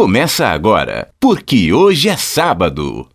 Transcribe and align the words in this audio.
começa 0.00 0.46
agora, 0.48 1.10
porque 1.20 1.74
hoje 1.74 2.08
é 2.08 2.16
sábado. 2.16 3.06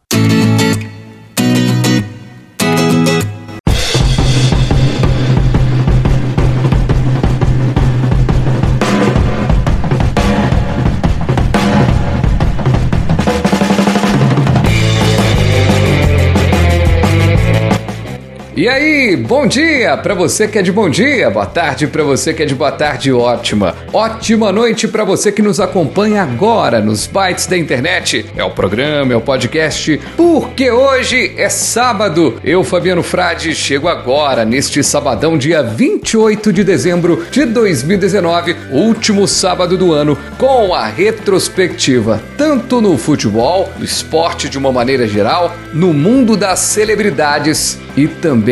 E 18.57 18.69
aí, 18.69 19.17
bom 19.17 19.45
dia 19.45 19.97
para 19.97 20.13
você 20.13 20.47
que 20.47 20.57
é 20.57 20.61
de 20.61 20.71
bom 20.71 20.89
dia, 20.89 21.29
boa 21.29 21.45
tarde 21.45 21.87
para 21.87 22.05
você 22.05 22.33
que 22.33 22.41
é 22.41 22.45
de 22.45 22.55
boa 22.55 22.71
tarde 22.71 23.11
ótima. 23.11 23.75
Ótima 23.91 24.49
noite 24.49 24.87
para 24.87 25.03
você 25.03 25.29
que 25.29 25.41
nos 25.41 25.59
acompanha 25.59 26.23
agora 26.23 26.79
nos 26.79 27.05
bytes 27.05 27.47
da 27.47 27.57
internet. 27.57 28.25
É 28.33 28.45
o 28.45 28.51
programa, 28.51 29.11
é 29.11 29.15
o 29.17 29.19
podcast, 29.19 29.99
porque 30.15 30.71
hoje 30.71 31.33
é 31.35 31.49
sábado. 31.49 32.39
Eu, 32.45 32.63
Fabiano 32.63 33.03
Frade, 33.03 33.53
chego 33.53 33.89
agora 33.89 34.45
neste 34.45 34.81
sabadão, 34.81 35.37
dia 35.37 35.61
28 35.61 36.53
de 36.53 36.63
dezembro 36.63 37.25
de 37.29 37.43
2019, 37.43 38.55
último 38.71 39.27
sábado 39.27 39.77
do 39.77 39.91
ano, 39.91 40.17
com 40.37 40.73
a 40.73 40.87
retrospectiva, 40.87 42.23
tanto 42.37 42.79
no 42.79 42.97
futebol, 42.97 43.69
no 43.77 43.83
esporte 43.83 44.47
de 44.47 44.57
uma 44.57 44.71
maneira 44.71 45.05
geral, 45.05 45.53
no 45.73 45.93
mundo 45.93 46.37
das 46.37 46.59
celebridades 46.59 47.77
e 47.97 48.07
também 48.07 48.44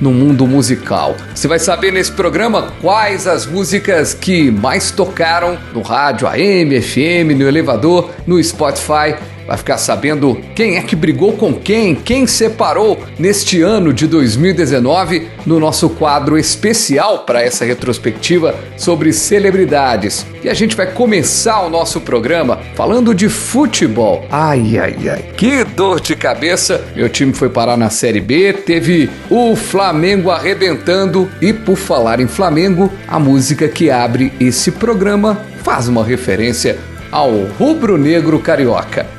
no 0.00 0.12
mundo 0.12 0.46
musical. 0.46 1.16
Você 1.34 1.48
vai 1.48 1.58
saber 1.58 1.92
nesse 1.92 2.12
programa 2.12 2.72
quais 2.80 3.26
as 3.26 3.46
músicas 3.46 4.14
que 4.14 4.50
mais 4.50 4.90
tocaram 4.90 5.58
no 5.74 5.82
rádio 5.82 6.28
AM, 6.28 6.80
FM, 6.80 7.36
no 7.36 7.48
elevador, 7.48 8.10
no 8.26 8.42
Spotify 8.42 9.16
vai 9.48 9.56
ficar 9.56 9.78
sabendo 9.78 10.38
quem 10.54 10.76
é 10.76 10.82
que 10.82 10.94
brigou 10.94 11.32
com 11.32 11.54
quem, 11.54 11.94
quem 11.94 12.26
separou 12.26 13.02
neste 13.18 13.62
ano 13.62 13.94
de 13.94 14.06
2019 14.06 15.26
no 15.46 15.58
nosso 15.58 15.88
quadro 15.88 16.36
especial 16.36 17.20
para 17.20 17.42
essa 17.42 17.64
retrospectiva 17.64 18.54
sobre 18.76 19.10
celebridades. 19.10 20.26
E 20.44 20.50
a 20.50 20.54
gente 20.54 20.76
vai 20.76 20.92
começar 20.92 21.62
o 21.62 21.70
nosso 21.70 22.02
programa 22.02 22.60
falando 22.74 23.14
de 23.14 23.30
futebol. 23.30 24.26
Ai, 24.30 24.78
ai, 24.78 25.08
ai, 25.08 25.24
que 25.34 25.64
dor 25.64 25.98
de 25.98 26.14
cabeça! 26.14 26.84
Meu 26.94 27.08
time 27.08 27.32
foi 27.32 27.48
parar 27.48 27.78
na 27.78 27.88
Série 27.88 28.20
B, 28.20 28.52
teve 28.52 29.08
o 29.30 29.56
Flamengo 29.56 30.30
arrebentando 30.30 31.30
e 31.40 31.54
por 31.54 31.76
falar 31.76 32.20
em 32.20 32.28
Flamengo, 32.28 32.92
a 33.06 33.18
música 33.18 33.66
que 33.66 33.90
abre 33.90 34.30
esse 34.38 34.72
programa 34.72 35.40
faz 35.62 35.88
uma 35.88 36.04
referência 36.04 36.76
ao 37.10 37.30
rubro-negro 37.58 38.38
carioca 38.40 39.17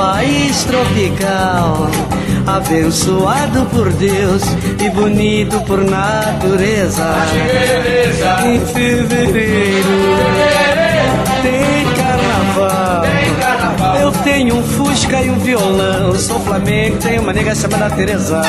país 0.00 0.64
tropical, 0.64 1.90
abençoado 2.46 3.66
por 3.66 3.92
Deus 3.92 4.42
e 4.82 4.88
bonito 4.88 5.60
por 5.66 5.84
natureza. 5.84 7.16
Em 8.46 8.60
fevereiro 8.60 9.88
tem 11.42 11.84
carnaval. 11.94 13.04
Eu 14.00 14.10
tenho 14.24 14.56
um 14.56 14.62
Fusca 14.62 15.20
e 15.20 15.28
um 15.28 15.38
violão. 15.38 16.14
Sou 16.14 16.40
Flamengo, 16.40 16.96
tenho 16.96 17.20
uma 17.20 17.34
nega 17.34 17.54
chamada 17.54 17.94
Teresa. 17.94 18.40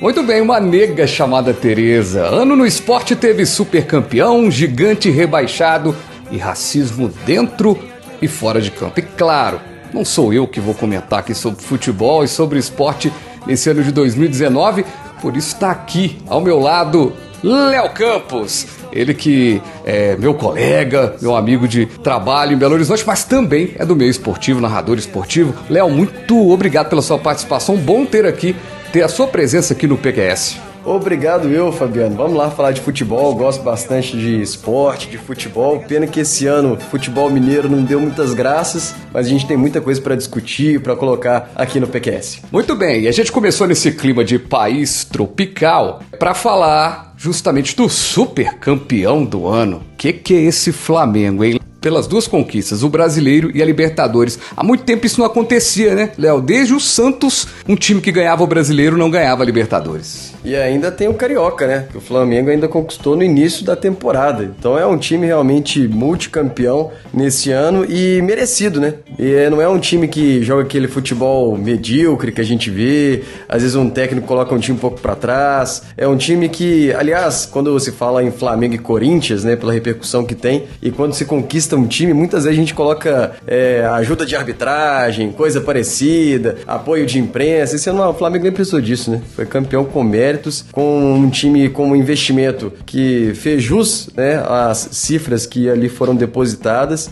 Muito 0.00 0.22
bem, 0.24 0.40
uma 0.40 0.58
nega 0.58 1.06
chamada 1.06 1.54
Teresa. 1.54 2.22
Ano 2.22 2.56
no 2.56 2.66
esporte 2.66 3.14
teve 3.14 3.46
super 3.46 3.86
campeão, 3.86 4.50
gigante 4.50 5.08
rebaixado 5.10 5.94
e 6.32 6.38
racismo 6.38 7.08
dentro 7.24 7.78
e 8.20 8.28
fora 8.28 8.60
de 8.60 8.70
campo. 8.70 8.98
E 8.98 9.02
claro, 9.02 9.60
não 9.92 10.04
sou 10.04 10.32
eu 10.32 10.46
que 10.46 10.60
vou 10.60 10.74
comentar 10.74 11.18
aqui 11.18 11.34
sobre 11.34 11.62
futebol 11.62 12.22
e 12.24 12.28
sobre 12.28 12.58
esporte 12.58 13.12
nesse 13.46 13.70
ano 13.70 13.82
de 13.82 13.92
2019, 13.92 14.84
por 15.20 15.36
isso 15.36 15.54
está 15.54 15.70
aqui 15.70 16.18
ao 16.26 16.40
meu 16.40 16.60
lado 16.60 17.12
Léo 17.42 17.90
Campos. 17.90 18.66
Ele 18.92 19.14
que 19.14 19.62
é 19.84 20.16
meu 20.16 20.34
colega, 20.34 21.16
meu 21.20 21.34
amigo 21.34 21.66
de 21.66 21.86
trabalho 21.86 22.52
em 22.52 22.56
Belo 22.56 22.74
Horizonte, 22.74 23.04
mas 23.06 23.24
também 23.24 23.72
é 23.78 23.84
do 23.84 23.96
meio 23.96 24.10
esportivo, 24.10 24.60
narrador 24.60 24.98
esportivo. 24.98 25.54
Léo, 25.68 25.88
muito 25.88 26.50
obrigado 26.50 26.88
pela 26.88 27.02
sua 27.02 27.18
participação. 27.18 27.76
Bom 27.76 28.04
ter 28.04 28.26
aqui, 28.26 28.54
ter 28.92 29.02
a 29.02 29.08
sua 29.08 29.26
presença 29.26 29.72
aqui 29.72 29.86
no 29.86 29.96
PQS. 29.96 30.69
Obrigado 30.84 31.48
eu, 31.48 31.70
Fabiano. 31.72 32.16
Vamos 32.16 32.36
lá 32.36 32.50
falar 32.50 32.72
de 32.72 32.80
futebol. 32.80 33.34
Gosto 33.34 33.62
bastante 33.62 34.16
de 34.16 34.40
esporte, 34.40 35.08
de 35.08 35.18
futebol. 35.18 35.84
Pena 35.86 36.06
que 36.06 36.20
esse 36.20 36.46
ano 36.46 36.78
futebol 36.90 37.30
mineiro 37.30 37.68
não 37.68 37.82
deu 37.82 38.00
muitas 38.00 38.32
graças, 38.32 38.94
mas 39.12 39.26
a 39.26 39.28
gente 39.28 39.46
tem 39.46 39.56
muita 39.56 39.80
coisa 39.80 40.00
para 40.00 40.14
discutir, 40.14 40.80
para 40.80 40.96
colocar 40.96 41.50
aqui 41.54 41.78
no 41.78 41.86
PQS. 41.86 42.42
Muito 42.50 42.74
bem. 42.74 43.02
E 43.02 43.08
a 43.08 43.12
gente 43.12 43.30
começou 43.30 43.66
nesse 43.66 43.92
clima 43.92 44.24
de 44.24 44.38
país 44.38 45.04
tropical 45.04 46.00
para 46.18 46.34
falar 46.34 47.14
justamente 47.16 47.76
do 47.76 47.88
super 47.88 48.54
campeão 48.54 49.24
do 49.24 49.46
ano. 49.46 49.82
Que 49.98 50.12
que 50.12 50.34
é 50.34 50.40
esse 50.42 50.72
Flamengo, 50.72 51.44
hein? 51.44 51.60
pelas 51.80 52.06
duas 52.06 52.26
conquistas, 52.26 52.82
o 52.82 52.88
Brasileiro 52.88 53.50
e 53.54 53.62
a 53.62 53.64
Libertadores. 53.64 54.38
Há 54.56 54.62
muito 54.62 54.84
tempo 54.84 55.06
isso 55.06 55.18
não 55.18 55.26
acontecia, 55.26 55.94
né, 55.94 56.12
Léo? 56.18 56.40
Desde 56.40 56.74
o 56.74 56.80
Santos, 56.80 57.48
um 57.66 57.74
time 57.74 58.00
que 58.00 58.12
ganhava 58.12 58.44
o 58.44 58.46
Brasileiro 58.46 58.96
não 58.96 59.10
ganhava 59.10 59.42
a 59.42 59.46
Libertadores. 59.46 60.34
E 60.44 60.56
ainda 60.56 60.90
tem 60.90 61.08
o 61.08 61.14
Carioca, 61.14 61.66
né? 61.66 61.86
Que 61.90 61.98
o 61.98 62.00
Flamengo 62.00 62.50
ainda 62.50 62.68
conquistou 62.68 63.16
no 63.16 63.22
início 63.22 63.64
da 63.64 63.76
temporada. 63.76 64.44
Então 64.44 64.78
é 64.78 64.86
um 64.86 64.96
time 64.96 65.26
realmente 65.26 65.86
multicampeão 65.86 66.90
nesse 67.12 67.50
ano 67.50 67.84
e 67.84 68.22
merecido, 68.22 68.80
né? 68.80 68.94
E 69.18 69.48
não 69.50 69.60
é 69.60 69.68
um 69.68 69.78
time 69.78 70.08
que 70.08 70.42
joga 70.42 70.62
aquele 70.62 70.88
futebol 70.88 71.56
medíocre 71.56 72.32
que 72.32 72.40
a 72.40 72.44
gente 72.44 72.70
vê, 72.70 73.22
às 73.48 73.62
vezes 73.62 73.76
um 73.76 73.90
técnico 73.90 74.26
coloca 74.26 74.54
um 74.54 74.58
time 74.58 74.76
um 74.76 74.80
pouco 74.80 75.00
para 75.00 75.14
trás. 75.14 75.82
É 75.96 76.06
um 76.08 76.16
time 76.16 76.48
que, 76.48 76.92
aliás, 76.94 77.46
quando 77.46 77.78
se 77.78 77.92
fala 77.92 78.22
em 78.22 78.30
Flamengo 78.30 78.74
e 78.74 78.78
Corinthians, 78.78 79.44
né, 79.44 79.56
pela 79.56 79.72
repercussão 79.72 80.24
que 80.24 80.34
tem, 80.34 80.64
e 80.82 80.90
quando 80.90 81.12
se 81.14 81.24
conquista 81.24 81.76
um 81.76 81.86
time, 81.86 82.12
muitas 82.12 82.44
vezes 82.44 82.58
a 82.58 82.60
gente 82.60 82.74
coloca 82.74 83.32
é, 83.46 83.84
ajuda 83.92 84.24
de 84.24 84.34
arbitragem, 84.34 85.32
coisa 85.32 85.60
parecida, 85.60 86.56
apoio 86.66 87.04
de 87.04 87.18
imprensa. 87.18 87.76
Esse 87.76 87.90
ano 87.90 88.08
o 88.08 88.14
Flamengo 88.14 88.44
nem 88.44 88.52
precisou 88.52 88.80
disso, 88.80 89.10
né? 89.10 89.20
Foi 89.34 89.44
campeão 89.44 89.84
com 89.84 90.02
méritos, 90.30 90.64
com 90.70 91.14
um 91.14 91.28
time 91.28 91.68
com 91.68 91.90
um 91.90 91.96
investimento 91.96 92.72
que 92.86 93.32
fez 93.34 93.62
jus, 93.62 94.08
né, 94.16 94.42
as 94.46 94.88
cifras 94.92 95.46
que 95.46 95.68
ali 95.68 95.88
foram 95.88 96.14
depositadas. 96.14 97.10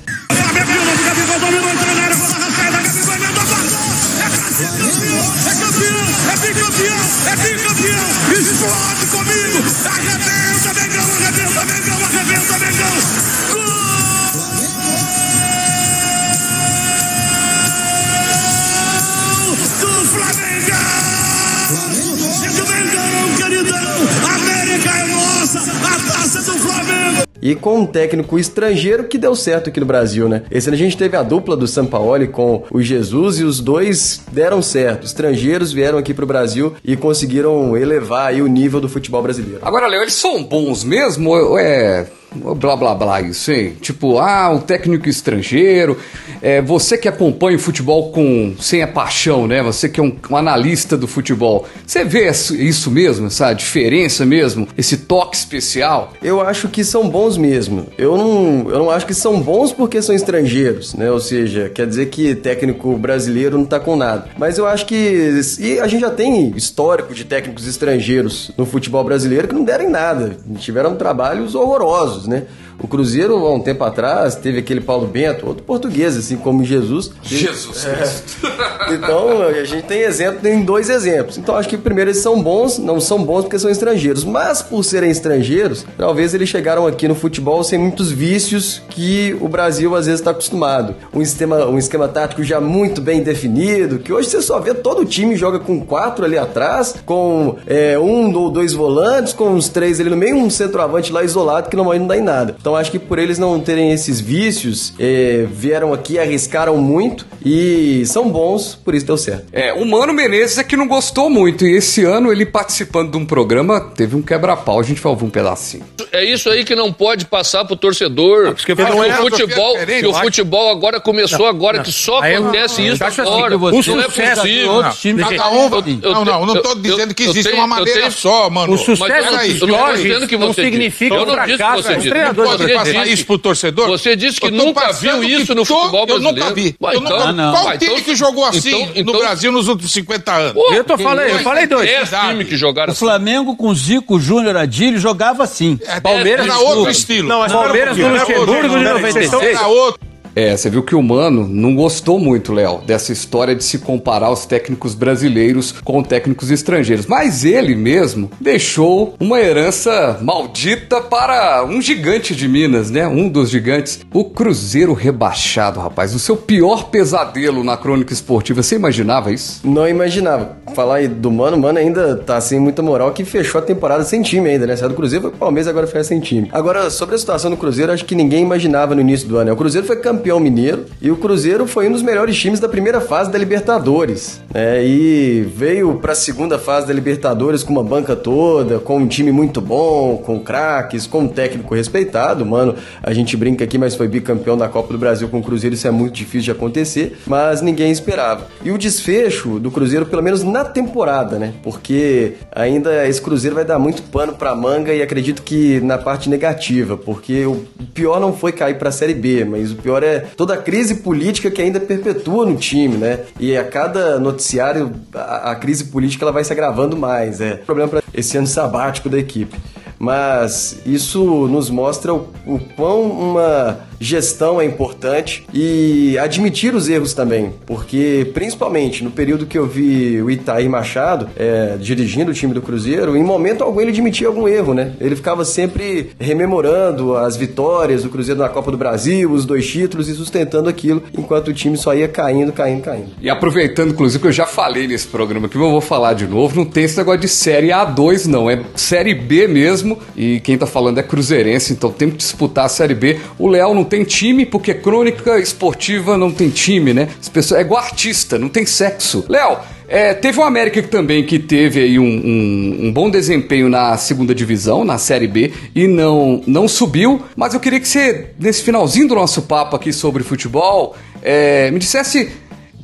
E 27.48 27.54
com 27.54 27.78
um 27.78 27.86
técnico 27.86 28.38
estrangeiro 28.38 29.04
que 29.04 29.16
deu 29.16 29.34
certo 29.34 29.70
aqui 29.70 29.80
no 29.80 29.86
Brasil, 29.86 30.28
né? 30.28 30.42
Esse 30.50 30.68
ano 30.68 30.74
a 30.74 30.78
gente 30.78 30.98
teve 30.98 31.16
a 31.16 31.22
dupla 31.22 31.56
do 31.56 31.66
Sampaoli 31.66 32.28
com 32.28 32.64
o 32.70 32.82
Jesus 32.82 33.38
e 33.38 33.42
os 33.42 33.58
dois 33.58 34.20
deram 34.30 34.60
certo. 34.60 35.06
Estrangeiros 35.06 35.72
vieram 35.72 35.96
aqui 35.96 36.12
pro 36.12 36.26
Brasil 36.26 36.74
e 36.84 36.94
conseguiram 36.94 37.74
elevar 37.74 38.26
aí 38.26 38.42
o 38.42 38.46
nível 38.46 38.82
do 38.82 38.88
futebol 38.88 39.22
brasileiro. 39.22 39.60
Agora, 39.62 39.86
Léo, 39.86 40.02
eles 40.02 40.12
são 40.12 40.44
bons 40.44 40.84
mesmo 40.84 41.58
é 41.58 42.06
blá 42.34 42.76
blá 42.76 42.94
blá 42.94 43.20
isso, 43.20 43.52
hein? 43.52 43.76
Tipo, 43.80 44.18
ah, 44.18 44.52
o 44.52 44.60
técnico 44.60 45.08
estrangeiro. 45.08 45.96
É, 46.40 46.60
você 46.62 46.96
que 46.96 47.08
acompanha 47.08 47.56
o 47.56 47.60
futebol 47.60 48.12
com 48.12 48.54
sem 48.60 48.82
a 48.82 48.86
paixão, 48.86 49.46
né? 49.46 49.62
Você 49.62 49.88
que 49.88 50.00
é 50.00 50.02
um, 50.02 50.14
um 50.30 50.36
analista 50.36 50.96
do 50.96 51.06
futebol. 51.06 51.66
Você 51.86 52.04
vê 52.04 52.28
isso 52.28 52.90
mesmo, 52.90 53.26
essa 53.26 53.52
diferença 53.52 54.24
mesmo, 54.24 54.68
esse 54.76 54.98
toque 54.98 55.36
especial? 55.36 56.12
Eu 56.22 56.40
acho 56.40 56.68
que 56.68 56.84
são 56.84 57.08
bons 57.08 57.36
mesmo. 57.36 57.86
Eu 57.96 58.16
não, 58.16 58.70
eu 58.70 58.78
não 58.78 58.90
acho 58.90 59.06
que 59.06 59.14
são 59.14 59.40
bons 59.40 59.72
porque 59.72 60.00
são 60.02 60.14
estrangeiros, 60.14 60.94
né? 60.94 61.10
Ou 61.10 61.20
seja, 61.20 61.68
quer 61.68 61.86
dizer 61.86 62.06
que 62.06 62.34
técnico 62.34 62.96
brasileiro 62.96 63.58
não 63.58 63.64
tá 63.64 63.80
com 63.80 63.96
nada. 63.96 64.28
Mas 64.38 64.58
eu 64.58 64.66
acho 64.66 64.86
que 64.86 65.40
e 65.58 65.80
a 65.80 65.86
gente 65.86 66.00
já 66.00 66.10
tem 66.10 66.50
histórico 66.56 67.14
de 67.14 67.24
técnicos 67.24 67.66
estrangeiros 67.66 68.50
no 68.56 68.66
futebol 68.66 69.02
brasileiro 69.04 69.48
que 69.48 69.54
não 69.54 69.64
deram 69.64 69.90
nada. 69.90 70.36
Tiveram 70.58 70.96
trabalhos 70.96 71.54
horrorosos, 71.54 72.17
né? 72.26 72.46
O 72.80 72.86
Cruzeiro, 72.86 73.34
há 73.46 73.54
um 73.54 73.60
tempo 73.60 73.82
atrás, 73.84 74.36
teve 74.36 74.58
aquele 74.58 74.80
Paulo 74.80 75.06
Bento, 75.06 75.46
outro 75.46 75.64
português, 75.64 76.16
assim 76.16 76.36
como 76.36 76.64
Jesus. 76.64 77.10
Jesus 77.22 77.84
Cristo. 77.84 78.58
Então, 78.90 79.42
a 79.42 79.64
gente 79.64 79.84
tem 79.84 80.00
exemplo, 80.00 80.40
tem 80.40 80.64
dois 80.64 80.88
exemplos. 80.88 81.36
Então, 81.36 81.56
acho 81.56 81.68
que 81.68 81.76
primeiro 81.76 82.10
eles 82.10 82.22
são 82.22 82.42
bons, 82.42 82.78
não 82.78 82.98
são 82.98 83.22
bons 83.22 83.42
porque 83.42 83.58
são 83.58 83.70
estrangeiros, 83.70 84.24
mas 84.24 84.62
por 84.62 84.82
serem 84.82 85.10
estrangeiros, 85.10 85.84
talvez 85.98 86.32
eles 86.32 86.48
chegaram 86.48 86.86
aqui 86.86 87.06
no 87.06 87.14
futebol 87.14 87.62
sem 87.62 87.78
muitos 87.78 88.10
vícios 88.10 88.80
que 88.88 89.36
o 89.42 89.48
Brasil 89.48 89.94
às 89.94 90.06
vezes 90.06 90.20
está 90.20 90.30
acostumado. 90.30 90.94
Um 91.12 91.20
esquema, 91.20 91.66
um 91.66 91.76
esquema 91.76 92.08
tático 92.08 92.42
já 92.42 92.60
muito 92.60 93.02
bem 93.02 93.22
definido, 93.22 93.98
que 93.98 94.12
hoje 94.12 94.30
você 94.30 94.40
só 94.40 94.58
vê 94.58 94.72
todo 94.72 95.02
o 95.02 95.04
time 95.04 95.36
joga 95.36 95.58
com 95.58 95.84
quatro 95.84 96.24
ali 96.24 96.38
atrás, 96.38 96.94
com 97.04 97.56
é, 97.66 97.98
um 97.98 98.34
ou 98.34 98.50
dois 98.50 98.72
volantes, 98.72 99.34
com 99.34 99.50
uns 99.50 99.68
três 99.68 100.00
ali 100.00 100.08
no 100.08 100.16
meio, 100.16 100.36
um 100.36 100.48
centroavante 100.48 101.12
lá 101.12 101.22
isolado 101.22 101.68
que 101.68 101.76
normalmente 101.76 102.00
não 102.00 102.08
dá 102.08 102.16
em 102.16 102.22
nada. 102.22 102.56
Então, 102.68 102.76
acho 102.76 102.90
que 102.90 102.98
por 102.98 103.18
eles 103.18 103.38
não 103.38 103.58
terem 103.58 103.92
esses 103.92 104.20
vícios, 104.20 104.92
é, 104.98 105.46
vieram 105.50 105.94
aqui, 105.94 106.18
arriscaram 106.18 106.76
muito 106.76 107.26
e 107.42 108.02
são 108.04 108.28
bons, 108.28 108.74
por 108.84 108.94
isso 108.94 109.06
deu 109.06 109.16
certo. 109.16 109.46
É, 109.54 109.72
o 109.72 109.86
Mano 109.86 110.12
Menezes 110.12 110.58
é 110.58 110.64
que 110.64 110.76
não 110.76 110.86
gostou 110.86 111.30
muito. 111.30 111.64
E 111.66 111.74
esse 111.76 112.04
ano, 112.04 112.30
ele 112.30 112.44
participando 112.44 113.10
de 113.12 113.16
um 113.16 113.24
programa, 113.24 113.80
teve 113.80 114.14
um 114.16 114.20
quebra-pau. 114.20 114.78
A 114.78 114.82
gente 114.82 115.00
vai 115.00 115.10
ouvir 115.10 115.24
um 115.24 115.30
pedacinho. 115.30 115.82
É 116.12 116.22
isso 116.24 116.50
aí 116.50 116.62
que 116.62 116.74
não 116.74 116.92
pode 116.92 117.24
passar 117.24 117.64
pro 117.64 117.74
torcedor. 117.74 118.54
porque 118.54 118.74
que 118.74 118.82
não 118.82 118.98
o 118.98 119.04
é 119.04 119.12
futebol, 119.14 119.72
diferente, 119.72 120.00
que 120.00 120.06
o 120.06 120.14
futebol 120.14 120.70
agora 120.70 121.00
começou 121.00 121.46
agora, 121.46 121.82
que 121.82 121.90
só 121.92 122.20
Aí 122.20 122.34
acontece 122.34 122.82
eu 122.82 122.92
isso 122.94 123.04
assim, 123.04 123.20
agora. 123.22 123.50
que 123.52 123.56
você- 123.56 123.90
não 123.92 124.00
é 124.02 124.06
o 124.06 124.10
sucesso 124.10 124.42
de 124.42 124.48
possível. 124.48 124.72
outros 124.72 124.98
times- 125.00 125.26
Cada 125.28 125.50
um. 125.50 125.70
eu- 126.02 126.12
não, 126.14 126.24
não, 126.24 126.46
não 126.46 126.62
tô 126.62 126.74
dizendo 126.74 127.14
que 127.14 127.22
existe 127.24 127.44
tenho- 127.44 127.56
uma 127.56 127.66
maneira 127.66 128.00
tenho- 128.00 128.12
só, 128.12 128.50
mano. 128.50 128.74
O 128.74 128.78
sucesso 128.78 129.48
dos 129.48 129.60
não 129.60 129.68
Jorge 129.68 130.36
não 130.38 130.52
significa 130.52 131.14
um 131.14 131.18
Eu 131.18 131.26
não 131.26 131.44
disse 131.44 131.56
fracasso 131.56 131.82
você 131.82 131.94
disse. 131.96 132.08
treinadores 132.08 132.57
Pode 132.58 132.72
Você 132.72 132.78
passar 132.78 133.02
disse- 133.04 133.14
isso 133.14 133.26
pro 133.26 133.38
torcedor? 133.38 133.86
Você 133.88 134.16
disse 134.16 134.40
que 134.40 134.50
nunca 134.50 134.92
viu 134.92 135.22
isso 135.24 135.54
no 135.54 135.64
futebol 135.64 136.06
Eu 136.08 136.18
nunca 136.20 136.32
brasileiro. 136.44 136.54
vi. 136.54 136.76
Eu 136.80 137.00
nunca- 137.00 137.14
então- 137.16 137.32
não. 137.32 137.52
Qual 137.52 137.78
time 137.78 137.92
então- 137.92 138.02
que 138.02 138.16
jogou 138.16 138.44
assim 138.44 138.68
então- 138.68 138.86
no 138.86 138.92
então- 139.00 139.18
Brasil 139.18 139.52
nos 139.52 139.68
últimos 139.68 139.92
50 139.92 140.32
anos? 140.34 140.62
Eu 140.72 140.84
tô 140.84 140.98
falando, 140.98 141.28
eu 141.28 141.38
falei 141.40 141.66
dois. 141.66 141.88
Times 142.08 142.48
que 142.48 142.56
jogaram 142.56 142.92
O 142.92 142.96
Flamengo 142.96 143.56
com 143.56 143.74
Zico, 143.74 144.18
Júnior, 144.20 144.56
Adílio 144.56 144.98
jogava 144.98 145.44
assim. 145.44 145.78
É, 145.86 146.00
Palmeiras 146.00 146.46
era 146.46 146.58
outro 146.58 146.90
estilo. 146.90 147.28
Não, 147.28 147.40
mas 147.40 147.52
Palmeiras 147.52 147.96
do 147.96 148.04
um 148.04 148.12
Luxemburgo 148.12 148.52
de 148.68 148.84
peraí, 148.84 149.00
vocês 149.00 149.24
estão- 149.24 149.40
96. 149.40 149.58
Era 149.58 149.66
outro. 149.68 150.07
É, 150.34 150.56
você 150.56 150.70
viu 150.70 150.82
que 150.82 150.94
o 150.94 151.02
Mano 151.02 151.46
não 151.48 151.74
gostou 151.74 152.18
muito, 152.18 152.52
Léo, 152.52 152.80
dessa 152.86 153.12
história 153.12 153.54
de 153.54 153.64
se 153.64 153.78
comparar 153.78 154.30
os 154.30 154.46
técnicos 154.46 154.94
brasileiros 154.94 155.72
com 155.84 156.02
técnicos 156.02 156.50
estrangeiros. 156.50 157.06
Mas 157.06 157.44
ele 157.44 157.74
mesmo 157.74 158.30
deixou 158.40 159.14
uma 159.18 159.40
herança 159.40 160.18
maldita 160.22 161.00
para 161.00 161.64
um 161.64 161.80
gigante 161.82 162.34
de 162.36 162.46
Minas, 162.48 162.90
né? 162.90 163.06
Um 163.08 163.28
dos 163.28 163.50
gigantes. 163.50 164.00
O 164.12 164.24
Cruzeiro 164.24 164.92
rebaixado, 164.92 165.80
rapaz. 165.80 166.14
O 166.14 166.18
seu 166.18 166.36
pior 166.36 166.84
pesadelo 166.90 167.64
na 167.64 167.76
crônica 167.76 168.12
esportiva. 168.12 168.62
Você 168.62 168.76
imaginava 168.76 169.32
isso? 169.32 169.60
Não 169.64 169.88
imaginava. 169.88 170.56
Falar 170.74 170.96
aí 170.96 171.08
do 171.08 171.30
Mano, 171.30 171.58
Mano 171.58 171.78
ainda 171.78 172.16
tá 172.16 172.40
sem 172.40 172.60
muita 172.60 172.82
moral, 172.82 173.12
que 173.12 173.24
fechou 173.24 173.60
a 173.60 173.64
temporada 173.64 174.04
sem 174.04 174.22
time 174.22 174.48
ainda, 174.50 174.66
né? 174.66 174.76
Saiu 174.76 174.90
do 174.90 174.94
Cruzeiro, 174.94 175.22
foi 175.22 175.30
pro 175.30 175.40
Palmeiras, 175.40 175.68
agora 175.68 175.86
foi 175.86 176.04
sem 176.04 176.20
time. 176.20 176.48
Agora, 176.52 176.90
sobre 176.90 177.14
a 177.14 177.18
situação 177.18 177.50
do 177.50 177.56
Cruzeiro, 177.56 177.92
acho 177.92 178.04
que 178.04 178.14
ninguém 178.14 178.42
imaginava 178.42 178.94
no 178.94 179.00
início 179.00 179.26
do 179.28 179.36
ano. 179.36 179.46
né? 179.46 179.52
O 179.52 179.56
Cruzeiro 179.56 179.86
foi 179.86 179.96
campeão 179.96 180.17
mineiro 180.40 180.84
e 181.00 181.10
o 181.10 181.16
Cruzeiro 181.16 181.66
foi 181.66 181.88
um 181.88 181.92
dos 181.92 182.02
melhores 182.02 182.36
times 182.36 182.60
da 182.60 182.68
primeira 182.68 183.00
fase 183.00 183.30
da 183.30 183.38
Libertadores. 183.38 184.40
né? 184.52 184.84
E 184.84 185.46
veio 185.54 185.94
pra 185.94 186.14
segunda 186.14 186.58
fase 186.58 186.86
da 186.86 186.92
Libertadores 186.92 187.62
com 187.62 187.72
uma 187.72 187.84
banca 187.84 188.14
toda, 188.14 188.78
com 188.78 188.98
um 188.98 189.06
time 189.06 189.32
muito 189.32 189.60
bom, 189.60 190.18
com 190.18 190.38
craques, 190.40 191.06
com 191.06 191.20
um 191.20 191.28
técnico 191.28 191.74
respeitado. 191.74 192.44
Mano, 192.44 192.74
a 193.02 193.12
gente 193.12 193.36
brinca 193.36 193.64
aqui, 193.64 193.78
mas 193.78 193.94
foi 193.94 194.08
bicampeão 194.08 194.56
da 194.56 194.68
Copa 194.68 194.92
do 194.92 194.98
Brasil 194.98 195.28
com 195.28 195.38
o 195.38 195.42
Cruzeiro, 195.42 195.74
isso 195.74 195.86
é 195.86 195.90
muito 195.90 196.14
difícil 196.14 196.42
de 196.42 196.50
acontecer, 196.50 197.18
mas 197.26 197.62
ninguém 197.62 197.90
esperava. 197.90 198.46
E 198.64 198.70
o 198.70 198.78
desfecho 198.78 199.58
do 199.58 199.70
Cruzeiro, 199.70 200.06
pelo 200.06 200.22
menos 200.22 200.42
na 200.42 200.64
temporada, 200.64 201.38
né? 201.38 201.52
Porque 201.62 202.34
ainda 202.54 203.06
esse 203.08 203.20
Cruzeiro 203.20 203.54
vai 203.54 203.64
dar 203.64 203.78
muito 203.78 204.02
pano 204.02 204.34
pra 204.34 204.54
manga 204.54 204.92
e 204.92 205.02
acredito 205.02 205.42
que 205.42 205.80
na 205.80 205.98
parte 205.98 206.28
negativa, 206.28 206.96
porque 206.96 207.46
o 207.46 207.64
pior 207.94 208.20
não 208.20 208.32
foi 208.32 208.52
cair 208.52 208.78
pra 208.78 208.90
Série 208.90 209.14
B, 209.14 209.44
mas 209.44 209.72
o 209.72 209.76
pior 209.76 210.02
é 210.02 210.07
toda 210.36 210.54
a 210.54 210.56
crise 210.56 210.96
política 210.96 211.50
que 211.50 211.62
ainda 211.62 211.80
perpetua 211.80 212.46
no 212.46 212.56
time, 212.56 212.96
né? 212.96 213.20
E 213.38 213.56
a 213.56 213.64
cada 213.64 214.18
noticiário 214.18 214.92
a, 215.14 215.52
a 215.52 215.54
crise 215.54 215.84
política 215.84 216.24
ela 216.24 216.32
vai 216.32 216.44
se 216.44 216.52
agravando 216.52 216.96
mais, 216.96 217.40
é. 217.40 217.54
Problema 217.54 217.88
para 217.88 218.02
esse 218.14 218.36
ano 218.36 218.46
sabático 218.46 219.08
da 219.08 219.18
equipe. 219.18 219.56
Mas 219.98 220.80
isso 220.86 221.48
nos 221.48 221.70
mostra 221.70 222.14
o, 222.14 222.28
o 222.46 222.60
quão 222.76 223.02
uma 223.02 223.87
gestão 224.00 224.60
é 224.60 224.64
importante 224.64 225.44
e 225.52 226.16
admitir 226.18 226.74
os 226.74 226.88
erros 226.88 227.14
também, 227.14 227.52
porque 227.66 228.30
principalmente 228.32 229.02
no 229.02 229.10
período 229.10 229.46
que 229.46 229.58
eu 229.58 229.66
vi 229.66 230.20
o 230.22 230.30
Itaí 230.30 230.68
Machado 230.68 231.28
é, 231.36 231.76
dirigindo 231.78 232.30
o 232.30 232.34
time 232.34 232.54
do 232.54 232.62
Cruzeiro, 232.62 233.16
em 233.16 233.22
momento 233.22 233.64
algum 233.64 233.80
ele 233.80 233.90
admitia 233.90 234.26
algum 234.26 234.46
erro, 234.46 234.74
né? 234.74 234.92
Ele 235.00 235.16
ficava 235.16 235.44
sempre 235.44 236.10
rememorando 236.18 237.16
as 237.16 237.36
vitórias 237.36 238.02
do 238.02 238.10
Cruzeiro 238.10 238.40
na 238.40 238.48
Copa 238.48 238.70
do 238.70 238.76
Brasil, 238.76 239.30
os 239.30 239.44
dois 239.44 239.66
títulos 239.66 240.08
e 240.08 240.14
sustentando 240.14 240.68
aquilo, 240.68 241.02
enquanto 241.16 241.48
o 241.48 241.54
time 241.54 241.76
só 241.76 241.94
ia 241.94 242.08
caindo, 242.08 242.52
caindo, 242.52 242.82
caindo. 242.82 243.08
E 243.20 243.30
aproveitando, 243.30 243.90
inclusive, 243.90 244.20
que 244.20 244.28
eu 244.28 244.32
já 244.32 244.46
falei 244.46 244.86
nesse 244.86 245.06
programa 245.06 245.48
mas 245.48 245.54
eu 245.54 245.70
vou 245.70 245.80
falar 245.80 246.14
de 246.14 246.26
novo, 246.26 246.56
não 246.56 246.64
tem 246.64 246.84
esse 246.84 246.96
negócio 246.96 247.20
de 247.20 247.28
série 247.28 247.68
A2, 247.68 248.26
não. 248.26 248.50
É 248.50 248.62
série 248.74 249.14
B 249.14 249.46
mesmo. 249.46 249.98
E 250.16 250.40
quem 250.40 250.58
tá 250.58 250.66
falando 250.66 250.98
é 250.98 251.02
cruzeirense, 251.02 251.72
então 251.72 251.90
tem 251.90 252.10
que 252.10 252.16
disputar 252.16 252.66
a 252.66 252.68
série 252.68 252.94
B. 252.94 253.18
O 253.38 253.48
Léo 253.48 253.74
não 253.74 253.84
tem 253.88 254.04
time, 254.04 254.46
porque 254.46 254.72
crônica 254.72 255.36
esportiva 255.40 256.16
não 256.16 256.30
tem 256.30 256.48
time, 256.50 256.94
né? 256.94 257.08
As 257.20 257.28
pessoas, 257.28 257.58
é 257.60 257.64
igual 257.64 257.82
artista, 257.82 258.38
não 258.38 258.48
tem 258.48 258.64
sexo. 258.64 259.24
Léo, 259.28 259.58
é, 259.88 260.14
teve 260.14 260.38
o 260.38 260.42
América 260.44 260.80
também 260.84 261.24
que 261.24 261.38
teve 261.38 261.80
aí 261.80 261.98
um, 261.98 262.04
um- 262.04 262.78
um 262.86 262.92
bom 262.92 263.10
desempenho 263.10 263.68
na 263.68 263.96
segunda 263.96 264.32
divisão, 264.34 264.84
na 264.84 264.98
Série 264.98 265.26
B, 265.26 265.50
e 265.74 265.88
não, 265.88 266.40
não 266.46 266.68
subiu. 266.68 267.20
Mas 267.34 267.54
eu 267.54 267.58
queria 267.60 267.80
que 267.80 267.88
você, 267.88 268.26
nesse 268.38 268.62
finalzinho 268.62 269.08
do 269.08 269.14
nosso 269.16 269.42
papo 269.42 269.74
aqui 269.74 269.92
sobre 269.92 270.22
futebol, 270.22 270.94
é, 271.22 271.70
me 271.70 271.78
dissesse 271.80 272.28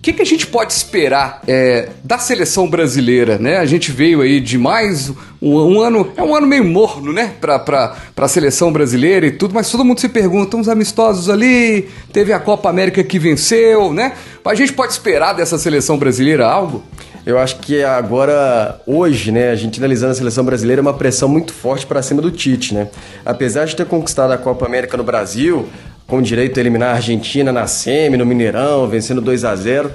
que, 0.05 0.13
que 0.13 0.21
a 0.21 0.27
gente 0.27 0.47
pode 0.47 0.71
esperar 0.71 1.41
é, 1.49 1.89
da 2.05 2.19
seleção 2.19 2.69
brasileira, 2.69 3.39
né? 3.39 3.57
A 3.57 3.65
gente 3.65 3.91
veio 3.91 4.21
aí 4.21 4.39
de 4.39 4.59
mais 4.59 5.11
um, 5.41 5.57
um 5.57 5.81
ano, 5.81 6.13
é 6.15 6.23
um 6.23 6.37
ano 6.37 6.47
meio 6.47 6.63
morno, 6.63 7.11
né? 7.11 7.33
Pra, 7.41 7.59
pra 7.59 8.29
seleção 8.29 8.71
brasileira 8.71 9.27
e 9.27 9.31
tudo, 9.31 9.55
mas 9.55 9.71
todo 9.71 9.83
mundo 9.83 9.99
se 10.01 10.11
pergunta, 10.11 10.59
uns 10.59 10.69
amistosos 10.69 11.31
ali, 11.31 11.89
teve 12.13 12.35
a 12.35 12.39
Copa 12.39 12.69
América 12.69 13.03
que 13.03 13.19
venceu, 13.19 13.95
né? 13.95 14.13
A 14.45 14.55
gente 14.55 14.75
pode 14.75 14.93
esperar 14.93 15.33
dessa 15.33 15.57
seleção 15.57 15.97
brasileira 15.97 16.47
algo? 16.47 16.83
Eu 17.25 17.39
acho 17.39 17.57
que 17.61 17.83
agora, 17.83 18.83
hoje, 18.87 19.33
né, 19.33 19.49
a 19.49 19.55
gente 19.55 19.79
analisando 19.79 20.13
a 20.13 20.15
seleção 20.15 20.45
brasileira, 20.45 20.81
é 20.81 20.83
uma 20.83 20.93
pressão 20.93 21.27
muito 21.27 21.55
forte 21.55 21.87
para 21.87 22.03
cima 22.03 22.21
do 22.21 22.31
Tite, 22.31 22.75
né? 22.75 22.89
Apesar 23.25 23.65
de 23.65 23.75
ter 23.75 23.87
conquistado 23.87 24.33
a 24.33 24.37
Copa 24.37 24.67
América 24.67 24.99
no 24.99 25.03
Brasil, 25.03 25.67
com 26.07 26.21
direito 26.23 26.59
a 26.59 26.61
eliminar 26.61 26.91
a 26.91 26.97
Argentina 26.97 27.53
na 27.53 27.67
semi, 27.67 28.17
no 28.17 28.27
Mineirão, 28.27 28.89
vencendo 28.89 29.21
2 29.21 29.45
a 29.45 29.55
0 29.57 29.91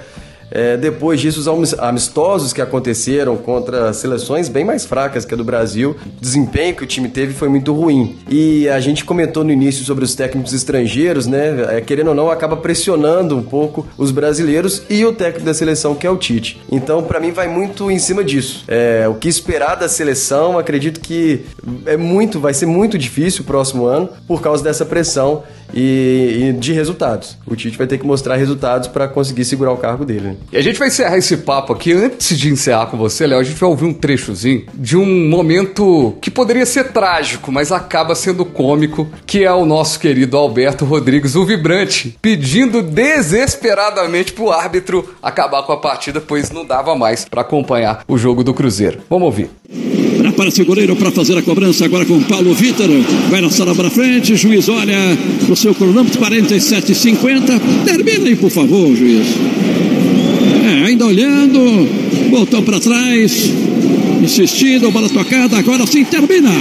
é, 0.52 0.78
depois 0.78 1.22
disso, 1.22 1.40
os 1.40 1.48
amis- 1.48 1.76
amistosos 1.78 2.52
que 2.54 2.60
aconteceram 2.60 3.38
contra 3.38 3.94
seleções 3.94 4.50
bem 4.50 4.66
mais 4.66 4.84
fracas 4.84 5.24
que 5.24 5.32
a 5.36 5.38
do 5.38 5.44
Brasil, 5.44 5.96
o 6.18 6.20
desempenho 6.20 6.76
que 6.76 6.84
o 6.84 6.88
time 6.88 7.08
teve 7.08 7.36
foi 7.36 7.48
muito 7.48 7.72
ruim. 7.72 8.18
E 8.28 8.68
a 8.68 8.80
gente 8.80 9.06
comentou 9.06 9.44
no 9.44 9.52
início 9.52 9.86
sobre 9.86 10.04
os 10.04 10.16
técnicos 10.16 10.52
estrangeiros, 10.52 11.28
né? 11.28 11.78
É, 11.78 11.82
querendo 11.82 12.08
ou 12.08 12.16
não, 12.16 12.32
acaba 12.32 12.58
pressionando 12.58 13.38
um 13.38 13.44
pouco 13.44 13.86
os 13.96 14.10
brasileiros 14.10 14.82
e 14.90 15.06
o 15.06 15.14
técnico 15.14 15.46
da 15.46 15.54
seleção, 15.54 15.94
que 15.94 16.08
é 16.08 16.10
o 16.10 16.18
Tite. 16.18 16.60
Então, 16.72 17.04
pra 17.04 17.20
mim, 17.20 17.30
vai 17.30 17.48
muito 17.48 17.92
em 17.92 18.00
cima 18.00 18.24
disso. 18.24 18.64
É, 18.68 19.08
o 19.08 19.14
que 19.14 19.28
esperar 19.28 19.76
da 19.76 19.88
seleção, 19.88 20.58
acredito 20.58 21.00
que 21.00 21.46
é 21.86 21.96
muito, 21.96 22.40
vai 22.40 22.56
ser 22.56 22.66
muito 22.66 22.98
difícil 22.98 23.44
o 23.44 23.46
próximo 23.46 23.86
ano 23.86 24.10
por 24.28 24.42
causa 24.42 24.64
dessa 24.64 24.84
pressão 24.84 25.44
e, 25.74 26.50
e 26.50 26.54
de 26.54 26.74
resultados. 26.74 27.38
O 27.46 27.56
Tite 27.56 27.78
vai 27.78 27.88
ter 27.88 27.98
que 27.98 28.06
mostrar 28.06 28.36
resultados 28.36 28.88
para 28.88 29.08
conseguir 29.08 29.46
segurar 29.46 29.72
o 29.72 29.78
cargo 29.78 30.06
dele. 30.06 30.22
né? 30.22 30.36
E 30.52 30.58
a 30.58 30.62
gente 30.62 30.80
vai 30.80 30.88
encerrar 30.88 31.18
esse 31.18 31.38
papo 31.38 31.74
aqui. 31.74 31.94
Antes 31.94 32.38
de 32.38 32.50
encerrar 32.50 32.88
com 32.88 32.98
você, 32.98 33.26
Léo, 33.28 33.40
a 33.40 33.44
gente 33.44 33.60
vai 33.60 33.70
ouvir 33.70 33.86
um 33.86 33.94
trechozinho 33.94 34.66
de 34.74 34.98
um 34.98 35.30
momento 35.30 36.18
que 36.22 36.32
poderia 36.32 36.66
ser 36.66 36.92
trágico, 36.92 37.52
mas 37.52 37.72
acaba 37.72 38.16
sendo 38.16 38.46
cômico, 38.46 39.08
que 39.26 39.44
é 39.44 39.52
o 39.54 39.66
nosso 39.66 40.00
querido 40.00 40.38
Alberto 40.38 40.86
Rodrigues, 40.86 41.36
o 41.36 41.46
vibrante, 41.46 42.18
pedindo 42.22 42.82
desesperadamente 42.82 44.34
pro 44.34 44.52
árbitro 44.52 45.16
acabar 45.22 45.64
com 45.64 45.72
a 45.72 45.78
partida, 45.78 46.22
pois 46.22 46.52
não 46.52 46.66
dava 46.66 46.96
mais 46.96 47.26
para 47.26 47.42
acompanhar 47.42 48.04
o 48.08 48.18
jogo 48.18 48.44
do 48.44 48.54
Cruzeiro. 48.54 49.00
Vamos 49.10 49.26
ouvir. 49.26 49.50
Aparece 50.40 50.62
o 50.62 50.66
goleiro 50.66 50.96
para 50.96 51.12
fazer 51.12 51.38
a 51.38 51.42
cobrança 51.42 51.84
agora 51.84 52.06
com 52.06 52.18
Paulo 52.22 52.54
Vitor. 52.54 52.88
Vai 53.30 53.42
na 53.42 53.50
sala 53.50 53.76
para 53.76 53.90
frente. 53.90 54.38
Juiz 54.38 54.70
olha 54.70 54.96
no 55.50 55.54
seu 55.54 55.76
cronômetro 55.76 56.18
47,50. 56.18 57.60
Termina 57.84 58.30
aí, 58.30 58.38
por 58.38 58.50
favor, 58.50 58.96
juiz. 58.96 59.28
É, 60.64 60.88
ainda 60.88 61.06
olhando. 61.06 61.90
Voltou 62.32 62.64
para 62.64 62.80
trás. 62.80 63.52
Insistindo, 64.30 64.92
bola 64.92 65.10
tocada, 65.10 65.58
agora 65.58 65.88
sim 65.88 66.04
termina. 66.04 66.52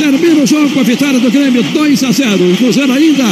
Termina 0.00 0.42
o 0.42 0.46
jogo 0.46 0.68
com 0.70 0.80
a 0.80 0.82
vitória 0.82 1.20
do 1.20 1.30
Grêmio 1.30 1.62
2 1.62 2.02
a 2.02 2.10
0. 2.10 2.52
O 2.52 2.56
Cruzeiro 2.56 2.92
ainda 2.92 3.22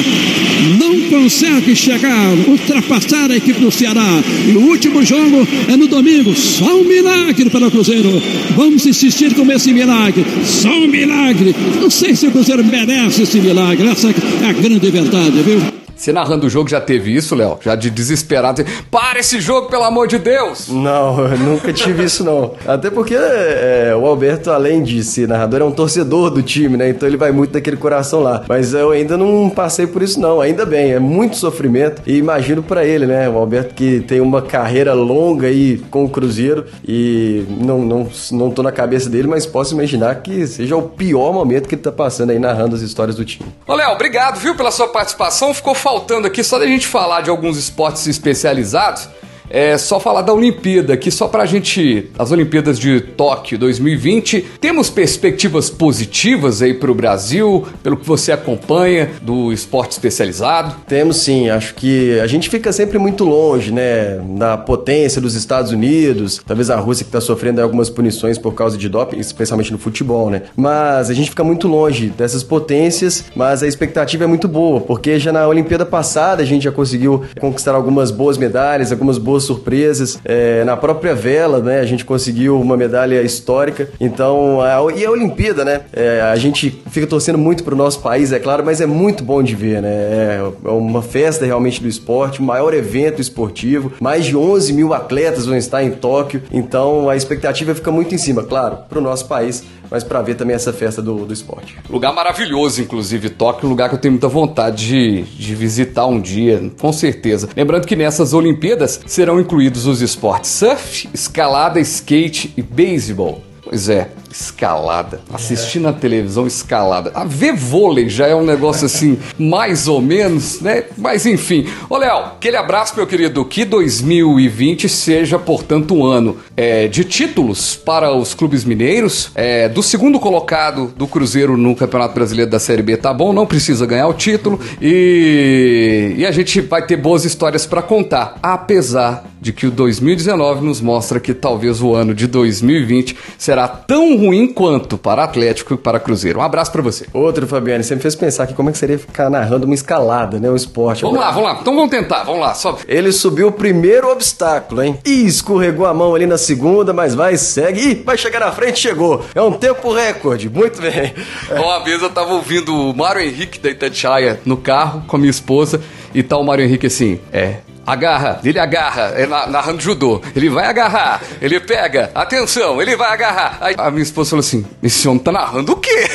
não 0.78 1.00
consegue 1.10 1.74
chegar, 1.74 2.32
ultrapassar 2.46 3.28
a 3.28 3.36
equipe 3.36 3.58
do 3.58 3.72
Ceará. 3.72 4.22
E 4.46 4.52
o 4.52 4.68
último 4.68 5.04
jogo 5.04 5.44
é 5.66 5.76
no 5.76 5.88
domingo. 5.88 6.32
Só 6.32 6.80
um 6.80 6.84
milagre 6.84 7.50
para 7.50 7.66
o 7.66 7.70
Cruzeiro. 7.72 8.22
Vamos 8.56 8.86
insistir 8.86 9.34
com 9.34 9.50
esse 9.50 9.72
milagre. 9.72 10.24
Só 10.44 10.70
um 10.70 10.86
milagre. 10.86 11.52
Não 11.80 11.90
sei 11.90 12.14
se 12.14 12.28
o 12.28 12.30
Cruzeiro 12.30 12.64
merece 12.64 13.22
esse 13.22 13.40
milagre. 13.40 13.88
Essa 13.88 14.10
é 14.10 14.46
a 14.46 14.52
grande 14.52 14.90
verdade, 14.92 15.42
viu? 15.42 15.79
Você 16.00 16.14
narrando 16.14 16.46
o 16.46 16.48
jogo 16.48 16.66
já 16.66 16.80
teve 16.80 17.14
isso, 17.14 17.34
Léo? 17.34 17.58
Já 17.60 17.74
de 17.76 17.90
desesperado. 17.90 18.64
Para 18.90 19.18
esse 19.20 19.38
jogo, 19.38 19.68
pelo 19.68 19.82
amor 19.84 20.08
de 20.08 20.16
Deus! 20.16 20.66
Não, 20.68 21.20
eu 21.28 21.36
nunca 21.36 21.74
tive 21.74 22.04
isso 22.04 22.24
não. 22.24 22.54
Até 22.66 22.88
porque 22.88 23.14
é, 23.14 23.94
o 23.94 24.06
Alberto, 24.06 24.50
além 24.50 24.82
de 24.82 25.04
ser 25.04 25.28
narrador, 25.28 25.60
é 25.60 25.64
um 25.64 25.70
torcedor 25.70 26.30
do 26.30 26.42
time, 26.42 26.78
né? 26.78 26.88
Então 26.88 27.06
ele 27.06 27.18
vai 27.18 27.30
muito 27.32 27.50
daquele 27.50 27.76
coração 27.76 28.20
lá. 28.20 28.46
Mas 28.48 28.72
eu 28.72 28.92
ainda 28.92 29.14
não 29.18 29.50
passei 29.50 29.86
por 29.86 30.02
isso 30.02 30.18
não. 30.18 30.40
Ainda 30.40 30.64
bem, 30.64 30.92
é 30.92 30.98
muito 30.98 31.36
sofrimento. 31.36 32.00
E 32.06 32.16
imagino 32.16 32.62
pra 32.62 32.82
ele, 32.82 33.04
né? 33.04 33.28
O 33.28 33.36
Alberto 33.36 33.74
que 33.74 34.00
tem 34.00 34.22
uma 34.22 34.40
carreira 34.40 34.94
longa 34.94 35.48
aí 35.48 35.82
com 35.90 36.06
o 36.06 36.08
Cruzeiro 36.08 36.64
e 36.82 37.44
não, 37.60 37.82
não, 37.82 38.08
não 38.32 38.50
tô 38.50 38.62
na 38.62 38.72
cabeça 38.72 39.10
dele, 39.10 39.28
mas 39.28 39.44
posso 39.44 39.74
imaginar 39.74 40.14
que 40.22 40.46
seja 40.46 40.74
o 40.74 40.82
pior 40.82 41.34
momento 41.34 41.68
que 41.68 41.74
ele 41.74 41.82
tá 41.82 41.92
passando 41.92 42.30
aí 42.30 42.38
narrando 42.38 42.74
as 42.74 42.80
histórias 42.80 43.16
do 43.16 43.24
time. 43.26 43.46
Ô, 43.66 43.74
Léo, 43.74 43.90
obrigado, 43.90 44.38
viu, 44.38 44.56
pela 44.56 44.70
sua 44.70 44.88
participação. 44.88 45.52
Ficou 45.52 45.74
faltando 45.90 46.28
aqui 46.28 46.44
só 46.44 46.56
da 46.56 46.66
gente 46.68 46.86
falar 46.86 47.20
de 47.22 47.30
alguns 47.30 47.56
esportes 47.56 48.06
especializados. 48.06 49.08
É 49.50 49.76
só 49.76 49.98
falar 49.98 50.22
da 50.22 50.32
Olimpíada, 50.32 50.96
que 50.96 51.10
só 51.10 51.26
pra 51.26 51.44
gente. 51.44 52.08
As 52.16 52.30
Olimpíadas 52.30 52.78
de 52.78 53.00
Tóquio 53.00 53.58
2020, 53.58 54.46
temos 54.60 54.88
perspectivas 54.88 55.68
positivas 55.68 56.62
aí 56.62 56.72
pro 56.72 56.94
Brasil, 56.94 57.66
pelo 57.82 57.96
que 57.96 58.06
você 58.06 58.30
acompanha 58.30 59.10
do 59.20 59.52
esporte 59.52 59.90
especializado. 59.92 60.76
Temos 60.86 61.16
sim, 61.16 61.50
acho 61.50 61.74
que 61.74 62.20
a 62.20 62.28
gente 62.28 62.48
fica 62.48 62.72
sempre 62.72 62.96
muito 62.96 63.24
longe, 63.24 63.72
né, 63.72 64.20
da 64.38 64.56
potência 64.56 65.20
dos 65.20 65.34
Estados 65.34 65.72
Unidos, 65.72 66.40
talvez 66.46 66.70
a 66.70 66.76
Rússia 66.76 67.04
que 67.04 67.08
está 67.08 67.20
sofrendo 67.20 67.60
algumas 67.60 67.90
punições 67.90 68.38
por 68.38 68.54
causa 68.54 68.78
de 68.78 68.88
doping, 68.88 69.18
especialmente 69.18 69.72
no 69.72 69.78
futebol, 69.78 70.30
né? 70.30 70.42
Mas 70.56 71.10
a 71.10 71.14
gente 71.14 71.30
fica 71.30 71.42
muito 71.42 71.66
longe 71.66 72.06
dessas 72.10 72.44
potências, 72.44 73.24
mas 73.34 73.64
a 73.64 73.66
expectativa 73.66 74.22
é 74.22 74.26
muito 74.28 74.46
boa, 74.46 74.80
porque 74.80 75.18
já 75.18 75.32
na 75.32 75.48
Olimpíada 75.48 75.84
passada 75.84 76.40
a 76.40 76.46
gente 76.46 76.62
já 76.62 76.72
conseguiu 76.72 77.24
conquistar 77.40 77.74
algumas 77.74 78.12
boas 78.12 78.38
medalhas, 78.38 78.92
algumas 78.92 79.18
boas 79.18 79.39
surpresas. 79.44 80.18
É, 80.24 80.64
na 80.64 80.76
própria 80.76 81.14
vela, 81.14 81.60
né, 81.60 81.80
a 81.80 81.86
gente 81.86 82.04
conseguiu 82.04 82.60
uma 82.60 82.76
medalha 82.76 83.22
histórica. 83.22 83.88
Então, 84.00 84.60
a, 84.60 84.92
e 84.94 85.04
a 85.04 85.10
Olimpíada, 85.10 85.64
né? 85.64 85.80
é, 85.92 86.20
a 86.22 86.36
gente 86.36 86.82
fica 86.90 87.06
torcendo 87.06 87.38
muito 87.38 87.64
pro 87.64 87.76
nosso 87.76 88.00
país, 88.00 88.32
é 88.32 88.38
claro, 88.38 88.64
mas 88.64 88.80
é 88.80 88.86
muito 88.86 89.22
bom 89.22 89.42
de 89.42 89.54
ver, 89.54 89.82
né? 89.82 89.90
É, 89.90 90.52
é 90.64 90.70
uma 90.70 91.02
festa 91.02 91.44
realmente 91.44 91.82
do 91.82 91.88
esporte, 91.88 92.40
o 92.40 92.42
maior 92.42 92.72
evento 92.74 93.20
esportivo. 93.20 93.92
Mais 94.00 94.24
de 94.24 94.36
11 94.36 94.72
mil 94.72 94.94
atletas 94.94 95.46
vão 95.46 95.56
estar 95.56 95.82
em 95.82 95.90
Tóquio. 95.90 96.42
Então, 96.50 97.08
a 97.08 97.16
expectativa 97.16 97.74
fica 97.74 97.90
muito 97.90 98.14
em 98.14 98.18
cima, 98.18 98.42
claro, 98.42 98.78
pro 98.88 99.00
nosso 99.00 99.26
país, 99.26 99.64
mas 99.90 100.04
para 100.04 100.22
ver 100.22 100.34
também 100.34 100.54
essa 100.54 100.72
festa 100.72 101.02
do, 101.02 101.24
do 101.24 101.32
esporte. 101.32 101.76
Lugar 101.88 102.14
maravilhoso, 102.14 102.80
inclusive, 102.80 103.30
Tóquio, 103.30 103.66
um 103.66 103.70
lugar 103.70 103.88
que 103.88 103.94
eu 103.96 103.98
tenho 103.98 104.12
muita 104.12 104.28
vontade 104.28 104.86
de, 104.86 105.22
de 105.22 105.54
visitar 105.54 106.06
um 106.06 106.20
dia, 106.20 106.70
com 106.78 106.92
certeza. 106.92 107.48
Lembrando 107.56 107.86
que 107.86 107.96
nessas 107.96 108.32
Olimpíadas 108.32 109.00
serão 109.06 109.40
incluídos 109.40 109.86
os 109.86 110.00
esportes 110.00 110.50
surf, 110.50 111.08
escalada, 111.12 111.80
skate 111.80 112.52
e 112.56 112.62
beisebol. 112.62 113.42
Pois 113.62 113.88
é, 113.88 114.10
escalada. 114.30 115.20
Assistir 115.32 115.80
na 115.80 115.92
televisão 115.92 116.46
escalada. 116.46 117.10
A 117.14 117.24
ver 117.24 117.52
vôlei 117.52 118.08
já 118.08 118.26
é 118.26 118.34
um 118.34 118.44
negócio 118.44 118.86
assim, 118.86 119.18
mais 119.38 119.88
ou 119.88 120.00
menos, 120.00 120.60
né? 120.60 120.84
Mas 120.96 121.26
enfim. 121.26 121.66
Ô, 121.88 121.96
Léo, 121.96 122.18
aquele 122.18 122.56
abraço, 122.56 122.94
meu 122.96 123.06
querido. 123.06 123.44
Que 123.44 123.64
2020 123.64 124.88
seja, 124.88 125.38
portanto, 125.38 125.94
um 125.94 126.04
ano 126.04 126.36
é, 126.56 126.86
de 126.86 127.04
títulos 127.04 127.76
para 127.76 128.14
os 128.14 128.34
clubes 128.34 128.64
mineiros. 128.64 129.30
É, 129.34 129.68
do 129.68 129.82
segundo 129.82 130.20
colocado 130.20 130.92
do 130.96 131.06
Cruzeiro 131.06 131.56
no 131.56 131.74
Campeonato 131.74 132.14
Brasileiro 132.14 132.50
da 132.50 132.58
Série 132.58 132.82
B, 132.82 132.96
tá 132.96 133.12
bom? 133.12 133.32
Não 133.32 133.46
precisa 133.46 133.84
ganhar 133.86 134.06
o 134.06 134.14
título. 134.14 134.60
E, 134.80 136.14
e 136.16 136.26
a 136.26 136.30
gente 136.30 136.60
vai 136.60 136.84
ter 136.86 136.96
boas 136.96 137.24
histórias 137.24 137.66
para 137.66 137.82
contar. 137.82 138.38
Apesar 138.42 139.24
de 139.40 139.52
que 139.52 139.66
o 139.66 139.70
2019 139.70 140.64
nos 140.64 140.80
mostra 140.80 141.18
que 141.18 141.32
talvez 141.32 141.80
o 141.80 141.94
ano 141.94 142.14
de 142.14 142.26
2020 142.26 143.16
será 143.38 143.66
tão 143.66 144.19
ruim 144.26 144.52
quanto 144.52 144.98
para 144.98 145.24
Atlético 145.24 145.74
e 145.74 145.76
para 145.76 145.98
Cruzeiro. 145.98 146.40
Um 146.40 146.42
abraço 146.42 146.70
para 146.70 146.82
você. 146.82 147.06
Outro, 147.12 147.46
Fabiano, 147.46 147.82
você 147.82 147.94
me 147.94 148.00
fez 148.00 148.14
pensar 148.14 148.46
que 148.46 148.54
como 148.54 148.68
é 148.68 148.72
que 148.72 148.78
seria 148.78 148.98
ficar 148.98 149.30
narrando 149.30 149.64
uma 149.64 149.74
escalada, 149.74 150.38
né? 150.38 150.50
Um 150.50 150.56
esporte. 150.56 151.02
Vamos 151.02 151.18
lá, 151.18 151.30
vamos 151.30 151.50
lá. 151.50 151.58
Então 151.60 151.74
vamos 151.74 151.90
tentar, 151.90 152.24
vamos 152.24 152.40
lá. 152.40 152.54
Só... 152.54 152.78
Ele 152.86 153.12
subiu 153.12 153.48
o 153.48 153.52
primeiro 153.52 154.10
obstáculo, 154.10 154.82
hein? 154.82 154.98
Ih, 155.04 155.26
escorregou 155.26 155.86
a 155.86 155.94
mão 155.94 156.14
ali 156.14 156.26
na 156.26 156.38
segunda, 156.38 156.92
mas 156.92 157.14
vai, 157.14 157.36
segue. 157.36 157.80
Ih, 157.80 158.02
vai 158.04 158.18
chegar 158.18 158.40
na 158.40 158.52
frente, 158.52 158.78
chegou. 158.78 159.24
É 159.34 159.40
um 159.40 159.52
tempo 159.52 159.92
recorde. 159.92 160.48
Muito 160.48 160.80
bem. 160.80 161.14
Uma 161.50 161.78
vez 161.80 162.02
eu 162.02 162.10
tava 162.10 162.34
ouvindo 162.34 162.74
o 162.74 162.94
Mário 162.94 163.22
Henrique 163.22 163.58
da 163.58 163.70
Itatiaia 163.70 164.40
no 164.44 164.56
carro 164.56 165.02
com 165.06 165.16
a 165.16 165.18
minha 165.18 165.30
esposa 165.30 165.80
e 166.14 166.22
tá 166.22 166.36
o 166.36 166.44
Mário 166.44 166.64
Henrique 166.64 166.86
assim, 166.86 167.20
é, 167.32 167.58
Agarra, 167.86 168.40
ele 168.44 168.58
agarra, 168.58 169.14
é 169.16 169.26
na- 169.26 169.46
narrando 169.46 169.80
judô. 169.80 170.20
Ele 170.36 170.48
vai 170.48 170.66
agarrar, 170.66 171.20
ele 171.40 171.58
pega, 171.58 172.10
atenção, 172.14 172.80
ele 172.80 172.94
vai 172.96 173.10
agarrar. 173.12 173.58
Aí 173.60 173.74
a 173.76 173.90
minha 173.90 174.02
esposa 174.02 174.30
falou 174.30 174.40
assim: 174.40 174.64
esse 174.82 175.08
homem 175.08 175.20
tá 175.22 175.32
narrando 175.32 175.72
o 175.72 175.76
quê? 175.76 176.08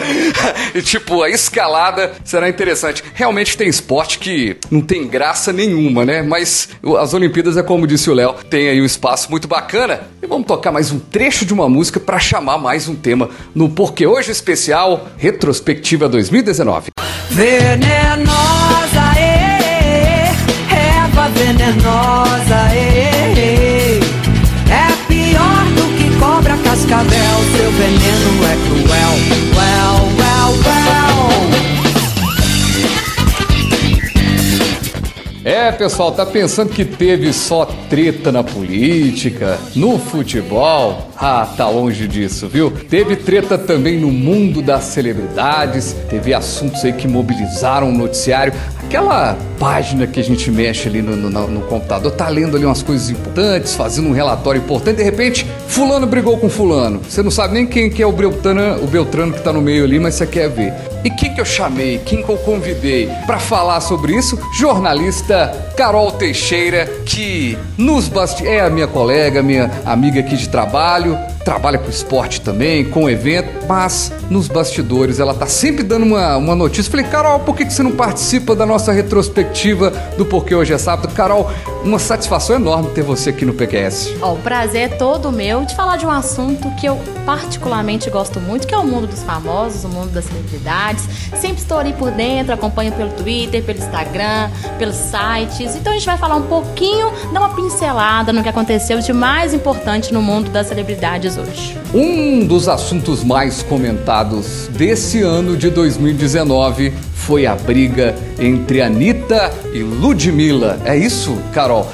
e 0.74 0.80
tipo, 0.82 1.22
a 1.22 1.28
escalada 1.30 2.12
será 2.24 2.48
interessante. 2.48 3.02
Realmente 3.14 3.56
tem 3.56 3.68
esporte 3.68 4.18
que 4.18 4.56
não 4.70 4.80
tem 4.80 5.06
graça 5.06 5.52
nenhuma, 5.52 6.04
né? 6.04 6.22
Mas 6.22 6.68
as 6.98 7.12
Olimpíadas 7.12 7.56
é 7.56 7.62
como 7.62 7.86
disse 7.86 8.08
o 8.08 8.14
Léo, 8.14 8.34
tem 8.48 8.68
aí 8.68 8.80
um 8.80 8.84
espaço 8.86 9.30
muito 9.30 9.46
bacana. 9.48 10.02
E 10.22 10.26
vamos 10.26 10.46
tocar 10.46 10.70
mais 10.72 10.90
um 10.90 10.98
trecho 10.98 11.44
de 11.44 11.52
uma 11.52 11.68
música 11.68 11.98
pra 12.00 12.18
chamar 12.18 12.56
mais 12.58 12.88
um 12.88 12.94
tema 12.94 13.28
no 13.54 13.68
Porque 13.68 14.06
Hoje 14.06 14.30
Especial 14.30 15.08
Retrospectiva 15.18 16.08
2019. 16.08 16.90
Venenosa, 17.30 18.99
venenosa, 21.40 22.56
é 22.76 23.98
pior 25.08 25.64
do 25.74 25.96
que 25.96 26.18
cobra 26.18 26.54
cascavel. 26.58 27.36
Seu 27.56 27.70
veneno 27.72 28.44
é 28.44 28.56
cruel, 28.66 29.14
well, 29.56 29.98
well, 30.18 30.52
well. 30.64 30.90
É, 35.42 35.72
pessoal, 35.72 36.12
tá 36.12 36.26
pensando 36.26 36.70
que 36.70 36.84
teve 36.84 37.32
só 37.32 37.64
treta 37.88 38.30
na 38.30 38.44
política, 38.44 39.58
no 39.74 39.98
futebol? 39.98 41.10
Ah, 41.16 41.48
tá 41.56 41.66
longe 41.66 42.06
disso, 42.06 42.46
viu? 42.46 42.70
Teve 42.70 43.16
treta 43.16 43.56
também 43.56 43.98
no 43.98 44.10
mundo 44.12 44.60
das 44.60 44.84
celebridades, 44.84 45.96
teve 46.10 46.34
assuntos 46.34 46.84
aí 46.84 46.92
que 46.92 47.08
mobilizaram 47.08 47.88
o 47.88 47.92
noticiário. 47.92 48.52
Aquela 48.90 49.36
página 49.56 50.04
que 50.04 50.18
a 50.18 50.24
gente 50.24 50.50
mexe 50.50 50.88
ali 50.88 51.00
no, 51.00 51.14
no- 51.14 51.46
no 51.46 51.60
computador, 51.60 52.10
tá 52.10 52.28
lendo 52.28 52.56
ali 52.56 52.66
umas 52.66 52.82
coisas 52.82 53.08
importantes, 53.08 53.76
fazendo 53.76 54.08
um 54.08 54.12
relatório 54.12 54.58
importante, 54.60 54.96
de 54.96 55.04
repente, 55.04 55.46
fulano 55.68 56.08
brigou 56.08 56.36
com 56.38 56.50
fulano. 56.50 57.00
Você 57.08 57.22
não 57.22 57.30
sabe 57.30 57.54
nem 57.54 57.64
quem 57.68 57.88
que 57.88 58.02
é 58.02 58.06
o 58.06 58.10
Beltrano, 58.10 58.82
o 58.82 58.88
Beltrano 58.88 59.32
que 59.32 59.40
tá 59.42 59.52
no 59.52 59.62
meio 59.62 59.84
ali, 59.84 60.00
mas 60.00 60.16
você 60.16 60.26
quer 60.26 60.48
ver. 60.50 60.74
E 61.04 61.10
quem 61.10 61.34
que 61.34 61.40
eu 61.40 61.44
chamei, 61.44 61.98
quem 61.98 62.22
que 62.22 62.28
eu 62.28 62.36
convidei 62.36 63.08
para 63.26 63.38
falar 63.38 63.80
sobre 63.80 64.14
isso? 64.14 64.38
Jornalista 64.54 65.72
Carol 65.76 66.12
Teixeira, 66.12 66.86
que 67.06 67.56
nos 67.78 68.08
basti 68.08 68.46
é 68.46 68.60
a 68.60 68.70
minha 68.70 68.86
colega, 68.86 69.42
minha 69.42 69.70
amiga 69.86 70.20
aqui 70.20 70.36
de 70.36 70.48
trabalho, 70.48 71.18
trabalha 71.44 71.78
com 71.78 71.88
esporte 71.88 72.40
também, 72.40 72.84
com 72.84 73.08
evento, 73.08 73.66
mas 73.66 74.12
nos 74.28 74.46
bastidores 74.46 75.18
ela 75.18 75.34
tá 75.34 75.46
sempre 75.46 75.82
dando 75.82 76.04
uma, 76.04 76.36
uma 76.36 76.54
notícia. 76.54 76.90
Falei, 76.90 77.06
Carol, 77.06 77.40
por 77.40 77.56
que, 77.56 77.64
que 77.64 77.72
você 77.72 77.82
não 77.82 77.92
participa 77.92 78.54
da 78.54 78.66
nossa 78.66 78.92
retrospectiva 78.92 79.90
do 80.18 80.26
Porquê 80.26 80.54
Hoje 80.54 80.72
é 80.72 80.78
Sábado? 80.78 81.12
Carol, 81.14 81.50
uma 81.82 81.98
satisfação 81.98 82.56
enorme 82.56 82.90
ter 82.90 83.02
você 83.02 83.30
aqui 83.30 83.44
no 83.44 83.54
PQS. 83.54 84.16
Ó, 84.20 84.34
o 84.34 84.38
prazer 84.38 84.82
é 84.82 84.88
todo 84.88 85.32
meu 85.32 85.64
de 85.64 85.74
falar 85.74 85.96
de 85.96 86.04
um 86.04 86.10
assunto 86.10 86.70
que 86.76 86.86
eu 86.86 86.98
particularmente 87.24 88.10
gosto 88.10 88.38
muito, 88.40 88.66
que 88.66 88.74
é 88.74 88.78
o 88.78 88.84
mundo 88.84 89.06
dos 89.06 89.22
famosos, 89.22 89.84
o 89.84 89.88
mundo 89.88 90.10
das 90.10 90.26
celebridades. 90.26 90.89
Sempre 90.98 91.58
estou 91.58 91.78
ali 91.78 91.92
por 91.92 92.10
dentro, 92.10 92.52
acompanho 92.52 92.92
pelo 92.92 93.10
Twitter, 93.10 93.62
pelo 93.62 93.78
Instagram, 93.78 94.50
pelos 94.78 94.96
sites. 94.96 95.76
Então 95.76 95.92
a 95.92 95.96
gente 95.96 96.06
vai 96.06 96.18
falar 96.18 96.36
um 96.36 96.42
pouquinho, 96.42 97.10
dar 97.32 97.40
uma 97.40 97.54
pincelada 97.54 98.32
no 98.32 98.42
que 98.42 98.48
aconteceu 98.48 98.98
de 99.00 99.12
mais 99.12 99.54
importante 99.54 100.12
no 100.12 100.22
mundo 100.22 100.50
das 100.50 100.66
celebridades 100.66 101.36
hoje. 101.36 101.76
Um 101.94 102.46
dos 102.46 102.68
assuntos 102.68 103.22
mais 103.24 103.62
comentados 103.62 104.68
desse 104.68 105.22
ano 105.22 105.56
de 105.56 105.70
2019 105.70 106.92
foi 107.14 107.46
a 107.46 107.54
briga 107.54 108.14
entre 108.38 108.80
Anitta 108.80 109.52
e 109.72 109.82
Ludmilla. 109.82 110.80
É 110.84 110.96
isso, 110.96 111.36
Carol? 111.52 111.86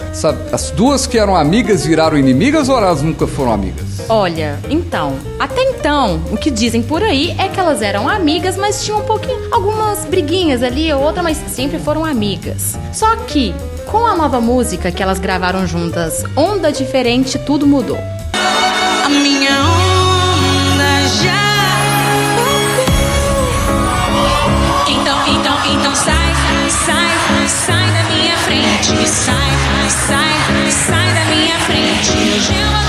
As 0.52 0.70
duas 0.70 1.06
que 1.06 1.18
eram 1.18 1.36
amigas 1.36 1.84
viraram 1.84 2.16
inimigas 2.16 2.68
ou 2.68 2.78
elas 2.78 3.02
nunca 3.02 3.26
foram 3.26 3.52
amigas? 3.52 3.95
Olha, 4.08 4.58
então, 4.70 5.18
até 5.38 5.62
então, 5.62 6.22
o 6.30 6.36
que 6.36 6.50
dizem 6.50 6.82
por 6.82 7.02
aí 7.02 7.34
é 7.38 7.48
que 7.48 7.58
elas 7.58 7.82
eram 7.82 8.08
amigas, 8.08 8.56
mas 8.56 8.84
tinham 8.84 9.00
um 9.00 9.04
pouquinho, 9.04 9.38
algumas 9.52 10.04
briguinhas 10.04 10.62
ali 10.62 10.92
ou 10.92 11.02
outra, 11.02 11.22
mas 11.22 11.36
sempre 11.48 11.78
foram 11.78 12.04
amigas. 12.04 12.78
Só 12.92 13.16
que, 13.16 13.54
com 13.86 14.06
a 14.06 14.14
nova 14.14 14.40
música 14.40 14.90
que 14.92 15.02
elas 15.02 15.18
gravaram 15.18 15.66
juntas, 15.66 16.24
Onda 16.36 16.70
Diferente, 16.70 17.38
tudo 17.38 17.66
mudou. 17.66 17.98
A 19.04 19.08
minha 19.08 19.50
onda 19.50 21.08
já. 21.22 21.46
Então, 24.88 25.18
então, 25.28 25.56
então 25.72 25.94
sai, 25.94 26.34
sai, 26.70 27.48
sai 27.48 27.90
da 27.92 28.14
minha 28.14 28.36
frente. 28.38 29.08
Sai, 29.08 29.50
sai, 29.88 30.70
sai 30.70 31.14
da 31.14 31.24
minha 31.26 31.58
frente. 31.60 32.85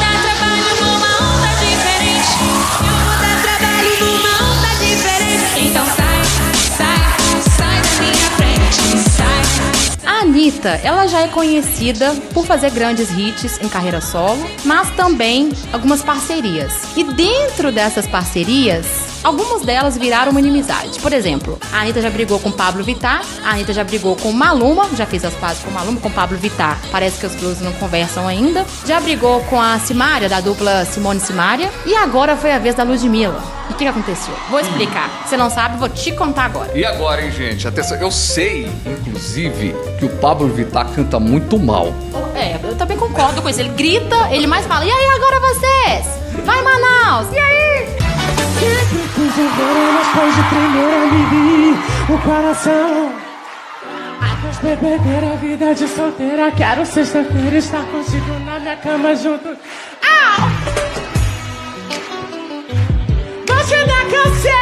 Anitta, 10.47 10.79
ela 10.81 11.07
já 11.07 11.23
é 11.23 11.27
conhecida 11.27 12.15
por 12.33 12.45
fazer 12.45 12.71
grandes 12.71 13.09
hits 13.11 13.59
em 13.61 13.67
carreira 13.67 13.99
solo, 13.99 14.39
mas 14.63 14.89
também 14.91 15.51
algumas 15.73 16.01
parcerias. 16.01 16.71
E 16.95 17.03
dentro 17.03 17.69
dessas 17.69 18.07
parcerias, 18.07 19.06
algumas 19.23 19.61
delas 19.61 19.97
viraram 19.97 20.31
uma 20.31 20.39
inimizade. 20.39 20.99
Por 20.99 21.13
exemplo, 21.13 21.57
a 21.71 21.81
Anitta 21.81 22.01
já 22.01 22.09
brigou 22.09 22.39
com 22.39 22.51
Pablo 22.51 22.83
Vittar, 22.83 23.21
a 23.43 23.51
Anitta 23.51 23.73
já 23.73 23.83
brigou 23.83 24.15
com 24.15 24.31
Maluma, 24.31 24.89
já 24.95 25.05
fez 25.05 25.23
as 25.25 25.33
pazes 25.35 25.63
com 25.63 25.71
Maluma, 25.71 25.99
com 25.99 26.09
Pablo 26.11 26.37
Vittar. 26.37 26.79
Parece 26.91 27.19
que 27.19 27.25
os 27.25 27.35
dois 27.35 27.61
não 27.61 27.71
conversam 27.73 28.27
ainda. 28.27 28.65
Já 28.85 28.99
brigou 28.99 29.41
com 29.45 29.61
a 29.61 29.79
Simária, 29.79 30.29
da 30.29 30.39
dupla 30.39 30.85
Simone 30.85 31.19
Simária. 31.19 31.71
E 31.85 31.95
agora 31.95 32.35
foi 32.35 32.51
a 32.51 32.59
vez 32.59 32.75
da 32.75 32.83
Ludmilla. 32.83 33.41
E 33.69 33.73
o 33.73 33.75
que 33.75 33.83
que 33.83 33.87
aconteceu? 33.87 34.33
Vou 34.49 34.59
explicar. 34.59 35.09
Você 35.25 35.35
não 35.35 35.49
sabe, 35.49 35.77
vou 35.77 35.89
te 35.89 36.11
contar 36.11 36.45
agora. 36.45 36.71
E 36.77 36.85
agora, 36.85 37.23
hein, 37.23 37.31
gente? 37.31 37.67
Atenção, 37.67 37.97
eu 37.97 38.11
sei, 38.11 38.71
inclusive, 38.85 39.75
que 39.99 40.05
o 40.05 40.09
Pablo 40.17 40.47
Vittar 40.47 40.87
canta 40.95 41.19
muito 41.19 41.59
mal. 41.59 41.93
É, 42.35 42.59
eu 42.63 42.75
também 42.75 42.97
concordo 42.97 43.41
com 43.41 43.49
isso. 43.49 43.59
Ele 43.59 43.69
grita, 43.69 44.15
ele 44.31 44.47
mais 44.47 44.65
fala: 44.65 44.85
E 44.85 44.91
aí, 44.91 45.05
agora 45.15 45.39
vocês? 45.39 46.45
Vai, 46.45 46.61
Manaus! 46.61 47.27
E 47.33 47.39
aí? 47.39 48.06
Sempre 48.59 49.01
quis 49.15 49.35
ver, 49.35 49.91
mas 49.93 50.07
foi 50.07 50.29
de 50.31 50.43
primeira 50.49 50.99
me 51.05 51.23
vi 51.29 52.13
o 52.13 52.17
coração. 52.19 53.27
Mas 54.43 54.57
bebedeira, 54.59 55.35
vida 55.37 55.75
de 55.75 55.87
solteira. 55.87 56.51
Quero 56.51 56.85
sexta-feira 56.85 57.57
estar 57.57 57.83
contigo 57.85 58.39
na 58.45 58.59
minha 58.59 58.75
cama 58.77 59.15
junto. 59.15 59.49
Au! 59.49 59.57
Você 63.47 63.85
da 63.85 64.01
canseira! 64.09 64.56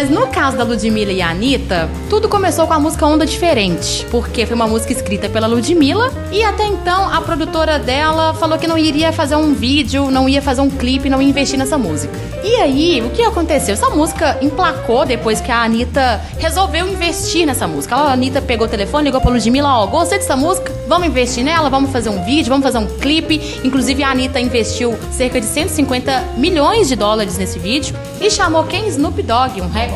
Mas 0.00 0.08
no 0.08 0.28
caso 0.28 0.56
da 0.56 0.62
Ludmilla 0.62 1.10
e 1.10 1.20
a 1.20 1.30
Anitta, 1.30 1.90
tudo 2.08 2.28
começou 2.28 2.68
com 2.68 2.72
a 2.72 2.78
música 2.78 3.04
Onda 3.04 3.26
Diferente, 3.26 4.06
porque 4.12 4.46
foi 4.46 4.54
uma 4.54 4.68
música 4.68 4.92
escrita 4.92 5.28
pela 5.28 5.48
Ludmilla 5.48 6.12
e 6.30 6.44
até 6.44 6.68
então 6.68 7.12
a 7.12 7.20
produtora 7.20 7.80
dela 7.80 8.32
falou 8.34 8.56
que 8.56 8.68
não 8.68 8.78
iria 8.78 9.12
fazer 9.12 9.34
um 9.34 9.52
vídeo, 9.52 10.08
não 10.08 10.28
ia 10.28 10.40
fazer 10.40 10.60
um 10.60 10.70
clipe, 10.70 11.10
não 11.10 11.20
ia 11.20 11.28
investir 11.28 11.58
nessa 11.58 11.76
música. 11.76 12.16
E 12.44 12.54
aí, 12.60 13.02
o 13.02 13.10
que 13.10 13.22
aconteceu? 13.22 13.74
Essa 13.74 13.90
música 13.90 14.38
emplacou 14.40 15.04
depois 15.04 15.40
que 15.40 15.50
a 15.50 15.64
Anitta 15.64 16.20
resolveu 16.38 16.86
investir 16.86 17.44
nessa 17.44 17.66
música. 17.66 17.96
A 17.96 18.12
Anitta 18.12 18.40
pegou 18.40 18.68
o 18.68 18.70
telefone, 18.70 19.06
ligou 19.06 19.20
pra 19.20 19.32
Ludmilla, 19.32 19.80
ó, 19.80 19.86
gostei 19.88 20.18
dessa 20.18 20.36
música, 20.36 20.72
vamos 20.86 21.08
investir 21.08 21.42
nela, 21.42 21.68
vamos 21.68 21.90
fazer 21.90 22.08
um 22.08 22.24
vídeo, 22.24 22.50
vamos 22.50 22.64
fazer 22.64 22.78
um 22.78 22.86
clipe. 22.86 23.60
Inclusive 23.64 24.04
a 24.04 24.12
Anitta 24.12 24.38
investiu 24.38 24.96
cerca 25.10 25.40
de 25.40 25.46
150 25.46 26.34
milhões 26.36 26.86
de 26.86 26.94
dólares 26.94 27.36
nesse 27.36 27.58
vídeo 27.58 27.96
e 28.20 28.30
chamou 28.30 28.62
quem? 28.62 28.86
Snoop 28.86 29.20
Dogg, 29.22 29.60
um 29.60 29.66
rapper. 29.68 29.87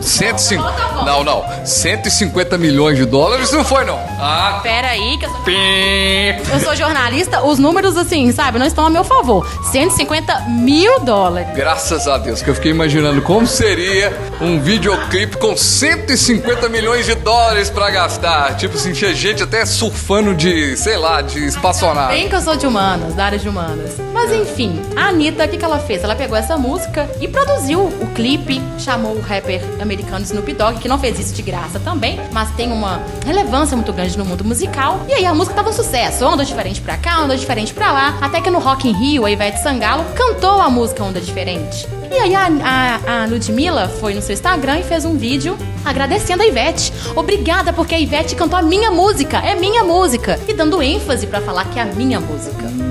150. 0.00 1.04
Não, 1.04 1.24
não. 1.24 1.44
150 1.64 2.58
milhões 2.58 2.96
de 2.96 3.04
dólares 3.04 3.52
não 3.52 3.64
foi, 3.64 3.84
não. 3.84 3.98
Ah, 4.20 4.60
Pera 4.62 4.88
aí, 4.88 5.18
que 5.18 5.26
eu 5.26 5.30
sou... 5.30 6.54
eu 6.54 6.60
sou 6.60 6.76
jornalista, 6.76 7.44
os 7.44 7.58
números, 7.58 7.96
assim, 7.96 8.30
sabe, 8.32 8.58
não 8.58 8.66
estão 8.66 8.86
a 8.86 8.90
meu 8.90 9.04
favor. 9.04 9.46
150 9.70 10.40
mil 10.48 11.00
dólares. 11.00 11.54
graças 11.54 12.06
a 12.08 12.18
Deus, 12.18 12.42
que 12.42 12.50
eu 12.50 12.54
fiquei 12.54 12.70
imaginando 12.70 13.22
como 13.22 13.46
seria 13.46 14.16
um 14.40 14.60
videoclipe 14.60 15.36
com 15.36 15.56
150 15.56 16.68
milhões 16.68 17.06
de 17.06 17.14
dólares 17.14 17.70
pra 17.70 17.90
gastar. 17.90 18.56
Tipo 18.56 18.76
assim, 18.76 18.92
tinha 18.92 19.14
gente 19.14 19.42
até 19.42 19.64
surfando 19.66 20.34
de, 20.34 20.76
sei 20.76 20.96
lá, 20.96 21.20
de 21.20 21.46
espaçonave. 21.46 22.14
Bem 22.14 22.28
que 22.28 22.34
eu 22.34 22.40
sou 22.40 22.56
de 22.56 22.66
humanas, 22.66 23.14
da 23.14 23.24
área 23.26 23.38
de 23.38 23.48
humanas. 23.48 23.96
Mas 24.12 24.32
enfim, 24.32 24.80
a 24.96 25.08
Anitta, 25.08 25.44
o 25.44 25.48
que, 25.48 25.56
que 25.56 25.64
ela 25.64 25.78
fez? 25.78 26.02
Ela 26.02 26.14
pegou 26.14 26.36
essa 26.36 26.56
música 26.56 27.08
e 27.20 27.28
produziu 27.28 27.80
o 27.84 28.06
clipe, 28.18 28.60
chamou 28.80 29.14
o 29.14 29.20
rapper 29.20 29.62
americano 29.80 30.24
Snoop 30.24 30.52
Dogg, 30.52 30.80
que 30.80 30.88
não 30.88 30.98
fez 30.98 31.20
isso 31.20 31.32
de 31.32 31.40
graça 31.40 31.78
também, 31.78 32.18
mas 32.32 32.50
tem 32.56 32.72
uma 32.72 33.00
relevância 33.24 33.76
muito 33.76 33.92
grande 33.92 34.18
no 34.18 34.24
mundo 34.24 34.44
musical. 34.44 35.00
E 35.08 35.12
aí 35.12 35.24
a 35.24 35.32
música 35.32 35.54
tava 35.54 35.70
um 35.70 35.72
sucesso, 35.72 36.26
onda 36.26 36.44
diferente 36.44 36.80
pra 36.80 36.96
cá, 36.96 37.22
onda 37.22 37.36
diferente 37.36 37.72
pra 37.72 37.92
lá, 37.92 38.18
até 38.20 38.40
que 38.40 38.50
no 38.50 38.58
Rock 38.58 38.88
in 38.88 38.92
Rio, 38.92 39.24
a 39.24 39.30
Ivete 39.30 39.62
Sangalo 39.62 40.04
cantou 40.16 40.60
a 40.60 40.68
música 40.68 41.04
Onda 41.04 41.20
Diferente. 41.20 41.86
E 42.10 42.14
aí 42.14 42.34
a, 42.34 42.48
a, 42.48 43.22
a 43.22 43.26
Ludmilla 43.26 43.86
foi 43.86 44.14
no 44.14 44.20
seu 44.20 44.32
Instagram 44.32 44.80
e 44.80 44.82
fez 44.82 45.04
um 45.04 45.16
vídeo 45.16 45.56
agradecendo 45.84 46.42
a 46.42 46.46
Ivete. 46.46 46.92
Obrigada 47.14 47.72
porque 47.72 47.94
a 47.94 48.00
Ivete 48.00 48.34
cantou 48.34 48.58
a 48.58 48.62
minha 48.62 48.90
música, 48.90 49.38
é 49.38 49.54
minha 49.54 49.84
música. 49.84 50.40
E 50.48 50.54
dando 50.54 50.82
ênfase 50.82 51.28
pra 51.28 51.40
falar 51.40 51.66
que 51.66 51.78
é 51.78 51.82
a 51.82 51.86
minha 51.86 52.18
música. 52.18 52.87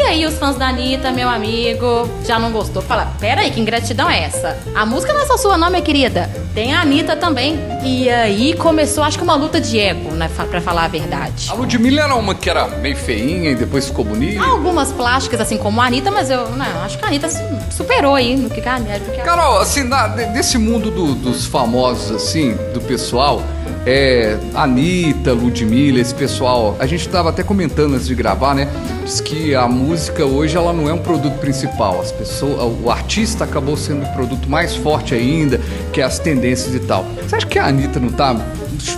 E 0.00 0.02
aí 0.12 0.24
os 0.26 0.38
fãs 0.38 0.56
da 0.56 0.68
Anitta, 0.68 1.12
meu 1.12 1.28
amigo, 1.28 2.08
já 2.26 2.38
não 2.38 2.50
gostou. 2.50 2.80
Fala, 2.80 3.12
pera 3.20 3.42
aí, 3.42 3.50
que 3.50 3.60
ingratidão 3.60 4.08
é 4.08 4.22
essa? 4.24 4.58
A 4.74 4.86
música 4.86 5.12
não 5.12 5.20
é 5.20 5.26
só 5.26 5.36
sua 5.36 5.58
não, 5.58 5.68
minha 5.68 5.82
querida. 5.82 6.28
Tem 6.54 6.72
a 6.74 6.80
Anitta 6.80 7.14
também. 7.16 7.58
E 7.84 8.08
aí 8.08 8.54
começou, 8.54 9.04
acho 9.04 9.18
que 9.18 9.22
uma 9.22 9.34
luta 9.36 9.60
de 9.60 9.78
ego, 9.78 10.10
né, 10.12 10.30
pra 10.50 10.60
falar 10.62 10.84
a 10.86 10.88
verdade. 10.88 11.48
A 11.50 11.54
Ludmilla 11.54 12.02
era 12.04 12.14
uma 12.14 12.34
que 12.34 12.48
era 12.48 12.66
meio 12.66 12.96
feinha 12.96 13.50
e 13.50 13.54
depois 13.54 13.86
ficou 13.88 14.04
bonita. 14.04 14.42
Há 14.42 14.46
algumas 14.48 14.90
plásticas, 14.90 15.38
assim 15.38 15.58
como 15.58 15.80
a 15.82 15.86
Anitta, 15.86 16.10
mas 16.10 16.30
eu 16.30 16.48
não, 16.48 16.82
acho 16.82 16.98
que 16.98 17.04
a 17.04 17.08
Anitta 17.08 17.28
su- 17.28 17.38
superou 17.70 18.14
aí 18.14 18.36
no 18.36 18.48
que 18.48 18.66
a 18.66 18.76
Anitta... 18.76 18.94
a- 19.20 19.22
Carol, 19.22 19.58
assim, 19.60 19.82
na- 19.84 20.08
nesse 20.08 20.56
mundo 20.56 20.90
do- 20.90 21.14
dos 21.14 21.44
famosos, 21.44 22.10
assim, 22.10 22.56
do 22.72 22.80
pessoal, 22.80 23.42
é, 23.86 24.36
Anitta, 24.54 25.32
Ludmilla, 25.32 26.00
esse 26.00 26.14
pessoal, 26.14 26.76
a 26.78 26.86
gente 26.86 27.08
tava 27.08 27.30
até 27.30 27.42
comentando 27.42 27.94
antes 27.94 28.06
de 28.06 28.14
gravar, 28.14 28.54
né? 28.54 28.68
Diz 29.04 29.20
que 29.20 29.54
a 29.54 29.66
música 29.66 30.24
hoje 30.24 30.56
ela 30.56 30.72
não 30.72 30.88
é 30.88 30.92
um 30.92 30.98
produto 30.98 31.38
principal. 31.38 32.00
As 32.00 32.12
pessoas, 32.12 32.72
o 32.82 32.90
artista 32.90 33.44
acabou 33.44 33.76
sendo 33.76 34.04
o 34.04 34.12
produto 34.12 34.48
mais 34.48 34.76
forte 34.76 35.14
ainda, 35.14 35.60
que 35.92 36.00
é 36.00 36.04
as 36.04 36.18
tendências 36.18 36.74
e 36.74 36.80
tal. 36.80 37.04
Você 37.26 37.36
acha 37.36 37.46
que 37.46 37.58
a 37.58 37.66
Anitta 37.66 37.98
não 37.98 38.10
tá 38.10 38.34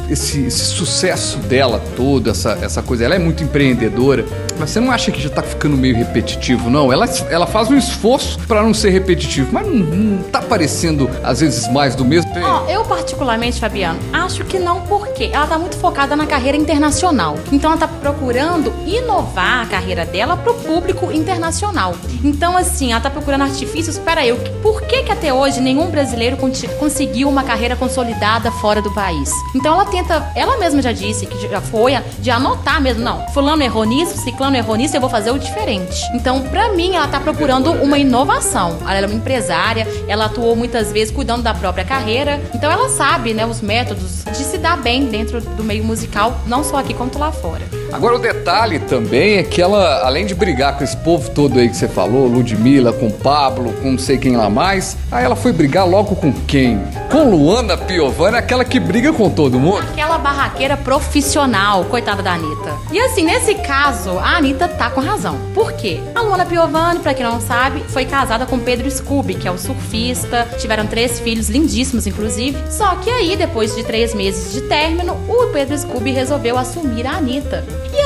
esse, 0.08 0.44
esse 0.44 0.64
sucesso 0.64 1.38
dela 1.38 1.82
todo, 1.96 2.30
essa, 2.30 2.58
essa 2.61 2.82
coisa, 2.82 3.04
ela 3.04 3.14
é 3.14 3.18
muito 3.18 3.42
empreendedora, 3.42 4.24
mas 4.58 4.70
você 4.70 4.80
não 4.80 4.90
acha 4.90 5.11
que 5.11 5.20
já 5.20 5.30
tá 5.30 5.42
ficando 5.42 5.76
meio 5.76 5.96
repetitivo, 5.96 6.70
não? 6.70 6.92
Ela, 6.92 7.06
ela 7.30 7.46
faz 7.46 7.70
um 7.70 7.76
esforço 7.76 8.38
pra 8.46 8.62
não 8.62 8.74
ser 8.74 8.90
repetitivo, 8.90 9.48
mas 9.52 9.66
não, 9.66 9.74
não 9.74 10.22
tá 10.24 10.40
parecendo, 10.40 11.08
às 11.22 11.40
vezes, 11.40 11.68
mais 11.68 11.94
do 11.94 12.04
mesmo? 12.04 12.32
Ó, 12.42 12.68
eu 12.68 12.85
particularmente, 12.85 13.61
Fabiano, 13.61 13.98
acho 14.12 14.44
que 14.44 14.58
não 14.58 14.82
porque 14.82 15.30
ela 15.32 15.46
tá 15.46 15.58
muito 15.58 15.76
focada 15.76 16.14
na 16.14 16.26
carreira 16.26 16.56
internacional. 16.56 17.38
Então 17.50 17.70
ela 17.70 17.80
tá 17.80 17.88
procurando 17.88 18.72
inovar 18.87 19.62
a 19.62 19.66
carreira 19.66 20.04
dela 20.04 20.37
pro 20.37 20.54
público 20.54 21.11
internacional. 21.12 21.94
Então 22.22 22.56
assim, 22.56 22.92
ela 22.92 23.00
tá 23.00 23.11
procurando 23.11 23.42
artifícios 23.42 23.98
para 23.98 24.26
eu. 24.26 24.37
Por 24.62 24.82
que 24.82 25.02
que 25.02 25.12
até 25.12 25.32
hoje 25.32 25.61
nenhum 25.61 25.90
brasileiro 25.90 26.37
conseguiu 26.78 27.28
uma 27.28 27.42
carreira 27.42 27.76
consolidada 27.76 28.50
fora 28.50 28.80
do 28.80 28.92
país? 28.92 29.30
Então 29.62 29.75
ela 29.75 29.85
tenta, 29.85 30.29
ela 30.35 30.59
mesma 30.59 30.83
já 30.83 30.90
disse 30.90 31.25
que 31.25 31.48
já 31.48 31.61
foi 31.61 31.92
de 32.18 32.33
anotar 32.33 32.83
mesmo, 32.83 33.05
não. 33.05 33.29
Fulano 33.29 33.62
errou 33.62 33.85
nisso, 33.85 34.18
ciclano 34.18 34.57
errou 34.57 34.75
nisso, 34.75 34.96
eu 34.96 35.01
vou 35.01 35.09
fazer 35.09 35.31
o 35.31 35.38
diferente. 35.38 36.03
Então, 36.14 36.42
pra 36.48 36.72
mim, 36.72 36.96
ela 36.96 37.07
tá 37.07 37.20
procurando 37.20 37.70
uma 37.70 37.96
inovação. 37.96 38.79
Ela 38.81 38.98
é 38.98 39.07
uma 39.07 39.14
empresária, 39.14 39.87
ela 40.09 40.25
atuou 40.25 40.57
muitas 40.57 40.90
vezes 40.90 41.14
cuidando 41.14 41.44
da 41.44 41.55
própria 41.55 41.85
carreira. 41.85 42.42
Então 42.53 42.72
ela 42.72 42.88
sabe, 42.88 43.35
né, 43.35 43.46
os 43.46 43.61
métodos 43.61 44.25
de 44.25 44.42
se 44.42 44.59
dar 44.59 44.77
bem 44.77 45.07
dentro 45.07 45.40
do 45.40 45.62
meio 45.62 45.85
musical, 45.85 46.40
não 46.44 46.64
só 46.64 46.79
aqui 46.79 46.92
quanto 46.92 47.16
lá 47.16 47.31
fora. 47.31 47.82
Agora 47.92 48.16
o 48.16 48.18
detalhe 48.18 48.78
também 48.78 49.37
é 49.37 49.42
que 49.42 49.61
ela, 49.61 50.05
além 50.05 50.24
de 50.24 50.35
brigar 50.35 50.76
com 50.76 50.83
esse 50.83 50.96
povo 50.96 51.31
todo 51.31 51.59
aí 51.59 51.68
que 51.68 51.76
você 51.76 51.87
falou, 51.87 52.26
Ludmilla, 52.26 52.92
com 52.92 53.11
Pablo, 53.11 53.72
com 53.83 53.92
não 53.92 53.98
sei 53.98 54.16
quem 54.16 54.37
lá 54.37 54.48
mais, 54.48 54.96
aí 55.11 55.24
ela 55.24 55.37
foi 55.37 55.52
brigar 55.52 55.87
logo 55.87 56.16
com 56.16 56.33
quem? 56.46 56.81
Com 57.11 57.31
Luana 57.31 57.76
Piovani, 57.76 58.38
aquela 58.38 58.64
que 58.64 58.81
briga 58.81 59.12
com 59.12 59.28
todo 59.28 59.61
mundo. 59.61 59.81
Aquela 59.92 60.16
barraqueira 60.16 60.76
profissional, 60.76 61.85
coitada 61.85 62.22
da 62.22 62.33
Anitta. 62.33 62.72
E 62.90 62.98
assim, 62.98 63.24
nesse 63.24 63.55
caso, 63.57 64.18
a 64.18 64.37
Anitta 64.38 64.66
tá 64.66 64.88
com 64.88 65.00
razão. 65.00 65.38
Por 65.55 65.72
quê? 65.72 66.00
A 66.14 66.22
Luana 66.22 66.46
Piovani, 66.46 67.00
pra 67.00 67.12
quem 67.12 67.24
não 67.24 67.40
sabe, 67.40 67.85
foi 67.88 68.07
casada 68.07 68.46
com 68.46 68.59
Pedro 68.59 68.90
Scooby, 68.90 69.35
que 69.35 69.46
é 69.46 69.50
o 69.50 69.59
surfista. 69.59 70.48
Tiveram 70.59 70.87
três 70.87 71.20
filhos 71.20 71.50
lindíssimos, 71.50 72.07
inclusive. 72.07 72.57
Só 72.70 72.94
que 72.96 73.11
aí, 73.11 73.37
depois 73.37 73.76
de 73.76 73.85
três 73.85 74.14
meses 74.14 74.52
de 74.52 74.62
término, 74.62 75.14
o 75.28 75.48
Pedro 75.52 75.76
Scooby 75.76 76.12
resolveu 76.12 76.57
assumir 76.57 77.07
a 77.07 77.16
Anitta. 77.16 77.62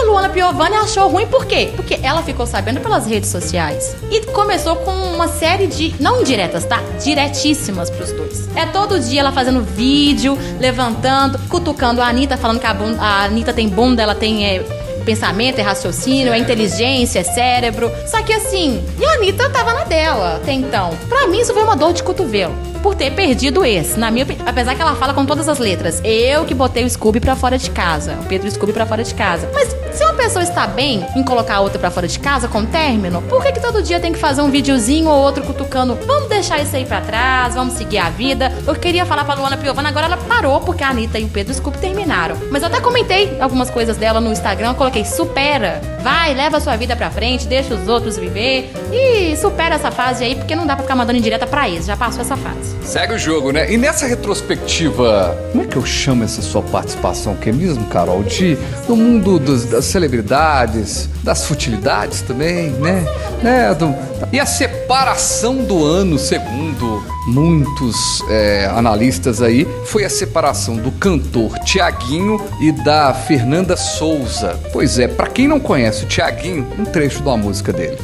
Luana 0.07 0.29
Piovani 0.29 0.77
achou 0.77 1.09
ruim 1.09 1.27
por 1.27 1.45
quê? 1.47 1.73
Porque 1.75 1.99
ela 2.03 2.23
ficou 2.23 2.47
sabendo 2.47 2.81
pelas 2.81 3.07
redes 3.07 3.29
sociais. 3.29 3.97
E 4.11 4.21
começou 4.27 4.77
com 4.77 4.92
uma 4.92 5.29
série 5.29 5.66
de, 5.66 5.95
não 6.01 6.21
indiretas, 6.21 6.64
tá? 6.64 6.81
Diretíssimas 7.03 7.90
pros 7.90 8.12
dois. 8.12 8.49
É 8.55 8.66
todo 8.66 8.99
dia 9.01 9.21
ela 9.21 9.33
fazendo 9.33 9.62
vídeo, 9.62 10.38
levantando, 10.61 11.38
cutucando 11.49 12.01
a 12.01 12.07
Anitta, 12.07 12.37
falando 12.37 12.61
que 12.61 12.66
a, 12.66 12.73
bunda, 12.73 13.03
a 13.03 13.25
Anitta 13.25 13.53
tem 13.53 13.69
bunda, 13.69 14.03
ela 14.03 14.14
tem 14.14 14.47
é, 14.47 14.61
pensamento, 15.05 15.59
é 15.59 15.62
raciocínio, 15.62 16.33
é 16.33 16.38
inteligência, 16.38 17.21
é 17.21 17.25
cérebro. 17.25 17.90
Só 18.07 18.23
que 18.23 18.33
assim, 18.33 18.85
e 18.99 19.05
a 19.05 19.14
Anitta 19.14 19.51
tava 19.51 19.73
na 19.73 19.85
dela 19.85 20.37
até 20.37 20.53
então. 20.53 20.90
Pra 21.09 21.27
mim 21.27 21.40
isso 21.40 21.53
foi 21.53 21.62
uma 21.62 21.77
dor 21.77 21.92
de 21.92 22.03
cotovelo. 22.03 22.55
Por 22.87 22.94
ter 22.94 23.11
perdido 23.11 23.64
esse, 23.64 23.99
na 23.99 24.12
minha. 24.12 24.25
Apesar 24.46 24.77
que 24.77 24.81
ela 24.81 24.94
fala 24.94 25.12
com 25.12 25.27
todas 25.27 25.49
as 25.49 25.59
letras. 25.59 26.01
Eu 26.05 26.44
que 26.44 26.55
botei 26.55 26.85
o 26.85 26.88
Scooby 26.88 27.18
pra 27.18 27.35
fora 27.35 27.59
de 27.59 27.68
casa. 27.68 28.16
O 28.20 28.27
Pedro 28.27 28.49
Scooby 28.49 28.72
pra 28.72 28.87
fora 28.87 29.03
de 29.03 29.12
casa. 29.12 29.51
Mas 29.53 29.75
se 29.92 30.05
uma 30.05 30.14
pessoa 30.14 30.44
está 30.44 30.68
bem 30.68 31.05
em 31.16 31.25
colocar 31.25 31.57
a 31.57 31.61
outra 31.61 31.81
pra 31.81 31.90
fora 31.90 32.07
de 32.07 32.16
casa 32.16 32.46
com 32.46 32.64
término, 32.64 33.22
por 33.22 33.42
que, 33.42 33.51
que 33.51 33.61
todo 33.61 33.83
dia 33.83 33.99
tem 33.99 34.12
que 34.12 34.18
fazer 34.20 34.40
um 34.40 34.53
videozinho 34.53 35.09
ou 35.09 35.20
outro 35.20 35.42
cutucando? 35.42 35.99
Vamos 36.07 36.29
deixar 36.29 36.62
isso 36.62 36.77
aí 36.77 36.85
pra 36.85 37.01
trás, 37.01 37.55
vamos 37.55 37.75
seguir 37.75 37.99
a 37.99 38.09
vida. 38.09 38.53
Eu 38.64 38.77
queria 38.77 39.05
falar 39.05 39.25
pra 39.25 39.35
Luana 39.35 39.57
Piovana, 39.57 39.88
agora 39.88 40.07
ela 40.07 40.16
parou 40.16 40.61
porque 40.61 40.85
a 40.85 40.90
Anitta 40.90 41.18
e 41.18 41.25
o 41.25 41.29
Pedro 41.29 41.53
Scooby 41.55 41.79
terminaram. 41.79 42.37
Mas 42.53 42.62
eu 42.62 42.68
até 42.68 42.81
comentei 42.81 43.37
algumas 43.40 43.68
coisas 43.68 43.96
dela 43.96 44.20
no 44.20 44.31
Instagram, 44.31 44.75
coloquei 44.75 45.05
supera, 45.05 45.81
vai, 46.03 46.35
leva 46.35 46.59
a 46.59 46.61
sua 46.61 46.77
vida 46.77 46.94
pra 46.94 47.11
frente, 47.11 47.49
deixa 47.49 47.75
os 47.75 47.88
outros 47.88 48.16
viver 48.16 48.70
e 48.92 49.37
supera 49.37 49.75
essa 49.75 49.90
fase 49.90 50.22
aí, 50.22 50.37
porque 50.37 50.55
não 50.55 50.66
dá 50.66 50.77
pra 50.77 50.85
ficar 50.85 50.94
mandando 50.94 51.18
indireta 51.18 51.49
pra 51.49 51.68
eles, 51.68 51.87
já 51.87 51.96
passou 51.96 52.20
essa 52.20 52.37
fase. 52.37 52.76
Segue 52.85 53.15
o 53.15 53.19
jogo, 53.19 53.51
né? 53.51 53.71
E 53.73 53.77
nessa 53.77 54.07
retrospectiva, 54.07 55.37
como 55.51 55.65
é 55.65 55.67
que 55.67 55.77
eu 55.77 55.85
chamo 55.85 56.23
essa 56.25 56.41
sua 56.41 56.62
participação, 56.62 57.35
que 57.35 57.51
é 57.51 57.53
mesmo, 57.53 57.85
Carol? 57.87 58.23
De, 58.23 58.57
do 58.87 58.95
mundo 58.95 59.39
dos- 59.39 59.65
das 59.65 59.85
celebridades, 59.87 61.09
das 61.23 61.45
futilidades 61.47 62.23
também, 62.23 62.71
né? 62.71 63.05
né? 63.43 63.75
Do- 63.75 63.95
e 64.33 64.39
a 64.39 64.47
separação 64.47 65.57
do 65.65 65.85
ano, 65.85 66.19
segundo 66.19 67.03
muitos 67.27 68.23
é, 68.31 68.71
analistas 68.73 69.43
aí, 69.43 69.67
foi 69.85 70.05
a 70.05 70.11
separação 70.11 70.77
do 70.77 70.93
cantor 70.93 71.59
Tiaguinho 71.61 72.41
e 72.61 72.71
da 72.71 73.12
Fernanda 73.12 73.77
Souza. 73.77 74.57
Pois 74.73 74.99
é, 74.99 75.09
pra 75.09 75.27
quem 75.27 75.49
não 75.49 75.59
conhece 75.59 76.05
o 76.05 76.07
Tiaguinho, 76.07 76.67
um 76.79 76.85
trecho 76.85 77.21
uma 77.23 77.37
música 77.37 77.73
dele. 77.73 77.99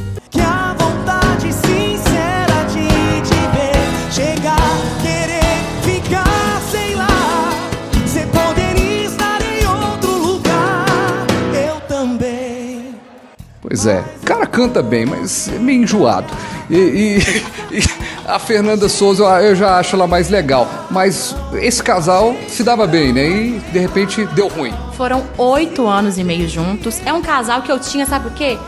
Pois 13.73 13.87
é, 13.87 14.03
o 14.21 14.25
cara 14.27 14.45
canta 14.45 14.83
bem, 14.83 15.03
mas 15.03 15.47
é 15.49 15.57
meio 15.57 15.81
enjoado. 15.81 16.27
E, 16.69 16.75
e- 16.75 17.17
e 17.79 17.83
a 18.27 18.37
Fernanda 18.37 18.87
Souza 18.87 19.23
eu- 19.41 19.55
já 19.55 19.79
acho 19.79 19.95
ela 19.95 20.05
mais 20.05 20.29
legal. 20.29 20.67
Mas 20.91 21.35
esse 21.53 21.81
casal 21.81 22.35
se 22.47 22.63
dava 22.63 22.85
bem, 22.85 23.11
né? 23.11 23.25
E 23.27 23.59
de 23.71 23.79
repente 23.79 24.27
deu 24.27 24.47
ruim. 24.47 24.71
Foram 24.95 25.23
oito 25.39 25.87
anos 25.87 26.19
e 26.19 26.23
meio 26.23 26.47
juntos. 26.47 27.01
É 27.03 27.11
um 27.11 27.23
casal 27.23 27.63
que 27.63 27.71
eu 27.71 27.79
tinha, 27.79 28.05
sabe 28.05 28.27
o 28.27 28.31
quê? 28.31 28.59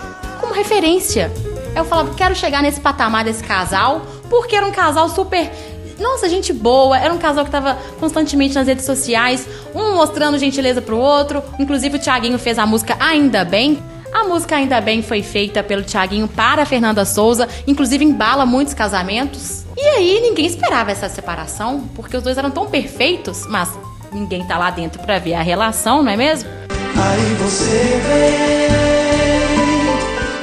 Como 0.42 0.56
referência. 0.56 1.32
Eu 1.76 1.86
falava, 1.86 2.16
quero 2.16 2.34
chegar 2.34 2.64
nesse 2.64 2.80
patamar 2.82 3.24
desse 3.24 3.44
casal, 3.44 4.02
porque 4.28 4.56
era 4.56 4.66
um 4.66 4.72
casal 4.72 5.08
super. 5.08 5.52
Nossa, 6.00 6.28
gente 6.28 6.52
boa. 6.52 6.98
Era 6.98 7.14
um 7.14 7.20
casal 7.20 7.46
que 7.46 7.52
tava 7.52 7.78
constantemente 8.00 8.56
nas 8.56 8.66
redes 8.66 8.86
sociais, 8.86 9.48
um 9.76 9.94
mostrando 9.94 10.40
gentileza 10.40 10.82
pro 10.82 10.98
outro. 10.98 11.44
Inclusive, 11.60 11.98
o 11.98 12.00
Thiaguinho 12.00 12.40
fez 12.40 12.58
a 12.58 12.66
música 12.66 12.98
Ainda 13.00 13.46
Bem. 13.46 13.78
A 14.12 14.24
música 14.24 14.56
Ainda 14.56 14.80
Bem 14.82 15.02
foi 15.02 15.22
feita 15.22 15.62
pelo 15.64 15.84
Thiaguinho 15.84 16.28
para 16.28 16.66
Fernanda 16.66 17.06
Souza, 17.06 17.48
inclusive 17.68 18.04
embala 18.04 18.46
muitos 18.46 18.74
casamentos. 18.74 19.66
E 19.78 19.82
aí 19.82 20.22
ninguém 20.22 20.46
esperava 20.46 20.92
essa 20.92 21.10
separação, 21.10 21.84
porque 21.96 22.16
os 22.16 22.24
dois 22.24 22.38
eram 22.38 22.50
tão 22.50 22.66
perfeitos, 22.68 23.46
mas 23.48 23.70
ninguém 24.12 24.46
tá 24.46 24.58
lá 24.58 24.72
dentro 24.72 25.02
pra 25.02 25.20
ver 25.20 25.34
a 25.34 25.42
relação, 25.42 26.02
não 26.02 26.12
é 26.12 26.18
mesmo? 26.18 26.50
Aí 26.96 27.34
você 27.36 28.02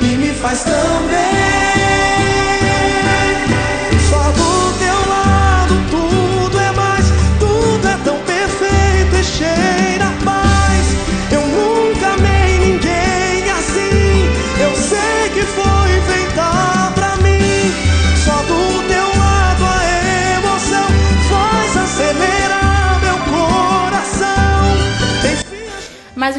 vem 0.00 0.10
e 0.10 0.16
me 0.16 0.28
faz 0.34 0.64
tão 0.64 0.72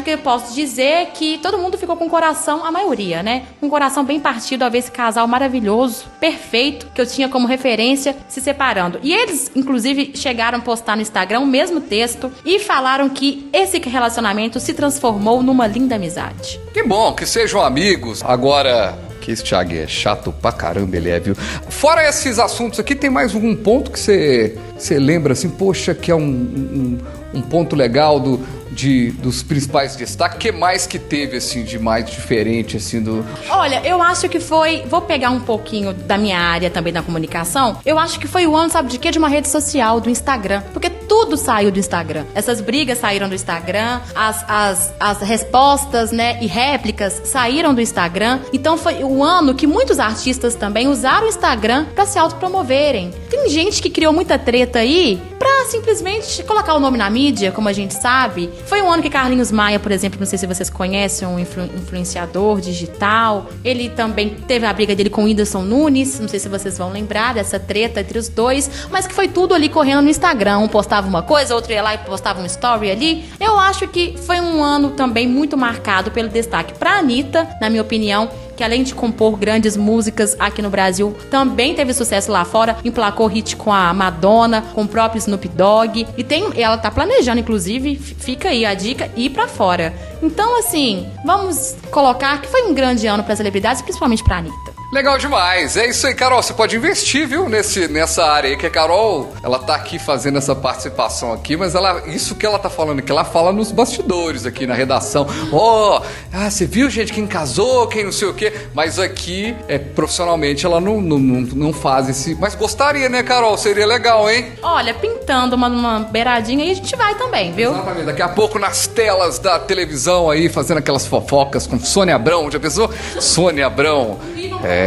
que 0.04 0.10
eu 0.10 0.18
posso 0.18 0.54
dizer 0.54 0.82
é 0.82 1.04
que 1.06 1.38
todo 1.38 1.58
mundo 1.58 1.78
ficou 1.78 1.96
com 1.96 2.06
o 2.06 2.10
coração, 2.10 2.64
a 2.64 2.70
maioria, 2.70 3.22
né? 3.22 3.44
O 3.60 3.68
coração 3.68 4.04
bem 4.04 4.20
partido 4.20 4.62
ao 4.62 4.70
ver 4.70 4.78
esse 4.78 4.90
casal 4.90 5.26
maravilhoso, 5.26 6.04
perfeito, 6.20 6.86
que 6.94 7.00
eu 7.00 7.06
tinha 7.06 7.28
como 7.28 7.46
referência, 7.46 8.14
se 8.28 8.40
separando. 8.40 9.00
E 9.02 9.12
eles, 9.12 9.50
inclusive, 9.56 10.12
chegaram 10.14 10.58
a 10.58 10.60
postar 10.60 10.94
no 10.96 11.02
Instagram 11.02 11.40
o 11.40 11.46
mesmo 11.46 11.80
texto 11.80 12.30
e 12.44 12.58
falaram 12.58 13.08
que 13.08 13.48
esse 13.52 13.78
relacionamento 13.78 14.60
se 14.60 14.74
transformou 14.74 15.42
numa 15.42 15.66
linda 15.66 15.96
amizade. 15.96 16.60
Que 16.72 16.82
bom, 16.82 17.12
que 17.14 17.24
sejam 17.24 17.62
amigos. 17.62 18.22
Agora, 18.22 18.96
que 19.20 19.32
esse 19.32 19.42
Thiago 19.42 19.72
é 19.72 19.86
chato 19.86 20.32
pra 20.32 20.52
caramba, 20.52 20.96
ele 20.96 21.08
é, 21.08 21.18
viu? 21.18 21.34
Fora 21.34 22.06
esses 22.06 22.38
assuntos 22.38 22.78
aqui, 22.78 22.94
tem 22.94 23.08
mais 23.08 23.34
algum 23.34 23.56
ponto 23.56 23.90
que 23.90 23.98
você 23.98 24.98
lembra 24.98 25.32
assim, 25.32 25.48
poxa, 25.48 25.94
que 25.94 26.10
é 26.10 26.14
um, 26.14 26.20
um, 26.20 26.98
um 27.38 27.40
ponto 27.40 27.74
legal 27.74 28.20
do, 28.20 28.38
de, 28.74 29.10
dos 29.12 29.42
principais 29.42 29.96
destaques? 29.96 30.36
O 30.36 30.40
que 30.40 30.52
mais 30.52 30.86
que 30.86 30.98
teve, 30.98 31.36
assim, 31.36 31.64
de 31.64 31.78
mais 31.78 32.04
diferente, 32.04 32.76
assim, 32.76 33.00
do... 33.00 33.24
Olha, 33.48 33.80
eu 33.86 34.02
acho 34.02 34.28
que 34.28 34.40
foi. 34.40 34.82
Vou 34.86 35.00
pegar 35.00 35.30
um 35.30 35.40
pouquinho 35.40 35.92
da 35.92 36.18
minha 36.18 36.38
área 36.38 36.70
também 36.70 36.92
da 36.92 37.02
comunicação. 37.02 37.78
Eu 37.84 37.98
acho 37.98 38.18
que 38.18 38.26
foi 38.26 38.46
o 38.46 38.54
ano, 38.56 38.70
sabe 38.70 38.88
de 38.88 38.98
quê? 38.98 39.10
De 39.10 39.18
uma 39.18 39.28
rede 39.28 39.48
social, 39.48 40.00
do 40.00 40.10
Instagram. 40.10 40.62
Porque 40.72 40.90
tudo 40.90 41.36
saiu 41.36 41.70
do 41.70 41.78
Instagram. 41.78 42.24
Essas 42.34 42.60
brigas 42.60 42.98
saíram 42.98 43.28
do 43.28 43.34
Instagram, 43.34 44.00
as, 44.14 44.44
as, 44.48 44.94
as 44.98 45.20
respostas, 45.20 46.10
né, 46.10 46.38
e 46.40 46.46
réplicas 46.46 47.22
saíram 47.24 47.74
do 47.74 47.80
Instagram. 47.80 48.40
Então 48.52 48.76
foi 48.76 49.04
o 49.04 49.22
ano 49.22 49.54
que 49.54 49.66
muitos 49.66 49.98
artistas 49.98 50.54
também 50.54 50.88
usaram 50.88 51.26
o 51.26 51.28
Instagram 51.28 51.86
pra 51.94 52.06
se 52.06 52.18
autopromoverem. 52.18 53.12
Tem 53.30 53.48
gente 53.48 53.82
que 53.82 53.90
criou 53.90 54.12
muita 54.12 54.38
treta 54.38 54.80
aí 54.80 55.20
pra 55.38 55.66
simplesmente 55.66 56.42
colocar 56.44 56.74
o 56.74 56.80
nome 56.80 56.96
na 56.96 57.10
mídia, 57.10 57.52
como 57.52 57.68
a 57.68 57.72
gente 57.72 57.94
sabe. 57.94 58.50
Foi 58.66 58.80
um 58.82 58.90
ano 58.90 59.02
que 59.02 59.10
Carlinhos 59.10 59.52
Maia, 59.52 59.78
por 59.78 59.92
exemplo, 59.92 60.18
não 60.18 60.26
sei 60.26 60.38
se 60.38 60.46
vocês 60.46 60.70
conhecem, 60.70 61.28
um 61.28 61.38
influ- 61.38 61.68
influenciador 61.76 62.60
digital. 62.60 63.46
Ele 63.62 63.88
também 63.90 64.30
teve 64.30 64.64
a 64.66 64.72
briga 64.72 64.94
dele 64.96 65.10
com 65.10 65.22
o 65.22 65.24
Whindersson 65.26 65.62
Nunes, 65.62 66.18
não 66.18 66.28
sei 66.28 66.40
se 66.40 66.48
vocês 66.48 66.78
vão 66.78 66.90
lembrar 66.90 67.34
dessa 67.34 67.60
treta 67.60 68.00
entre 68.00 68.18
os 68.18 68.28
dois, 68.28 68.70
mas 68.90 69.06
que 69.06 69.14
foi 69.14 69.28
tudo 69.28 69.54
ali 69.54 69.68
correndo 69.68 70.02
no 70.02 70.08
Instagram. 70.08 70.58
Um 70.58 70.68
postava 70.68 71.06
uma 71.06 71.22
coisa, 71.22 71.54
outro 71.54 71.72
ia 71.72 71.82
lá 71.82 71.94
e 71.94 71.98
postava 71.98 72.40
um 72.40 72.46
story 72.46 72.90
ali. 72.90 73.24
Eu 73.38 73.58
acho 73.58 73.86
que 73.86 74.16
foi 74.26 74.40
um 74.40 74.62
ano 74.62 74.90
também 74.90 75.28
muito 75.28 75.56
marcado 75.56 76.10
pelo 76.10 76.28
destaque 76.28 76.74
pra 76.74 76.98
Anitta, 76.98 77.46
na 77.60 77.68
minha 77.68 77.82
opinião, 77.82 78.28
que 78.56 78.64
além 78.64 78.82
de 78.82 78.94
compor 78.94 79.36
grandes 79.36 79.76
músicas 79.76 80.36
aqui 80.38 80.62
no 80.62 80.70
Brasil, 80.70 81.16
também 81.30 81.74
teve 81.74 81.92
sucesso 81.92 82.30
lá 82.30 82.44
fora, 82.44 82.76
emplacou 82.84 83.26
hit 83.26 83.56
com 83.56 83.72
a 83.72 83.92
Madonna, 83.92 84.62
com 84.74 84.82
o 84.82 84.88
próprio 84.88 85.18
Snoop 85.18 85.48
Dogg, 85.48 86.06
e 86.16 86.24
tem, 86.24 86.50
ela 86.56 86.78
tá 86.78 86.90
planejando, 86.90 87.40
inclusive, 87.40 87.96
fica 87.96 88.48
aí 88.48 88.64
a 88.64 88.74
dica, 88.74 89.10
ir 89.16 89.30
pra 89.30 89.48
fora. 89.48 89.94
Então, 90.22 90.58
assim, 90.58 91.06
vamos 91.24 91.76
colocar 91.90 92.40
que 92.40 92.48
foi 92.48 92.62
um 92.64 92.74
grande 92.74 93.06
ano 93.06 93.22
para 93.22 93.36
celebridades, 93.36 93.82
principalmente 93.82 94.24
pra 94.24 94.38
Anitta. 94.38 94.73
Legal 94.94 95.18
demais. 95.18 95.76
É 95.76 95.88
isso 95.88 96.06
aí, 96.06 96.14
Carol. 96.14 96.40
Você 96.40 96.54
pode 96.54 96.76
investir, 96.76 97.26
viu, 97.26 97.48
nesse, 97.48 97.88
nessa 97.88 98.24
área 98.24 98.50
aí, 98.50 98.56
que 98.56 98.64
a 98.64 98.70
Carol, 98.70 99.34
ela 99.42 99.58
tá 99.58 99.74
aqui 99.74 99.98
fazendo 99.98 100.38
essa 100.38 100.54
participação 100.54 101.32
aqui, 101.32 101.56
mas 101.56 101.74
ela, 101.74 102.04
isso 102.06 102.36
que 102.36 102.46
ela 102.46 102.60
tá 102.60 102.70
falando, 102.70 103.02
que 103.02 103.10
ela 103.10 103.24
fala 103.24 103.52
nos 103.52 103.72
bastidores 103.72 104.46
aqui 104.46 104.68
na 104.68 104.74
redação. 104.74 105.26
Ó, 105.52 106.00
ah, 106.32 106.48
você 106.48 106.64
viu, 106.64 106.88
gente, 106.88 107.12
quem 107.12 107.26
casou, 107.26 107.88
quem 107.88 108.04
não 108.04 108.12
sei 108.12 108.28
o 108.28 108.34
quê. 108.34 108.52
Mas 108.72 109.00
aqui, 109.00 109.56
é, 109.66 109.78
profissionalmente, 109.78 110.64
ela 110.64 110.80
não, 110.80 111.00
não, 111.00 111.18
não, 111.18 111.40
não 111.40 111.72
faz 111.72 112.08
esse. 112.08 112.36
Mas 112.36 112.54
gostaria, 112.54 113.08
né, 113.08 113.24
Carol? 113.24 113.58
Seria 113.58 113.88
legal, 113.88 114.30
hein? 114.30 114.52
Olha, 114.62 114.94
pintando 114.94 115.56
uma, 115.56 115.66
uma 115.66 115.98
beiradinha 115.98 116.62
aí 116.62 116.70
a 116.70 116.74
gente 116.74 116.94
vai 116.94 117.16
também, 117.16 117.50
viu? 117.50 117.72
Exatamente. 117.72 118.06
Daqui 118.06 118.22
a 118.22 118.28
pouco 118.28 118.60
nas 118.60 118.86
telas 118.86 119.40
da 119.40 119.58
televisão 119.58 120.30
aí, 120.30 120.48
fazendo 120.48 120.78
aquelas 120.78 121.04
fofocas 121.04 121.66
com 121.66 121.80
Sônia 121.80 122.14
Abrão. 122.14 122.48
Já 122.48 122.60
pensou? 122.60 122.88
Sônia 123.18 123.66
Abrão. 123.66 124.20
É, 124.62 124.83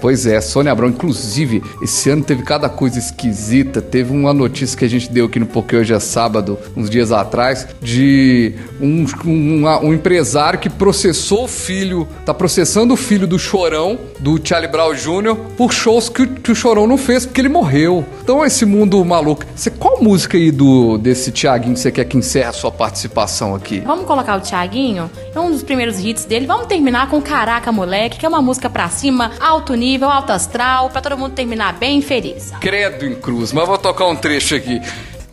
pois 0.00 0.26
é, 0.26 0.40
Sônia 0.40 0.72
Abrão. 0.72 0.88
Inclusive, 0.88 1.62
esse 1.82 2.10
ano 2.10 2.24
teve 2.24 2.42
cada 2.42 2.68
coisa 2.68 2.98
esquisita. 2.98 3.80
Teve 3.80 4.12
uma 4.12 4.32
notícia 4.32 4.76
que 4.76 4.84
a 4.84 4.88
gente 4.88 5.10
deu 5.10 5.26
aqui 5.26 5.38
no 5.38 5.46
Porque 5.46 5.76
Hoje 5.76 5.92
é 5.92 6.00
Sábado, 6.00 6.58
uns 6.76 6.90
dias 6.90 7.12
atrás, 7.12 7.68
de 7.80 8.54
um, 8.80 9.06
um, 9.24 9.66
um 9.86 9.94
empresário 9.94 10.58
que 10.58 10.68
processou 10.68 11.44
o 11.44 11.48
filho, 11.48 12.08
tá 12.24 12.34
processando 12.34 12.94
o 12.94 12.96
filho 12.96 13.26
do 13.26 13.38
Chorão, 13.38 13.98
do 14.18 14.40
Charlie 14.42 14.70
Brown 14.70 14.94
Jr., 14.94 15.36
por 15.56 15.72
shows 15.72 16.08
que, 16.08 16.26
que 16.26 16.52
o 16.52 16.54
Chorão 16.54 16.86
não 16.86 16.98
fez 16.98 17.24
porque 17.24 17.40
ele 17.40 17.48
morreu. 17.48 18.04
Então, 18.22 18.44
esse 18.44 18.64
mundo 18.64 19.04
maluco. 19.04 19.44
Você, 19.54 19.70
qual 19.70 20.02
música 20.02 20.36
aí 20.36 20.50
do, 20.50 20.98
desse 20.98 21.30
Tiaguinho 21.30 21.74
que 21.74 21.80
você 21.80 21.90
quer 21.90 22.04
que 22.04 22.16
encerre 22.16 22.46
a 22.46 22.52
sua 22.52 22.70
participação 22.70 23.54
aqui? 23.54 23.80
Vamos 23.80 24.06
colocar 24.06 24.36
o 24.36 24.40
Thiaguinho, 24.40 25.10
é 25.34 25.40
um 25.40 25.50
dos 25.50 25.62
primeiros 25.62 25.98
hits 25.98 26.24
dele. 26.24 26.46
Vamos 26.46 26.66
terminar 26.66 27.08
com 27.08 27.20
Caraca 27.20 27.70
Moleque, 27.70 28.18
que 28.18 28.26
é 28.26 28.28
uma 28.28 28.42
música 28.42 28.68
pra 28.68 28.88
cima, 28.90 29.32
alto 29.40 29.74
nível, 29.74 30.10
alto 30.10 30.32
astral, 30.32 30.90
pra 30.90 31.00
todo 31.00 31.16
mundo 31.16 31.34
terminar 31.34 31.74
bem 31.74 32.00
feliz. 32.02 32.52
Credo 32.60 33.06
em 33.06 33.14
cruz, 33.14 33.52
mas 33.52 33.66
vou 33.66 33.78
tocar 33.78 34.06
um 34.06 34.16
trecho 34.16 34.54
aqui. 34.54 34.80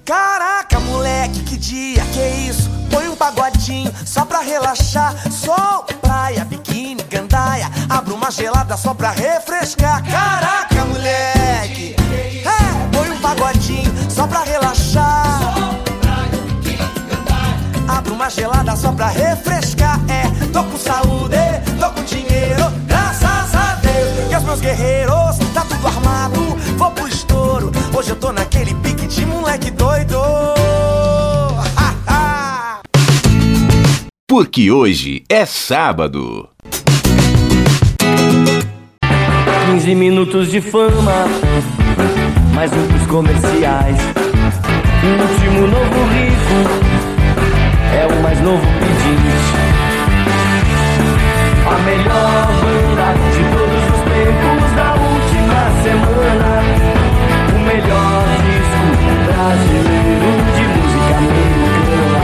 Caraca, 0.05 0.79
moleque, 0.79 1.41
que 1.43 1.57
dia, 1.57 2.01
que 2.13 2.49
isso? 2.49 2.69
Põe 2.89 3.09
um 3.09 3.15
pagodinho 3.15 3.91
só 4.05 4.23
pra 4.23 4.39
relaxar. 4.39 5.13
Sol, 5.29 5.85
praia, 6.01 6.45
biquíni, 6.45 7.03
gandaia. 7.09 7.69
Abra 7.89 8.13
uma 8.13 8.31
gelada 8.31 8.77
só 8.77 8.93
pra 8.93 9.11
refrescar. 9.11 10.01
Caraca, 10.09 10.85
moleque. 10.85 11.95
É, 12.45 12.95
põe 12.95 13.09
um 13.09 13.19
pagodinho 13.19 13.91
só 14.09 14.25
pra 14.25 14.43
relaxar. 14.43 15.41
Abra 17.87 18.13
uma 18.13 18.29
gelada 18.29 18.75
só 18.77 18.93
pra 18.93 19.07
refrescar. 19.07 19.99
É, 20.09 20.47
tô 20.53 20.63
com 20.63 20.77
saúde, 20.77 21.35
tô 21.79 21.89
com 21.91 22.06
meus 24.57 24.61
guerreiros, 24.61 25.37
tá 25.53 25.61
tudo 25.61 25.87
armado, 25.87 26.39
vou 26.77 26.91
pro 26.91 27.07
estouro. 27.07 27.71
Hoje 27.95 28.11
eu 28.11 28.15
tô 28.15 28.31
naquele 28.31 28.73
pique 28.75 29.07
de 29.07 29.25
moleque 29.25 29.71
doido. 29.71 30.17
Ha, 31.77 31.95
ha. 32.07 32.79
Porque 34.27 34.71
hoje 34.71 35.23
é 35.29 35.45
sábado. 35.45 36.49
15 39.71 39.95
minutos 39.95 40.49
de 40.49 40.61
fama, 40.61 41.25
mais 42.53 42.71
um 42.71 42.87
pros 42.87 43.07
comerciais. 43.07 43.97
O 45.03 45.07
último 45.21 45.67
novo 45.67 46.05
rico 46.13 46.57
é 47.93 48.07
o 48.07 48.23
mais 48.23 48.39
novo 48.41 48.65
pedinte. 48.79 49.67
A 51.67 51.77
melhor 51.79 52.47
banda 52.61 53.13
de 53.35 53.56
semana. 55.87 56.51
O 57.55 57.59
melhor 57.59 58.23
disco 58.43 58.85
brasileiro 59.25 60.39
de 60.55 60.63
música 60.75 61.13
americana. 61.17 62.23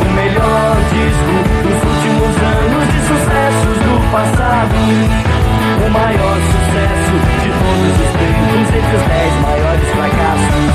O 0.00 0.10
melhor 0.12 0.76
disco 0.92 1.34
dos 1.64 1.80
últimos 1.90 2.34
anos 2.44 2.84
de 2.92 3.00
sucessos 3.08 3.76
do 3.86 3.94
passado. 4.12 4.76
O 5.86 5.90
maior 5.90 6.36
sucesso 6.52 7.14
de 7.40 7.50
todos 7.60 7.94
os 7.96 8.10
tempos 8.20 8.68
entre 8.76 8.94
os 8.96 9.04
10 9.08 9.34
maiores 9.40 9.88
fracassos. 9.88 10.68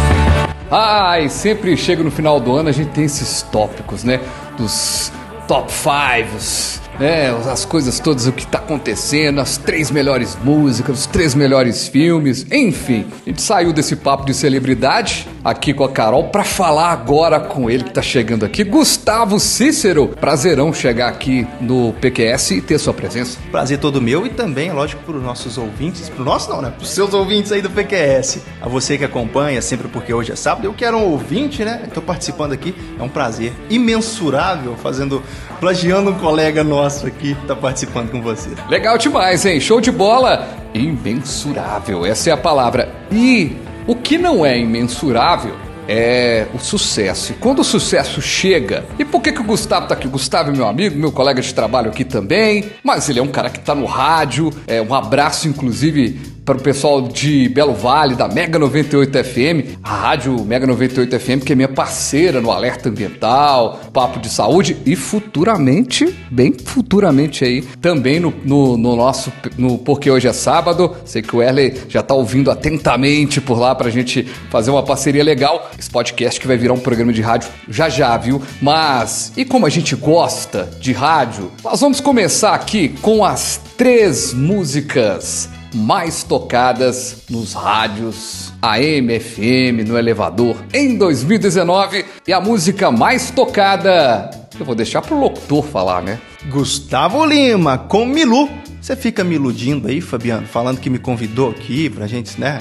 Ai, 0.72 1.30
sempre 1.30 1.78
chega 1.78 2.04
no 2.04 2.10
final 2.10 2.40
do 2.40 2.56
ano, 2.56 2.70
a 2.70 2.72
gente 2.72 2.90
tem 2.90 3.04
esses 3.06 3.44
tópicos, 3.44 4.04
né? 4.04 4.20
Dos 4.58 5.12
top 5.48 5.72
fives, 5.72 6.82
né? 7.00 7.30
As 7.52 7.66
coisas 7.66 8.00
todas, 8.00 8.28
o 8.28 8.32
que 8.32 8.46
tá 8.46 8.60
acontecendo, 8.60 9.40
as 9.40 9.58
três 9.58 9.92
melhores 9.92 10.38
músicas, 10.44 11.00
os 11.02 11.06
três 11.06 11.36
melhores 11.36 11.88
filmes, 11.88 12.46
enfim. 12.52 13.06
A 13.26 13.30
gente 13.30 13.42
saiu 13.42 13.74
desse 13.74 13.96
papo 13.96 14.26
de 14.26 14.34
celebridade 14.34 15.28
aqui 15.44 15.74
com 15.74 15.84
a 15.84 15.90
Carol 15.90 16.26
pra 16.30 16.44
falar 16.44 16.92
agora 16.92 17.40
com 17.40 17.70
ele 17.70 17.84
que 17.84 17.92
tá 17.92 18.02
chegando 18.02 18.46
aqui, 18.46 18.64
Gustavo 18.64 19.40
Cícero. 19.40 20.08
Prazerão 20.08 20.74
chegar 20.74 21.10
aqui 21.10 21.48
no 21.62 21.94
PQS 21.94 22.52
e 22.52 22.62
ter 22.62 22.80
sua 22.80 22.94
presença. 22.94 23.38
Prazer 23.52 23.80
todo 23.80 24.02
meu 24.02 24.26
e 24.26 24.30
também, 24.30 24.72
lógico, 24.72 25.04
para 25.04 25.18
os 25.18 25.24
nossos 25.24 25.58
ouvintes, 25.58 26.10
para 26.10 26.24
nosso 26.24 26.50
não, 26.50 26.62
né? 26.62 26.72
Para 26.72 26.84
os 26.84 26.90
seus 26.90 27.14
ouvintes 27.14 27.52
aí 27.52 27.62
do 27.62 27.70
PQS. 27.70 28.40
A 28.62 28.68
você 28.68 28.98
que 28.98 29.04
acompanha 29.04 29.62
sempre 29.62 29.88
porque 29.88 30.14
hoje 30.14 30.32
é 30.32 30.36
sábado. 30.36 30.66
Eu 30.66 30.74
que 30.74 30.84
era 30.84 30.96
um 30.96 31.04
ouvinte, 31.04 31.64
né? 31.64 31.84
Estou 31.86 32.02
participando 32.02 32.54
aqui. 32.54 32.74
É 33.00 33.04
um 33.04 33.10
prazer 33.10 33.54
imensurável 33.70 34.76
fazendo, 34.82 35.22
plagiando 35.60 36.10
um 36.10 36.16
colega 36.16 36.64
nosso 36.64 36.85
aqui, 36.86 37.36
tá 37.48 37.56
participando 37.56 38.12
com 38.12 38.22
você. 38.22 38.50
Legal 38.70 38.98
demais, 38.98 39.46
hein? 39.46 39.60
Show 39.60 39.82
de 39.82 39.92
bola! 39.92 40.48
Imensurável, 40.74 42.06
essa 42.06 42.30
é 42.30 42.34
a 42.34 42.38
palavra. 42.38 42.90
E 43.12 43.56
o 43.88 43.96
que 43.96 44.18
não 44.18 44.46
é 44.46 44.58
imensurável 44.60 45.56
é 45.88 46.48
o 46.54 46.60
sucesso. 46.60 47.32
E 47.34 47.36
quando 47.36 47.60
o 47.60 47.64
sucesso 47.64 48.22
chega, 48.22 48.86
e 48.98 49.06
por 49.06 49.22
que, 49.22 49.32
que 49.32 49.42
o 49.42 49.44
Gustavo 49.44 49.88
tá 49.88 49.94
aqui? 49.94 50.08
O 50.08 50.12
Gustavo 50.12 50.50
é 50.50 50.54
meu 50.54 50.68
amigo, 50.68 50.98
meu 50.98 51.12
colega 51.12 51.42
de 51.42 51.54
trabalho 51.54 51.90
aqui 51.90 52.04
também, 52.04 52.72
mas 52.84 53.10
ele 53.10 53.20
é 53.20 53.24
um 53.24 53.28
cara 53.28 53.50
que 53.50 53.60
tá 53.60 53.74
no 53.74 53.86
rádio. 53.86 54.52
É, 54.68 54.82
um 54.82 54.94
abraço, 54.94 55.48
inclusive, 55.48 56.20
para 56.46 56.58
o 56.58 56.62
pessoal 56.62 57.02
de 57.02 57.50
Belo 57.50 57.74
Vale, 57.74 58.14
da 58.14 58.28
Mega 58.28 58.60
98 58.60 59.24
FM, 59.24 59.80
a 59.84 59.96
rádio 59.96 60.46
Mega 60.46 60.68
98 60.68 61.20
FM, 61.20 61.44
que 61.44 61.54
é 61.54 61.56
minha 61.56 61.68
parceira 61.68 62.40
no 62.40 62.52
Alerta 62.52 62.88
Ambiental, 62.88 63.82
Papo 63.92 64.20
de 64.20 64.30
Saúde 64.30 64.78
e 64.86 64.96
futuramente, 64.96 66.08
bem 66.30 66.54
futuramente 66.54 67.44
aí, 67.44 67.64
também 67.82 68.20
no, 68.20 68.32
no, 68.44 68.78
no 68.78 68.96
nosso, 68.96 69.34
no 69.58 69.80
Porque 69.80 70.12
Hoje 70.12 70.28
é 70.28 70.34
Sábado. 70.34 70.96
Sei 71.04 71.24
que 71.24 71.36
o 71.36 71.42
Erley 71.42 71.82
já 71.90 72.04
tá 72.04 72.14
ouvindo 72.14 72.52
atentamente 72.52 73.42
por 73.42 73.58
lá 73.58 73.74
pra 73.74 73.90
gente 73.90 74.24
fazer 74.52 74.70
uma 74.70 74.84
parceria 74.84 75.24
legal. 75.24 75.72
Esse 75.80 75.90
podcast 75.90 76.40
que 76.40 76.46
vai 76.46 76.58
virar 76.58 76.74
um 76.74 76.80
programa 76.80 77.12
de 77.12 77.24
rádio 77.24 77.50
já 77.68 77.90
já, 77.90 78.16
viu? 78.18 78.40
Mas, 78.62 79.34
e 79.36 79.44
como 79.44 79.66
a 79.66 79.70
gente 79.70 79.96
gosta 79.96 80.70
de 80.80 80.94
rádio, 80.94 81.52
nós 81.64 81.82
vamos 81.82 82.00
começar 82.00 82.54
aqui 82.54 82.90
com 83.02 83.26
as 83.26 83.60
três 83.76 84.32
músicas 84.32 85.50
mais 85.76 86.24
tocadas 86.24 87.24
nos 87.30 87.54
rádios 87.54 88.54
AM, 88.62 89.20
FM, 89.20 89.86
no 89.86 89.98
elevador 89.98 90.56
em 90.74 90.98
2019 90.98 92.06
e 92.26 92.32
a 92.32 92.40
música 92.40 92.90
mais 92.90 93.30
tocada. 93.30 94.32
Eu 94.58 94.66
vou 94.66 94.74
deixar 94.74 95.02
pro 95.02 95.20
locutor 95.20 95.64
falar, 95.64 96.02
né? 96.02 96.18
Gustavo 96.50 97.26
Lima, 97.26 97.78
com 97.78 98.06
Milu. 98.06 98.50
Você 98.80 98.96
fica 98.96 99.24
me 99.24 99.36
iludindo 99.36 99.90
aí, 99.90 100.00
Fabiano, 100.00 100.48
falando 100.48 100.80
que 100.80 100.90
me 100.90 100.98
convidou 100.98 101.50
aqui 101.50 101.90
pra 101.90 102.08
gente, 102.08 102.40
né? 102.40 102.60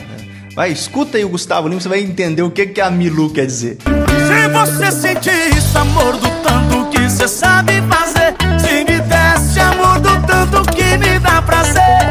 Vai, 0.57 0.73
escuta 0.73 1.17
aí 1.17 1.25
o 1.25 1.29
Gustavo 1.29 1.69
Lima, 1.69 1.81
você 1.81 1.89
vai 1.89 2.01
entender 2.01 2.43
o 2.43 2.51
que, 2.51 2.67
que 2.67 2.81
a 2.81 2.91
Milu 2.91 3.31
quer 3.31 3.47
dizer. 3.47 3.79
Se 3.81 4.49
você 4.49 4.91
sentir 4.91 5.57
isso, 5.57 5.79
amor 5.79 6.17
do 6.17 6.29
tanto 6.43 6.91
que 6.91 7.09
você 7.09 7.29
sabe 7.29 7.75
fazer 7.83 8.35
Se 8.59 8.85
me 8.85 9.01
desse 9.01 9.61
amor 9.61 10.01
do 10.01 10.27
tanto 10.27 10.63
que 10.75 10.97
me 10.99 11.19
dá 11.21 11.41
prazer 11.43 12.04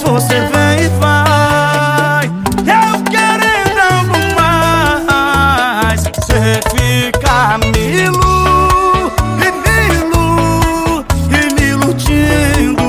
Mas 0.00 0.08
você 0.08 0.34
vem 0.34 0.84
e 0.84 0.88
vai 1.00 2.26
Eu 2.60 3.02
querendo 3.10 4.14
mais 4.36 6.02
Você 6.04 6.60
fica 6.70 7.58
me 7.58 8.04
ilu- 8.04 9.10
e 9.42 9.50
me 9.64 9.76
ilu- 9.96 11.04
me 11.32 11.40
iludindo 11.70 12.88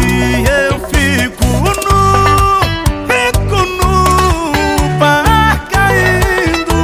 E 0.00 0.08
eu 0.46 0.74
fico 0.86 1.48
nu, 1.82 1.98
fico 3.08 3.58
nu, 3.82 4.98
par 5.00 5.56
caindo 5.68 6.78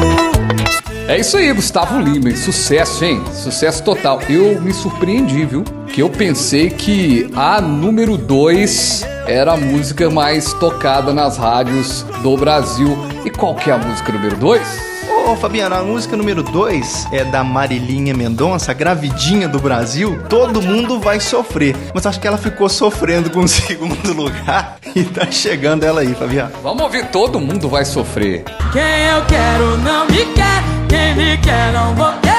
É 1.08 1.18
isso 1.20 1.36
aí, 1.36 1.52
Gustavo 1.52 2.00
Lima, 2.00 2.34
sucesso, 2.36 3.04
hein? 3.04 3.22
Sucesso 3.32 3.84
total. 3.84 4.20
Eu 4.28 4.60
me 4.60 4.72
surpreendi, 4.74 5.44
viu? 5.44 5.62
Que 5.94 6.02
eu 6.02 6.10
pensei 6.10 6.70
que 6.70 7.30
a 7.36 7.60
número 7.60 8.18
2 8.18 9.06
era 9.28 9.52
a 9.52 9.56
música 9.56 10.10
mais 10.10 10.52
tocada 10.54 11.14
nas 11.14 11.36
rádios 11.36 12.02
do 12.20 12.36
Brasil. 12.36 12.98
E 13.24 13.30
qual 13.30 13.54
que 13.54 13.70
é 13.70 13.74
a 13.74 13.78
música 13.78 14.10
número 14.10 14.34
2? 14.34 14.60
Ô, 15.08 15.30
ô, 15.30 15.36
Fabiana, 15.36 15.76
a 15.76 15.84
música 15.84 16.16
número 16.16 16.42
2 16.42 17.06
é 17.12 17.24
da 17.24 17.44
Marilinha 17.44 18.12
Mendonça, 18.12 18.72
a 18.72 18.74
gravidinha 18.74 19.46
do 19.46 19.60
Brasil. 19.60 20.20
Todo 20.28 20.60
mundo 20.60 20.98
vai 20.98 21.20
sofrer. 21.20 21.76
Mas 21.94 22.04
acho 22.06 22.18
que 22.18 22.26
ela 22.26 22.38
ficou 22.38 22.68
sofrendo 22.68 23.30
com 23.30 23.44
o 23.44 23.46
segundo 23.48 24.12
lugar 24.12 24.78
e 24.96 25.04
tá 25.04 25.30
chegando 25.30 25.84
ela 25.84 26.00
aí, 26.00 26.12
Fabiana. 26.12 26.50
Vamos 26.60 26.82
ouvir 26.82 27.06
Todo 27.12 27.38
Mundo 27.38 27.68
Vai 27.68 27.84
Sofrer. 27.84 28.42
Quem 28.72 28.82
eu 28.82 29.24
quero 29.26 29.78
não 29.78 30.06
me 30.06 30.24
quer, 30.34 30.64
quem 30.88 31.14
me 31.14 31.38
quer 31.38 31.72
não 31.72 31.94
vou 31.94 32.12
querer. 32.14 32.33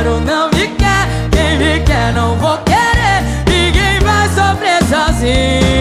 Quero 0.00 0.20
não 0.20 0.48
me 0.48 0.66
quer, 0.78 1.06
quem 1.30 1.58
me 1.58 1.80
quer 1.84 2.12
não 2.14 2.34
vou 2.38 2.56
querer. 2.58 3.22
Ninguém 3.46 4.00
vai 4.00 4.28
sofrer 4.30 4.82
sozinho, 4.84 5.79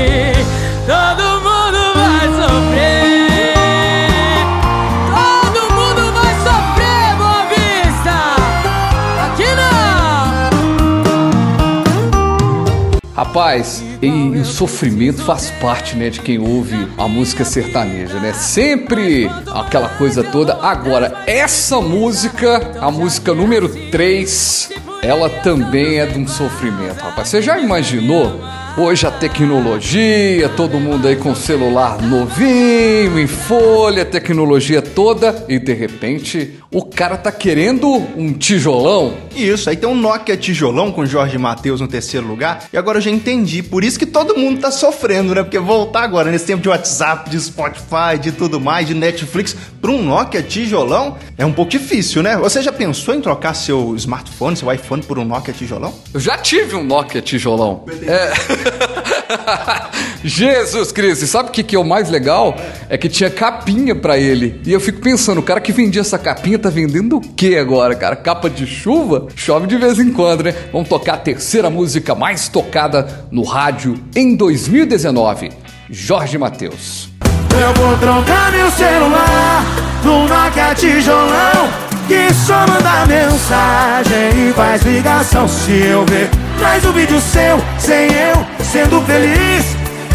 Rapaz, 13.30 13.84
e, 14.02 14.10
o 14.10 14.44
sofrimento 14.44 15.22
faz 15.22 15.52
parte, 15.62 15.96
né, 15.96 16.10
de 16.10 16.20
quem 16.20 16.40
ouve 16.40 16.76
a 16.98 17.08
música 17.08 17.46
sertaneja, 17.46 18.20
né? 18.20 18.34
Sempre 18.34 19.30
aquela 19.54 19.88
coisa 19.88 20.24
toda. 20.24 20.58
Agora, 20.60 21.16
essa 21.28 21.80
música, 21.80 22.76
a 22.82 22.90
música 22.90 23.32
número 23.32 23.70
3, 23.92 24.72
ela 25.04 25.30
também 25.30 26.00
é 26.00 26.08
de 26.08 26.18
um 26.18 26.28
sofrimento, 26.28 27.04
rapaz. 27.04 27.30
Você 27.30 27.40
já 27.40 27.60
imaginou? 27.60 28.42
Hoje 28.78 29.06
a 29.06 29.12
tecnologia, 29.12 30.48
todo 30.50 30.80
mundo 30.80 31.08
aí 31.08 31.16
com 31.16 31.36
celular 31.36 32.02
novinho, 32.02 33.20
em 33.20 33.28
folha, 33.28 34.06
tecnologia 34.06 34.82
toda, 34.82 35.46
e 35.50 35.60
de 35.60 35.74
repente 35.74 36.60
o 36.72 36.86
cara 36.86 37.18
tá 37.18 37.32
querendo 37.32 37.88
um 38.16 38.32
tijolão. 38.32 39.18
Isso, 39.36 39.70
aí 39.70 39.76
tem 39.76 39.90
um 39.90 39.96
Nokia 39.96 40.38
tijolão 40.38 40.92
com 40.92 41.06
Jorge 41.06 41.38
Matheus 41.38 41.82
no 41.82 41.88
terceiro 41.88 42.28
lugar. 42.28 42.66
E 42.72 42.78
agora 42.78 43.00
eu 43.00 43.02
já 43.02 43.10
entendi. 43.10 43.64
Por 43.64 43.84
isso 43.84 43.98
que 43.98 44.06
todo 44.06 44.38
mundo 44.38 44.62
tá 44.62 44.70
sofrendo, 44.72 45.34
né? 45.34 45.44
Porque 45.44 45.58
voltar 45.60 46.04
agora 46.04 46.32
nesse 46.32 46.46
tempo 46.46 46.62
de 46.62 46.70
WhatsApp, 46.70 47.30
de 47.30 47.40
Spotify, 47.40 48.18
de 48.22 48.32
tudo 48.32 48.62
mais, 48.62 48.88
de 48.88 48.94
Netflix, 48.94 49.56
pra 49.82 49.92
um 49.92 50.02
Nokia 50.04 50.44
tijolão 50.44 51.18
é 51.38 51.46
um 51.46 51.52
pouco 51.52 51.72
difícil, 51.72 52.22
né? 52.22 52.38
Você 52.38 52.62
já 52.62 52.72
pensou 52.72 53.16
em 53.16 53.22
trocar 53.22 53.56
seu 53.56 53.96
smartphone, 53.96 54.56
seu 54.56 54.72
iPhone 54.72 55.02
por 55.02 55.18
um 55.18 55.26
Nokia 55.26 55.54
tijolão? 55.54 55.94
Eu 56.14 56.20
já 56.20 56.38
tive 56.38 56.76
um 56.76 56.84
Nokia 56.84 57.22
tijolão. 57.22 57.86
É. 58.06 58.59
Jesus 60.24 60.92
Cristo, 60.92 61.26
sabe 61.28 61.50
o 61.50 61.52
que, 61.52 61.64
que 61.64 61.76
é 61.76 61.80
o 61.80 61.84
mais 61.84 62.10
legal? 62.10 62.56
É 62.90 62.98
que 62.98 63.08
tinha 63.08 63.30
capinha 63.30 63.96
pra 63.96 64.18
ele. 64.18 64.60
E 64.66 64.74
eu 64.74 64.80
fico 64.80 65.00
pensando, 65.02 65.40
o 65.40 65.44
cara 65.44 65.62
que 65.62 65.72
vendia 65.72 66.02
essa 66.02 66.18
capinha 66.18 66.60
tá 66.60 66.70
vendendo 66.70 67.18
o 67.18 67.22
que 67.22 67.58
agora, 67.58 67.96
cara? 67.96 68.16
Capa 68.16 68.50
de 68.50 68.66
chuva? 68.66 69.28
Chove 69.36 69.68
de 69.68 69.78
vez 69.78 70.00
em 70.00 70.12
quando, 70.12 70.44
né? 70.44 70.54
Vamos 70.72 70.90
tocar 70.90 71.14
a 71.14 71.18
terceira 71.18 71.70
música 71.70 72.16
mais 72.16 72.48
tocada 72.48 73.26
no 73.32 73.44
rádio 73.44 74.00
em 74.16 74.36
2019. 74.36 75.52
Jorge 75.90 76.38
Matheus. 76.38 77.10
Eu 77.52 77.74
vou 77.74 77.98
trocar 77.98 78.52
meu 78.52 78.70
celular 78.72 79.90
Nokia 80.04 80.76
tijolão 80.76 81.99
Que 82.10 82.34
só 82.34 82.66
manda 82.66 83.06
mensagem 83.06 84.50
e 84.50 84.54
faz 84.54 84.82
ligação. 84.82 85.48
Se 85.48 85.72
eu 85.72 86.04
ver 86.08 86.28
mais 86.60 86.84
um 86.84 86.92
vídeo 86.92 87.22
seu, 87.22 87.60
sem 87.78 88.12
eu 88.12 88.36
sendo 88.64 89.00
feliz. 89.04 89.64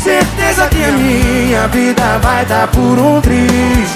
Certeza 0.03 0.67
que 0.67 0.85
a 0.85 0.91
minha 0.91 1.69
vida 1.69 2.19
vai 2.21 2.45
dar 2.47 2.67
por 2.67 2.99
um 2.99 3.21
triz. 3.21 3.89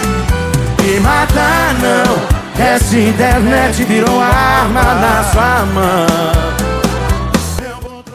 Me 0.80 1.00
matar 1.00 1.74
não, 1.82 2.64
essa 2.64 2.96
internet 2.96 3.82
virou 3.82 4.20
arma 4.22 4.94
na 4.94 5.24
sua 5.32 5.66
mão. 5.74 6.48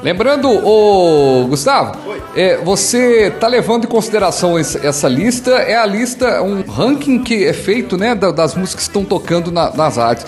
Lembrando, 0.02 0.50
ô 0.50 1.46
Gustavo, 1.50 1.92
é, 2.36 2.58
você 2.58 3.32
tá 3.40 3.48
levando 3.48 3.86
em 3.86 3.88
consideração 3.88 4.60
esse- 4.60 4.86
essa 4.86 5.08
lista, 5.08 5.52
é 5.52 5.76
a 5.76 5.86
lista, 5.86 6.42
um 6.42 6.62
ranking 6.62 7.20
que 7.24 7.46
é 7.46 7.54
feito, 7.54 7.98
né, 7.98 8.16
da- 8.16 8.32
das 8.32 8.56
músicas 8.56 8.86
que 8.86 8.90
estão 8.90 9.04
tocando 9.06 9.52
na- 9.52 9.72
nas 9.74 9.98
rádios. 9.98 10.26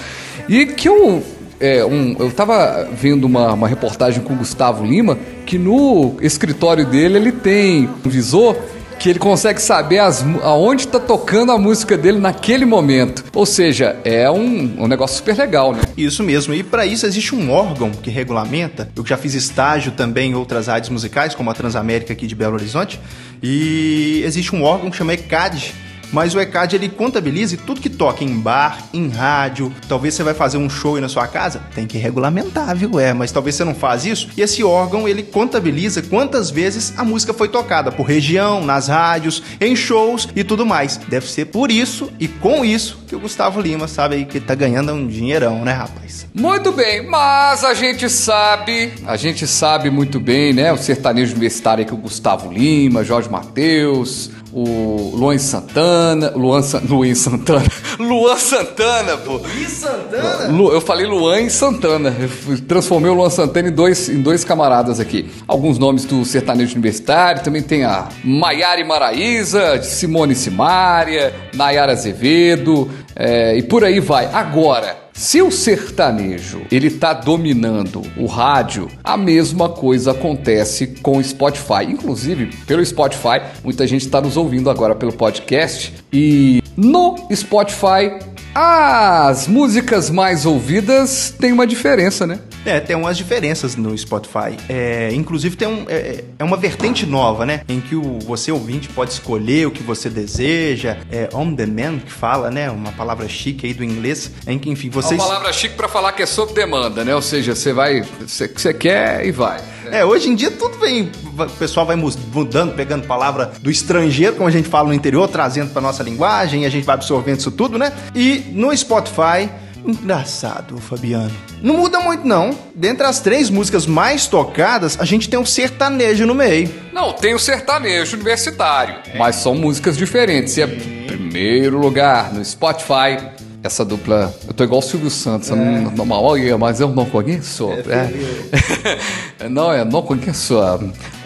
E 0.47 0.65
que 0.67 0.87
eu. 0.87 1.23
é, 1.57 1.85
um- 1.85 2.15
eu 2.19 2.29
tava 2.31 2.85
vendo 2.91 3.23
uma, 3.23 3.53
uma 3.53 3.67
reportagem 3.67 4.21
com 4.21 4.33
o 4.33 4.35
Gustavo 4.35 4.83
Lima, 4.85 5.17
que 5.45 5.57
no 5.57 6.15
escritório 6.21 6.85
dele 6.85 7.17
ele 7.17 7.31
tem 7.31 7.89
um 8.05 8.09
visor 8.09 8.57
que 8.99 9.09
ele 9.09 9.19
consegue 9.19 9.61
saber 9.61 9.99
as, 9.99 10.23
aonde 10.41 10.87
tá 10.87 10.99
tocando 10.99 11.51
a 11.51 11.57
música 11.57 11.97
dele 11.97 12.19
naquele 12.19 12.65
momento. 12.65 13.23
Ou 13.33 13.45
seja, 13.45 13.97
é 14.03 14.29
um, 14.29 14.83
um 14.83 14.87
negócio 14.87 15.17
super 15.17 15.37
legal, 15.37 15.73
né? 15.73 15.81
Isso 15.97 16.23
mesmo, 16.23 16.53
e 16.53 16.63
para 16.63 16.85
isso 16.85 17.05
existe 17.05 17.35
um 17.35 17.51
órgão 17.51 17.91
que 17.91 18.09
regulamenta. 18.09 18.89
Eu 18.95 19.05
já 19.05 19.17
fiz 19.17 19.33
estágio 19.33 19.91
também 19.91 20.31
em 20.31 20.35
outras 20.35 20.67
rádios 20.67 20.89
musicais, 20.89 21.35
como 21.35 21.49
a 21.49 21.53
Transamérica 21.53 22.13
aqui 22.13 22.27
de 22.27 22.35
Belo 22.35 22.55
Horizonte, 22.55 22.99
e 23.41 24.21
existe 24.25 24.55
um 24.55 24.63
órgão 24.63 24.89
que 24.89 24.97
chama 24.97 25.13
ECAD. 25.13 25.73
Mas 26.15 26.33
o 26.33 26.39
ECAD 26.39 26.77
ele 26.77 26.87
contabiliza 26.87 27.57
tudo 27.57 27.81
que 27.81 27.89
toca 27.89 28.23
em 28.23 28.39
bar, 28.39 28.79
em 28.93 29.09
rádio. 29.09 29.69
Talvez 29.85 30.13
você 30.13 30.23
vai 30.23 30.33
fazer 30.33 30.57
um 30.57 30.69
show 30.69 30.95
aí 30.95 31.01
na 31.01 31.09
sua 31.09 31.27
casa, 31.27 31.61
tem 31.75 31.85
que 31.85 31.97
regulamentar, 31.97 32.73
viu? 32.73 32.97
É, 32.97 33.13
mas 33.13 33.33
talvez 33.33 33.55
você 33.55 33.65
não 33.65 33.75
faz 33.75 34.05
isso. 34.05 34.29
E 34.37 34.41
esse 34.41 34.63
órgão 34.63 35.09
ele 35.09 35.21
contabiliza 35.21 36.01
quantas 36.01 36.49
vezes 36.49 36.93
a 36.95 37.03
música 37.03 37.33
foi 37.33 37.49
tocada 37.49 37.91
por 37.91 38.03
região, 38.03 38.63
nas 38.63 38.87
rádios, 38.87 39.43
em 39.59 39.75
shows 39.75 40.29
e 40.33 40.41
tudo 40.41 40.65
mais. 40.65 40.95
Deve 40.95 41.27
ser 41.27 41.47
por 41.47 41.69
isso 41.69 42.09
e 42.17 42.29
com 42.29 42.63
isso 42.63 43.03
que 43.05 43.13
o 43.13 43.19
Gustavo 43.19 43.59
Lima 43.59 43.85
sabe 43.85 44.15
aí 44.15 44.25
que 44.25 44.39
tá 44.39 44.55
ganhando 44.55 44.93
um 44.93 45.07
dinheirão, 45.07 45.65
né, 45.65 45.73
rapaz? 45.73 46.27
Muito 46.33 46.71
bem, 46.71 47.05
mas 47.05 47.65
a 47.65 47.73
gente 47.73 48.09
sabe, 48.09 48.93
a 49.05 49.17
gente 49.17 49.45
sabe 49.45 49.89
muito 49.89 50.17
bem, 50.17 50.53
né? 50.53 50.71
O 50.71 50.77
sertanejo 50.77 51.33
universitário 51.33 51.83
aqui, 51.83 51.93
o 51.93 51.97
Gustavo 51.97 52.53
Lima, 52.53 53.03
Jorge 53.03 53.29
Matheus, 53.29 54.31
o 54.57 55.11
Luan 55.17 55.37
Santana, 55.37 56.31
Luan, 56.33 56.61
Sa- 56.61 56.81
Luan 56.87 57.13
Santana, 57.13 57.65
Luan 57.99 58.37
Santana, 58.37 59.17
pô. 59.17 59.33
Luiz 59.37 59.69
Santana? 59.71 60.47
Lu- 60.47 60.71
eu 60.71 60.79
falei 60.79 61.05
Luan 61.05 61.41
e 61.41 61.49
Santana. 61.49 62.15
Eu 62.47 62.61
transformei 62.61 63.11
o 63.11 63.13
Luan 63.13 63.29
Santana 63.29 63.67
em 63.67 63.71
dois, 63.73 64.07
em 64.07 64.21
dois 64.21 64.45
camaradas 64.45 64.99
aqui. 64.99 65.29
Alguns 65.45 65.77
nomes 65.77 66.05
do 66.05 66.23
sertanejo 66.23 66.71
universitário. 66.73 67.43
Também 67.43 67.61
tem 67.61 67.83
a 67.83 68.07
Maiara 68.23 68.83
Maraíza, 68.85 69.81
Simone 69.83 70.33
Simária, 70.35 71.33
Nayara 71.53 71.91
Azevedo. 71.91 72.89
é, 73.13 73.57
e 73.57 73.61
por 73.63 73.83
aí 73.83 73.99
vai. 73.99 74.29
Agora, 74.31 75.04
se 75.17 75.41
o 75.41 75.49
sertanejo 75.49 76.63
ele 76.69 76.91
tá 76.91 77.13
dominando 77.13 78.01
o 78.17 78.25
rádio, 78.25 78.89
a 79.01 79.15
mesma 79.15 79.69
coisa 79.69 80.11
acontece 80.11 80.87
com 81.01 81.19
o 81.19 81.23
Spotify. 81.23 81.85
Inclusive, 81.87 82.47
pelo 82.67 82.85
Spotify, 82.85 83.41
muita 83.63 83.87
gente 83.87 84.05
está 84.05 84.19
nos 84.19 84.35
ouvindo 84.35 84.69
agora 84.69 84.93
pelo 84.93 85.13
podcast. 85.13 85.93
E 86.11 86.61
no 86.75 87.15
Spotify, 87.33 88.19
as 88.53 89.47
músicas 89.47 90.09
mais 90.09 90.45
ouvidas 90.45 91.33
têm 91.39 91.53
uma 91.53 91.65
diferença, 91.65 92.27
né? 92.27 92.39
É, 92.65 92.79
tem 92.79 92.95
umas 92.95 93.17
diferenças 93.17 93.75
no 93.75 93.95
Spotify. 93.97 94.57
É, 94.67 95.11
inclusive 95.13 95.55
tem 95.55 95.67
um, 95.67 95.85
é, 95.87 96.23
é 96.39 96.43
uma 96.43 96.57
vertente 96.57 97.05
nova, 97.05 97.45
né? 97.45 97.61
Em 97.69 97.79
que 97.79 97.95
o, 97.95 98.19
você 98.19 98.51
ouvinte 98.51 98.89
pode 98.89 99.11
escolher 99.11 99.67
o 99.67 99.71
que 99.71 99.83
você 99.83 100.09
deseja. 100.09 100.97
É 101.11 101.29
on 101.33 101.53
demand 101.53 101.99
que 101.99 102.11
fala, 102.11 102.49
né? 102.49 102.69
Uma 102.69 102.91
palavra 102.91 103.27
chique 103.27 103.67
aí 103.67 103.73
do 103.73 103.83
inglês. 103.83 104.31
Em 104.47 104.57
que, 104.57 104.69
enfim, 104.69 104.87
É 104.87 104.91
vocês... 104.91 105.19
uma 105.19 105.27
palavra 105.27 105.53
chique 105.53 105.75
pra 105.75 105.87
falar 105.87 106.11
que 106.13 106.23
é 106.23 106.25
sob 106.25 106.53
demanda, 106.53 107.03
né? 107.03 107.15
Ou 107.15 107.21
seja, 107.21 107.53
você 107.55 107.71
vai, 107.71 108.01
você, 108.19 108.47
você 108.47 108.73
quer 108.73 109.25
e 109.25 109.31
vai. 109.31 109.61
É, 109.91 110.03
hoje 110.03 110.29
em 110.29 110.35
dia 110.35 110.49
tudo 110.49 110.77
vem. 110.79 111.11
O 111.37 111.49
pessoal 111.59 111.85
vai 111.85 111.95
mudando, 111.95 112.73
pegando 112.73 113.05
palavra 113.05 113.51
do 113.61 113.69
estrangeiro, 113.69 114.35
como 114.35 114.47
a 114.47 114.51
gente 114.51 114.67
fala 114.67 114.87
no 114.87 114.93
interior, 114.93 115.27
trazendo 115.27 115.71
pra 115.71 115.81
nossa 115.81 116.01
linguagem, 116.01 116.63
e 116.63 116.65
a 116.65 116.69
gente 116.69 116.83
vai 116.83 116.95
absorvendo 116.95 117.39
isso 117.39 117.51
tudo, 117.51 117.77
né? 117.77 117.93
E 118.15 118.45
no 118.51 118.75
Spotify. 118.75 119.49
Engraçado, 119.85 120.77
Fabiano. 120.77 121.31
Não 121.61 121.77
muda 121.77 121.99
muito, 121.99 122.27
não. 122.27 122.57
Dentre 122.73 123.05
as 123.05 123.19
três 123.19 123.49
músicas 123.49 123.85
mais 123.85 124.25
tocadas, 124.27 124.99
a 124.99 125.05
gente 125.05 125.29
tem 125.29 125.37
um 125.39 125.45
sertanejo 125.45 126.25
no 126.25 126.33
meio. 126.33 126.73
Não, 126.91 127.13
tem 127.13 127.35
o 127.35 127.39
sertanejo 127.39 128.15
universitário, 128.15 128.95
mas 129.17 129.35
são 129.35 129.53
músicas 129.53 129.95
diferentes. 129.95 130.57
E 130.57 130.61
é 130.61 130.67
primeiro 131.07 131.77
lugar 131.77 132.33
no 132.33 132.43
Spotify. 132.43 133.35
Essa 133.61 133.83
dupla, 133.83 134.33
eu 134.47 134.53
tô 134.53 134.63
igual 134.63 134.79
o 134.79 134.83
Silvio 134.83 135.09
Santos, 135.09 135.49
eu 135.49 135.55
não, 135.55 136.11
olha, 136.11 136.55
mas 136.55 136.79
eu 136.79 136.89
não 136.89 137.05
conheço. 137.05 137.69
É. 137.71 139.49
não, 139.49 139.73
eu 139.73 139.85
não 139.85 140.03
conheço. 140.03 140.55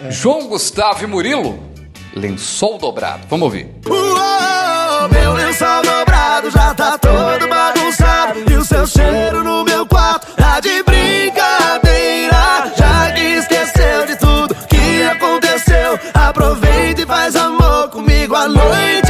João 0.08 0.48
Gustavo 0.48 1.04
e 1.04 1.06
Murilo, 1.06 1.58
lençol 2.16 2.78
dobrado. 2.78 3.26
Vamos 3.28 3.44
ouvir. 3.44 3.68
Uou, 3.86 5.08
meu 5.10 5.34
lençol 5.34 5.82
dobrado 5.82 6.50
já 6.50 6.74
tá 6.74 6.96
todo 6.96 7.29
o 8.60 8.64
seu 8.64 8.86
cheiro 8.86 9.42
no 9.42 9.64
meu 9.64 9.86
quarto. 9.86 10.26
Tá 10.36 10.60
de 10.60 10.82
brincadeira 10.82 12.72
Já 12.76 13.14
esqueceu 13.18 14.06
de 14.06 14.16
tudo 14.16 14.54
que 14.68 15.02
aconteceu. 15.02 15.98
Aproveita 16.12 17.02
e 17.02 17.06
faz 17.06 17.36
amor 17.36 17.88
comigo 17.88 18.34
à 18.34 18.48
noite. 18.48 19.09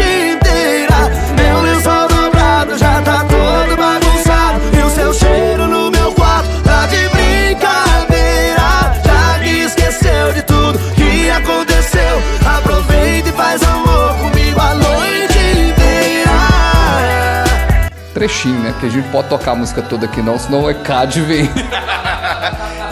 Trechinho, 18.20 18.58
né? 18.60 18.72
Porque 18.72 18.86
a 18.86 18.90
gente 18.90 19.08
pode 19.08 19.28
tocar 19.28 19.52
a 19.52 19.54
música 19.54 19.80
toda 19.80 20.04
aqui 20.04 20.20
não, 20.20 20.38
senão 20.38 20.64
o 20.64 20.70
ECAD 20.70 21.20
vem. 21.22 21.48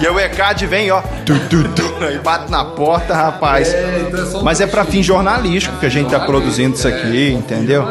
E 0.01 0.07
aí 0.07 0.13
o 0.13 0.21
ECAD 0.21 0.65
vem, 0.67 0.93
ó, 0.93 1.03
tu, 1.27 1.37
tu, 1.49 1.65
tu, 1.75 1.83
e 2.09 2.19
bate 2.21 2.49
na 2.53 2.65
porta, 2.65 3.13
rapaz. 3.15 3.75
Mas 4.45 4.61
é 4.61 4.67
pra 4.67 4.85
fim 4.85 5.03
jornalístico 5.03 5.77
que 5.79 5.87
a 5.87 5.89
gente 5.89 6.09
tá 6.09 6.21
produzindo 6.21 6.77
isso 6.77 6.87
aqui, 6.87 7.33
entendeu? 7.33 7.85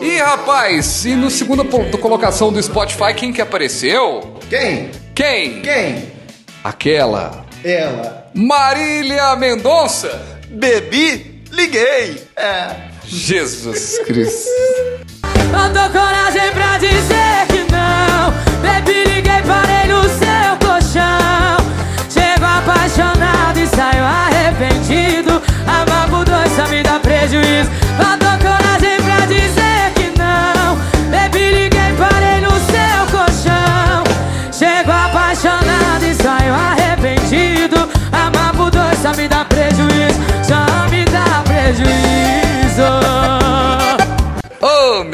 E 0.00 0.18
rapaz, 0.18 1.04
e 1.04 1.16
no 1.16 1.28
segunda 1.28 1.64
po- 1.64 1.84
colocação 1.98 2.52
do 2.52 2.62
Spotify, 2.62 3.12
quem 3.12 3.32
que 3.32 3.40
apareceu? 3.42 4.38
Quem? 4.48 4.90
Quem? 5.16 5.60
Quem? 5.60 6.12
Aquela. 6.62 7.44
Ela. 7.64 8.28
Marília 8.32 9.34
Mendonça. 9.34 10.16
Bebi, 10.48 11.42
liguei. 11.50 12.22
É. 12.36 12.70
Jesus 13.04 13.98
Cristo. 14.06 14.48
Faltou 15.50 15.90
coragem 15.90 16.52
pra 16.52 16.78
dizer 16.78 17.46
que 17.48 17.66
não. 17.72 18.32
Bebi, 18.60 19.04
liguei, 19.04 19.42
parei 19.42 19.86
no 19.88 20.02
seu 20.04 20.56
colchão. 20.60 21.58
Chego 22.08 22.44
apaixonado 22.44 23.58
e 23.58 23.66
saio 23.66 24.04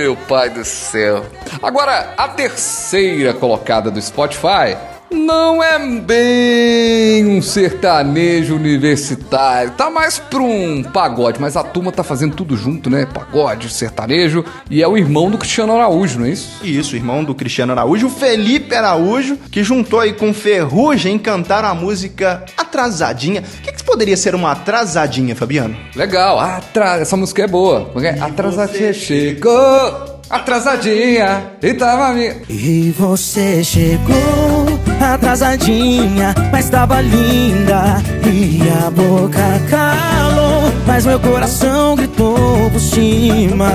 meu 0.04 0.14
pai 0.14 0.50
do 0.50 0.62
céu. 0.66 1.24
Agora, 1.62 2.12
a 2.18 2.28
terceira 2.28 3.32
colocada 3.32 3.90
do 3.90 4.02
Spotify 4.02 4.76
não 5.14 5.62
é 5.62 5.78
bem 5.78 7.26
um 7.26 7.40
sertanejo 7.40 8.56
universitário. 8.56 9.70
Tá 9.72 9.88
mais 9.88 10.18
pra 10.18 10.42
um 10.42 10.82
pagode, 10.82 11.40
mas 11.40 11.56
a 11.56 11.62
turma 11.62 11.92
tá 11.92 12.02
fazendo 12.02 12.34
tudo 12.34 12.56
junto, 12.56 12.90
né? 12.90 13.06
Pagode, 13.06 13.70
sertanejo. 13.70 14.44
E 14.68 14.82
é 14.82 14.88
o 14.88 14.96
irmão 14.96 15.30
do 15.30 15.38
Cristiano 15.38 15.74
Araújo, 15.74 16.18
não 16.18 16.26
é 16.26 16.30
isso? 16.30 16.64
Isso, 16.64 16.96
irmão 16.96 17.24
do 17.24 17.34
Cristiano 17.34 17.72
Araújo, 17.72 18.08
o 18.08 18.10
Felipe 18.10 18.74
Araújo, 18.74 19.38
que 19.50 19.62
juntou 19.62 20.00
aí 20.00 20.12
com 20.12 20.34
Ferrugem 20.34 21.18
cantaram 21.18 21.68
a 21.68 21.74
música 21.74 22.44
Atrasadinha. 22.56 23.42
O 23.42 23.62
que, 23.62 23.72
que 23.72 23.84
poderia 23.84 24.16
ser 24.16 24.34
uma 24.34 24.52
atrasadinha, 24.52 25.36
Fabiano? 25.36 25.76
Legal, 25.94 26.40
atra... 26.40 26.96
essa 26.96 27.16
música 27.16 27.42
é 27.42 27.46
boa. 27.46 27.86
Como 27.86 28.04
é? 28.04 28.18
Atrasadinha 28.18 28.92
chegou, 28.92 30.13
atrasadinha, 30.30 31.52
e 31.62 31.74
tava 31.74 32.12
me... 32.12 32.32
E 32.48 32.94
você 32.98 33.62
chegou 33.62 34.66
atrasadinha, 35.00 36.34
mas 36.50 36.68
tava 36.70 37.00
linda. 37.00 38.02
E 38.24 38.60
a 38.84 38.90
boca 38.90 39.60
calou, 39.68 40.72
mas 40.86 41.06
meu 41.06 41.20
coração 41.20 41.96
gritou 41.96 42.70
por 42.70 42.80
cima. 42.80 43.70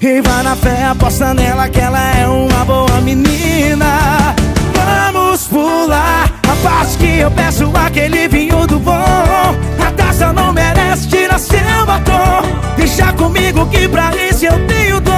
E 0.00 0.20
vai 0.20 0.42
na 0.44 0.54
fé, 0.54 0.84
aposta 0.84 1.34
nela 1.34 1.68
que 1.68 1.80
ela 1.80 2.16
é 2.16 2.26
uma 2.26 2.64
boa 2.64 3.00
menina. 3.00 4.34
Vamos 5.12 5.46
pular 5.48 6.27
parte 6.62 6.98
que 6.98 7.18
eu 7.18 7.30
peço 7.30 7.70
aquele 7.74 8.28
vinho 8.28 8.66
do 8.66 8.78
bom. 8.78 8.92
A 8.92 9.92
taça 9.96 10.32
não 10.32 10.52
merece 10.52 11.08
tirar 11.08 11.38
seu 11.38 11.58
batom. 11.86 12.42
Deixa 12.76 13.12
comigo 13.12 13.66
que 13.68 13.88
pra 13.88 14.14
isso 14.16 14.46
eu 14.46 14.66
tenho 14.66 15.00
dor. 15.00 15.14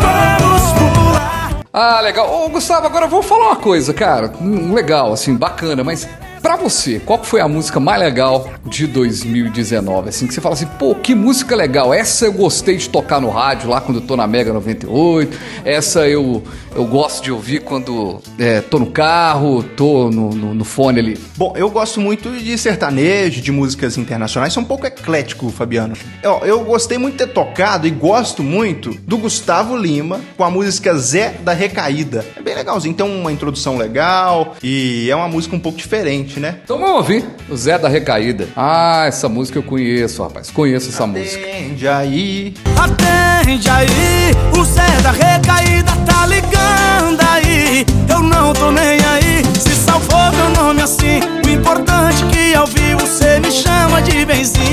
Vamos 0.00 0.62
pular. 0.72 1.50
Ah, 1.72 2.00
legal. 2.00 2.28
Ô, 2.44 2.48
Gustavo, 2.48 2.86
agora 2.86 3.06
vou 3.06 3.22
falar 3.22 3.46
uma 3.48 3.56
coisa, 3.56 3.92
cara. 3.92 4.32
Hum, 4.40 4.72
Legal, 4.72 5.12
assim, 5.12 5.34
bacana, 5.36 5.82
mas 5.84 6.08
pra 6.44 6.56
você, 6.56 7.00
qual 7.00 7.24
foi 7.24 7.40
a 7.40 7.48
música 7.48 7.80
mais 7.80 7.98
legal 7.98 8.50
de 8.66 8.86
2019? 8.86 10.10
Assim, 10.10 10.26
que 10.26 10.34
você 10.34 10.42
fala 10.42 10.54
assim, 10.54 10.66
pô, 10.78 10.94
que 10.94 11.14
música 11.14 11.56
legal. 11.56 11.94
Essa 11.94 12.26
eu 12.26 12.34
gostei 12.34 12.76
de 12.76 12.86
tocar 12.86 13.18
no 13.18 13.30
rádio 13.30 13.70
lá 13.70 13.80
quando 13.80 14.02
eu 14.02 14.06
tô 14.06 14.14
na 14.14 14.26
Mega 14.26 14.52
98. 14.52 15.38
Essa 15.64 16.06
eu, 16.06 16.42
eu 16.76 16.84
gosto 16.84 17.24
de 17.24 17.32
ouvir 17.32 17.60
quando 17.60 18.20
é, 18.38 18.60
tô 18.60 18.78
no 18.78 18.90
carro, 18.90 19.62
tô 19.62 20.10
no, 20.10 20.34
no, 20.34 20.54
no 20.54 20.64
fone 20.66 20.98
ali. 20.98 21.18
Bom, 21.34 21.54
eu 21.56 21.70
gosto 21.70 21.98
muito 21.98 22.30
de 22.30 22.58
sertanejo, 22.58 23.40
de 23.40 23.50
músicas 23.50 23.96
internacionais, 23.96 24.52
sou 24.52 24.62
um 24.62 24.66
pouco 24.66 24.86
eclético, 24.86 25.48
Fabiano. 25.48 25.96
Eu, 26.22 26.40
eu 26.44 26.60
gostei 26.62 26.98
muito 26.98 27.14
de 27.16 27.24
ter 27.24 27.32
tocado 27.32 27.86
e 27.86 27.90
gosto 27.90 28.42
muito 28.42 28.90
do 29.06 29.16
Gustavo 29.16 29.78
Lima 29.78 30.20
com 30.36 30.44
a 30.44 30.50
música 30.50 30.94
Zé 30.98 31.36
da 31.40 31.54
Recaída. 31.54 32.22
É 32.36 32.42
bem 32.42 32.54
legalzinho, 32.54 32.94
tem 32.94 33.06
uma 33.06 33.32
introdução 33.32 33.78
legal 33.78 34.54
e 34.62 35.08
é 35.10 35.16
uma 35.16 35.28
música 35.28 35.56
um 35.56 35.60
pouco 35.60 35.78
diferente, 35.78 36.33
né? 36.40 36.56
Então 36.64 36.78
vamos 36.78 36.96
ouvir 36.96 37.24
o 37.48 37.56
Zé 37.56 37.78
da 37.78 37.88
Recaída. 37.88 38.48
Ah, 38.56 39.04
essa 39.06 39.28
música 39.28 39.58
eu 39.58 39.62
conheço, 39.62 40.22
rapaz. 40.22 40.50
Conheço 40.50 40.90
essa 40.90 41.06
música. 41.06 41.44
Atende 41.46 41.88
aí. 41.88 42.54
Atende 42.76 43.70
aí, 43.70 44.30
o 44.58 44.64
Zé 44.64 44.86
da 45.02 45.10
recaída 45.10 45.92
tá 46.06 46.26
ligando 46.26 47.20
aí. 47.30 47.84
Eu 48.08 48.20
não 48.20 48.52
tô 48.52 48.70
nem 48.70 48.98
aí, 49.04 49.42
se 49.58 49.74
salvou 49.74 50.32
meu 50.32 50.50
nome 50.62 50.82
assim. 50.82 51.20
O 51.46 51.50
importante 51.50 52.24
é 52.24 52.28
que 52.28 52.54
ao 52.54 52.66
vivo 52.66 53.00
você 53.00 53.38
me 53.40 53.50
chama 53.50 54.02
de 54.02 54.24
benzinho. 54.24 54.64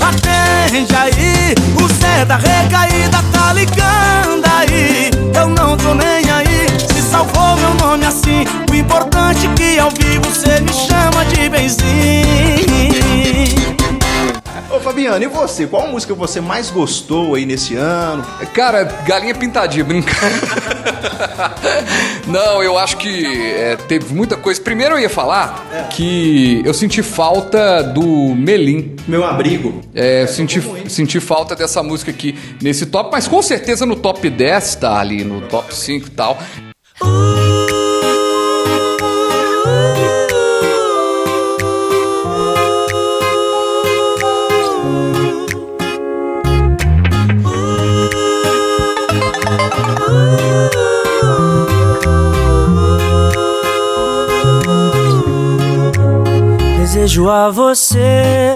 Atende 0.00 0.94
aí, 0.94 1.54
o 1.82 1.88
Zé 1.88 2.24
da 2.24 2.36
recaída 2.36 3.18
tá 3.32 3.52
ligando 3.52 4.44
aí. 4.58 5.10
Eu 5.34 5.48
não 5.48 5.76
tô 5.76 5.94
nem 5.94 6.25
salvou 7.16 7.56
meu 7.56 7.74
nome 7.74 8.04
assim. 8.04 8.44
O 8.70 8.74
importante 8.74 9.46
é 9.46 9.54
que 9.54 9.78
ao 9.78 9.90
vivo 9.90 10.24
você 10.24 10.60
me 10.60 10.72
chama 10.72 11.24
de 11.26 11.48
benzinho. 11.48 11.86
Ô 14.70 14.80
Fabiano, 14.80 15.24
e 15.24 15.28
você? 15.28 15.66
Qual 15.66 15.88
música 15.88 16.12
você 16.12 16.40
mais 16.40 16.70
gostou 16.70 17.34
aí 17.34 17.46
nesse 17.46 17.74
ano? 17.76 18.22
Cara, 18.52 18.84
galinha 19.06 19.34
pintadinha, 19.34 19.84
brincando. 19.84 20.34
Não, 22.26 22.62
eu 22.62 22.76
acho 22.76 22.98
que 22.98 23.24
é, 23.54 23.76
teve 23.76 24.12
muita 24.12 24.36
coisa. 24.36 24.60
Primeiro 24.60 24.96
eu 24.96 24.98
ia 24.98 25.08
falar 25.08 25.88
que 25.90 26.60
eu 26.64 26.74
senti 26.74 27.02
falta 27.02 27.82
do 27.82 28.34
Melim. 28.34 28.96
Meu 29.08 29.24
abrigo. 29.24 29.80
É, 29.94 30.24
eu 30.24 30.28
senti, 30.28 30.60
senti 30.90 31.20
falta 31.20 31.56
dessa 31.56 31.82
música 31.82 32.10
aqui 32.10 32.36
nesse 32.60 32.84
top, 32.86 33.08
mas 33.10 33.26
com 33.26 33.40
certeza 33.40 33.86
no 33.86 33.96
top 33.96 34.28
10 34.28 34.74
tá 34.74 34.98
ali, 34.98 35.24
no 35.24 35.40
top 35.42 35.74
5 35.74 36.08
e 36.08 36.10
tal. 36.10 36.38
Desejo 56.78 57.28
a 57.28 57.50
você 57.50 58.54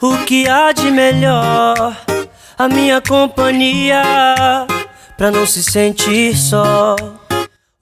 o 0.00 0.18
que 0.24 0.46
há 0.46 0.72
de 0.72 0.90
melhor, 0.90 1.96
a 2.58 2.68
minha 2.68 3.00
companhia, 3.00 4.02
pra 5.16 5.30
não 5.30 5.46
se 5.46 5.62
sentir 5.62 6.36
só. 6.36 6.96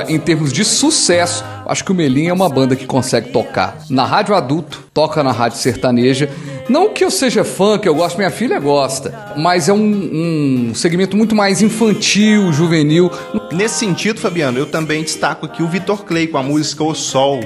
Em 0.09 0.19
termos 0.19 0.53
de 0.53 0.65
sucesso, 0.65 1.45
acho 1.67 1.85
que 1.85 1.93
o 1.93 1.95
Melim 1.95 2.27
é 2.27 2.33
uma 2.33 2.49
banda 2.49 2.75
que 2.75 2.85
consegue 2.85 3.31
tocar 3.31 3.79
na 3.89 4.05
rádio 4.05 4.35
adulto, 4.35 4.83
toca 4.93 5.23
na 5.23 5.31
rádio 5.31 5.59
sertaneja. 5.59 6.29
Não 6.69 6.93
que 6.93 7.05
eu 7.05 7.13
seja 7.13 7.45
fã, 7.45 7.79
que 7.79 7.89
eu 7.89 7.95
gosto, 7.95 8.17
minha 8.17 8.31
filha 8.31 8.59
gosta, 8.59 9.33
mas 9.37 9.69
é 9.69 9.73
um, 9.73 10.71
um 10.71 10.75
segmento 10.75 11.17
muito 11.17 11.37
mais 11.37 11.63
infantil, 11.63 12.53
juvenil. 12.53 13.09
Nesse 13.53 13.79
sentido, 13.79 14.19
Fabiano, 14.19 14.59
eu 14.59 14.67
também 14.67 15.05
destaco 15.05 15.47
aqui 15.47 15.63
o 15.63 15.69
Vitor 15.69 16.05
Clay 16.05 16.27
com 16.27 16.39
a 16.39 16.43
música 16.43 16.83
O 16.83 16.93
Sol. 16.93 17.39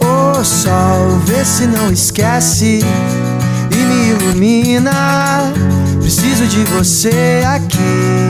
Ô 0.00 0.44
sol, 0.44 1.18
vê 1.24 1.42
se 1.46 1.66
não 1.66 1.90
esquece 1.90 2.80
e 3.72 3.74
me 3.74 4.10
ilumina. 4.10 5.50
Preciso 5.98 6.46
de 6.46 6.62
você 6.64 7.42
aqui. 7.46 8.29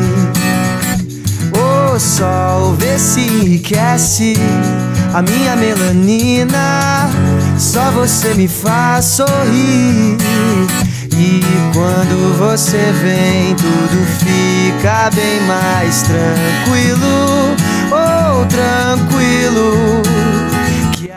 Ô 1.93 1.99
sol, 1.99 2.75
vê 2.75 2.97
se 3.01 3.21
enriquece 3.21 4.35
a 5.13 5.21
minha 5.23 5.57
melanina. 5.57 7.11
Só 7.59 7.91
você 7.91 8.33
me 8.35 8.47
faz 8.47 9.07
sorrir. 9.07 10.17
E 11.13 11.41
quando 11.75 12.39
você 12.39 12.93
vem, 12.93 13.57
tudo 13.57 14.07
fica 14.21 15.11
bem 15.11 15.41
mais 15.49 16.03
tranquilo. 16.03 17.57
Oh, 17.91 18.47
tranquilo. 18.47 20.03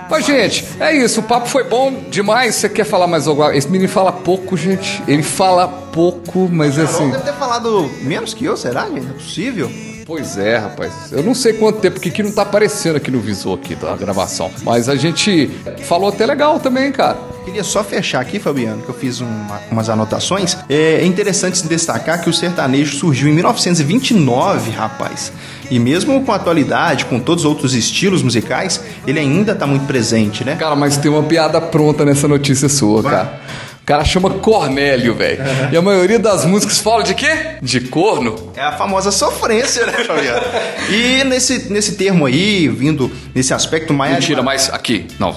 Mas 0.10 0.26
gente, 0.26 0.66
é 0.80 0.96
isso. 0.96 1.20
O 1.20 1.24
papo 1.24 1.48
foi 1.50 1.66
bom 1.66 2.04
demais. 2.10 2.56
Você 2.56 2.68
quer 2.68 2.84
falar 2.84 3.06
mais 3.06 3.28
alguma 3.28 3.56
Esse 3.56 3.70
menino 3.70 3.92
fala 3.92 4.12
pouco, 4.12 4.58
gente. 4.58 5.04
Ele 5.08 5.22
fala 5.22 5.68
pouco, 5.68 6.50
mas 6.52 6.80
assim. 6.80 7.12
Deve 7.12 7.26
ter 7.26 7.34
falado 7.34 7.88
menos 8.02 8.34
que 8.34 8.46
eu, 8.46 8.58
será, 8.58 8.88
é 8.88 9.00
possível. 9.00 9.72
Pois 10.06 10.38
é, 10.38 10.58
rapaz. 10.58 10.92
Eu 11.12 11.24
não 11.24 11.34
sei 11.34 11.54
quanto 11.54 11.80
tempo, 11.80 11.94
porque 11.96 12.12
que 12.12 12.22
não 12.22 12.32
tá 12.32 12.42
aparecendo 12.42 12.98
aqui 12.98 13.10
no 13.10 13.20
visor 13.22 13.58
aqui 13.58 13.74
da 13.74 13.96
gravação. 13.96 14.52
Mas 14.64 14.90
a 14.90 14.96
gente 14.96 15.50
falou 15.86 16.10
até 16.10 16.26
legal 16.26 16.60
também, 16.60 16.92
cara. 16.92 17.18
Queria 17.46 17.64
só 17.64 17.84
fechar 17.84 18.22
aqui, 18.22 18.40
Fabiano, 18.40 18.82
que 18.82 18.90
eu 18.90 18.96
fiz 18.96 19.20
uma- 19.22 19.60
umas 19.72 19.90
anotações. 19.90 20.58
É 20.70 21.06
interessante 21.06 21.58
se 21.58 21.68
destacar 21.68 22.22
que 22.22 22.30
o 22.30 22.34
sertanejo 22.34 22.96
surgiu 22.98 23.30
em 23.30 23.34
1929, 23.34 24.72
rapaz. 24.72 25.32
E 25.72 25.80
mesmo 25.80 26.22
com 26.24 26.32
a 26.32 26.36
atualidade, 26.36 27.06
com 27.06 27.20
todos 27.20 27.44
os 27.44 27.50
outros 27.50 27.74
estilos 27.74 28.22
musicais, 28.22 28.82
ele 29.08 29.20
ainda 29.20 29.56
tá 29.56 29.66
muito 29.66 29.86
presente, 29.86 30.44
né? 30.44 30.56
Cara, 30.58 30.76
mas 30.76 30.98
tem 30.98 31.10
uma 31.12 31.24
piada 31.24 31.60
pronta 31.60 32.06
nessa 32.06 32.28
notícia 32.28 32.68
sua, 32.70 33.02
cara. 33.04 33.40
O 33.84 33.86
cara 33.86 34.06
chama 34.06 34.30
Cornélio, 34.30 35.14
velho. 35.14 35.40
E 35.70 35.76
a 35.76 35.82
maioria 35.82 36.18
das 36.18 36.46
músicas 36.46 36.78
fala 36.80 37.04
de 37.04 37.14
quê? 37.14 37.58
De 37.62 37.82
corno. 37.82 38.34
É 38.56 38.62
a 38.62 38.72
famosa 38.72 39.12
sofrência, 39.12 39.86
né, 39.86 39.92
Fabiano? 40.06 40.42
E 40.90 41.26
nesse, 41.26 41.70
nesse 41.70 41.96
termo 41.96 42.26
aí, 42.26 42.70
vindo 42.70 43.12
nesse 43.36 43.54
aspecto 43.54 43.94
mais. 43.94 44.14
Mentira, 44.14 44.42
mas 44.42 44.70
aqui, 44.72 45.06
não. 45.20 45.36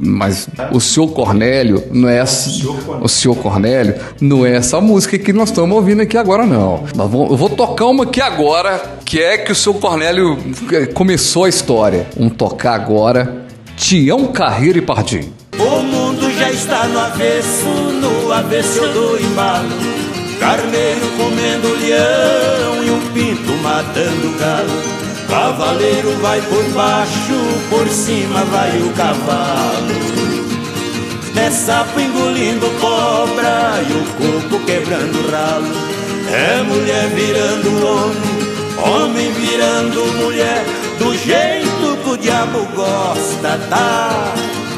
Mas 0.00 0.48
o 0.72 0.80
senhor 0.80 1.08
Cornélio 1.08 1.84
não 1.92 2.08
é 2.08 2.16
essa. 2.20 2.48
O 3.02 3.08
senhor 3.10 3.34
Cornélio 3.36 3.94
não 4.22 4.46
é 4.46 4.56
essa 4.56 4.80
música 4.80 5.18
que 5.18 5.30
nós 5.32 5.50
estamos 5.50 5.76
ouvindo 5.76 6.00
aqui 6.00 6.16
agora, 6.16 6.46
não. 6.46 6.84
Nós 6.96 7.10
vamos- 7.10 7.30
Eu 7.30 7.36
vou 7.36 7.50
tocar 7.50 7.84
uma 7.88 8.04
aqui 8.04 8.22
agora, 8.22 8.80
que 9.04 9.20
é 9.20 9.36
que 9.36 9.52
o 9.52 9.54
senhor 9.54 9.78
Cornélio 9.78 10.38
eh, 10.72 10.86
começou 10.86 11.44
a 11.44 11.48
história. 11.50 12.06
Vamos 12.16 12.36
tocar 12.38 12.72
agora. 12.72 13.42
Tião 13.76 14.28
Carreiro 14.28 14.78
e 14.78 14.82
Pardinho. 14.82 15.41
Está 16.62 16.86
no 16.86 17.00
avesso, 17.00 17.66
no 17.66 18.32
avesso 18.32 18.86
dou 18.94 19.18
embalo. 19.18 19.68
Carneiro 20.38 21.08
comendo 21.16 21.74
leão 21.74 22.84
e 22.84 22.90
um 22.92 23.00
pinto 23.12 23.52
matando 23.64 24.38
galo. 24.38 24.70
Cavaleiro 25.28 26.16
vai 26.20 26.40
por 26.42 26.62
baixo, 26.70 27.34
por 27.68 27.88
cima 27.88 28.44
vai 28.44 28.80
o 28.80 28.92
cavalo. 28.92 29.92
É 31.34 31.50
sapo 31.50 31.98
engolindo 31.98 32.70
cobra 32.80 33.82
e 33.82 33.92
o 33.94 34.04
coco 34.14 34.64
quebrando 34.64 35.30
ralo. 35.32 35.66
É 36.30 36.62
mulher 36.62 37.08
virando 37.08 37.86
homem, 37.88 39.02
homem 39.02 39.32
virando 39.32 40.06
mulher. 40.22 40.64
Do 41.00 41.12
jeito 41.12 41.98
que 42.04 42.10
o 42.10 42.16
diabo 42.16 42.64
gosta, 42.76 43.58
tá? 43.68 44.32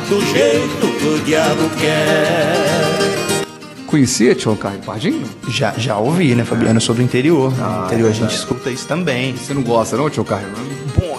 Do 0.09 0.21
jeito 0.21 0.99
que 0.99 1.07
o 1.07 1.19
diabo 1.25 1.71
quer. 1.81 3.45
Conhecia 3.87 4.35
Tião 4.35 4.55
e 4.55 4.85
Pardinho? 4.85 5.25
Já, 5.49 5.73
já 5.79 5.97
ouvi, 5.97 6.35
né, 6.35 6.45
Fabiano? 6.45 6.77
Eu 6.77 6.81
sou 6.81 6.95
do 6.95 7.01
interior. 7.03 7.53
no 7.57 7.87
interior 7.87 8.11
a 8.11 8.13
gente 8.13 8.35
escuta 8.35 8.71
isso 8.71 8.87
também. 8.87 9.35
Você 9.37 9.55
não 9.55 9.63
gosta, 9.63 9.97
não, 9.97 10.11
Tião 10.11 10.25
Carreiro? 10.25 10.53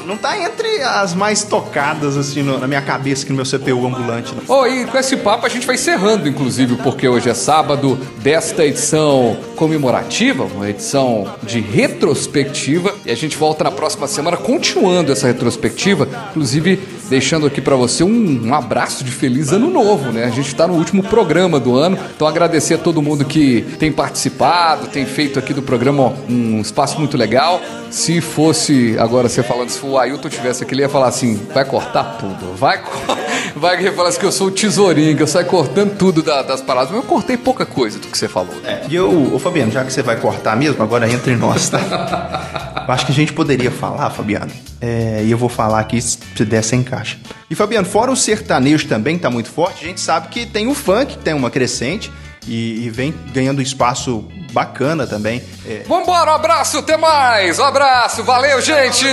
Não 0.06 0.18
tá 0.18 0.38
entre 0.38 0.82
as 0.84 1.14
mais 1.14 1.43
tocadas, 1.43 2.16
assim, 2.18 2.43
no- 2.43 2.60
na 2.60 2.68
minha 2.68 2.82
cabeça, 2.82 3.24
aqui 3.24 3.32
no 3.32 3.36
meu 3.38 3.45
CPU 3.45 3.86
ambulante. 3.88 4.34
Não. 4.36 4.43
Oh, 4.60 4.66
e 4.68 4.86
com 4.86 4.97
esse 4.97 5.18
papo 5.18 5.45
a 5.45 5.49
gente 5.49 5.66
vai 5.66 5.76
encerrando, 5.76 6.28
inclusive, 6.28 6.76
porque 6.78 7.08
hoje 7.08 7.30
é 7.30 7.34
sábado 7.34 7.97
desta 8.20 8.66
edição 8.66 9.38
comemorativa, 9.56 10.43
uma 10.45 10.70
edição 10.70 11.28
de 11.43 11.60
retrospectiva, 11.60 12.93
e 13.06 13.12
a 13.12 13.16
gente 13.16 13.36
volta 13.38 13.64
na 13.64 13.72
próxima 13.72 14.08
semana 14.08 14.38
continuando 14.38 15.12
essa 15.12 15.28
retrospectiva, 15.28 16.08
inclusive 16.32 16.80
deixando 17.10 17.45
aqui 17.45 17.62
pra 17.62 17.76
você 17.76 18.03
um, 18.03 18.47
um 18.47 18.53
abraço 18.53 19.03
de 19.03 19.12
feliz 19.12 19.51
ano 19.51 19.70
novo, 19.70 20.12
né? 20.12 20.24
A 20.26 20.30
gente 20.30 20.53
tá 20.56 20.66
no 20.68 20.74
último 20.74 21.03
programa 21.03 21.60
do 21.60 21.76
ano, 21.78 21.97
então 22.16 22.28
agradecer 22.28 22.74
a 22.76 22.78
todo 22.80 22.99
mundo 23.01 23.24
que 23.26 23.62
tem 23.78 23.91
participado, 23.91 24.88
tem 24.88 25.06
feito 25.06 25.38
aqui 25.38 25.53
do 25.53 25.62
programa 25.62 26.14
um 26.30 26.60
espaço 26.62 26.97
muito 26.99 27.16
legal. 27.16 27.62
Se 27.91 28.20
fosse, 28.22 28.95
agora 28.99 29.30
você 29.30 29.43
falando, 29.43 29.70
se 29.70 29.80
o 29.96 30.00
Ailton 30.00 30.30
tivesse 30.30 30.64
aqui, 30.64 30.74
ele 30.74 30.82
ia 30.82 30.89
falar 30.89 31.08
assim: 31.08 31.36
vai 31.54 31.66
cortar 31.66 32.18
tudo, 32.20 32.54
vai, 32.56 32.82
vai 33.56 33.78
que 33.78 33.91
falar 33.91 34.10
assim 34.10 34.20
que 34.20 34.26
eu 34.26 34.32
sou 34.32 34.48
o 34.48 34.52
tesourinho, 34.52 35.16
que 35.16 35.24
eu 35.24 35.28
saio 35.28 35.46
cortando 35.48 35.96
tudo 35.98 36.22
da- 36.22 36.41
das 36.41 36.62
palavras, 36.62 36.91
mas 36.93 37.04
eu 37.04 37.10
cortei 37.10 37.38
pouca 37.38 37.66
coisa 37.66 37.98
do 38.00 38.08
que 38.08 38.18
você 38.18 38.28
falou. 38.28 38.54
É, 38.64 38.82
e 38.89 38.96
eu, 38.96 39.34
ô 39.34 39.39
Fabiano, 39.39 39.72
já 39.72 39.84
que 39.84 39.91
você 39.91 40.02
vai 40.02 40.18
cortar 40.18 40.56
mesmo, 40.56 40.82
agora 40.84 41.10
entre 41.10 41.36
nós, 41.36 41.70
tá? 41.70 42.84
Eu 42.88 42.93
acho 42.93 43.06
que 43.06 43.12
a 43.12 43.16
gente 43.16 43.34
poderia 43.34 43.72
falar, 43.72 44.10
Fabiano, 44.12 44.52
é, 44.82 45.22
e 45.26 45.32
eu 45.32 45.38
vou 45.38 45.50
falar 45.50 45.80
aqui 45.80 46.00
se 46.02 46.20
der 46.46 46.64
sem 46.64 46.84
caixa. 46.84 47.18
E 47.50 47.56
Fabiano, 47.56 47.88
fora 47.88 48.12
o 48.12 48.16
sertanejo 48.16 48.88
também, 48.88 49.18
tá 49.18 49.30
muito 49.30 49.50
forte, 49.50 49.84
a 49.86 49.88
gente 49.88 50.02
sabe 50.02 50.28
que 50.28 50.46
tem 50.46 50.68
o 50.68 50.74
funk, 50.76 51.18
tem 51.20 51.34
uma 51.34 51.50
crescente, 51.50 52.12
e, 52.48 52.86
e 52.86 52.89
vem 52.89 53.14
ganhando 53.34 53.62
espaço 53.62 54.28
bacana 54.52 55.06
também. 55.06 55.43
É, 55.66 55.84
Vambora, 55.88 56.32
um 56.32 56.36
abraço, 56.36 56.80
até 56.80 56.98
mais! 56.98 57.60
Um 57.60 57.64
abraço, 57.64 58.24
valeu, 58.24 58.62
gente! 58.62 59.06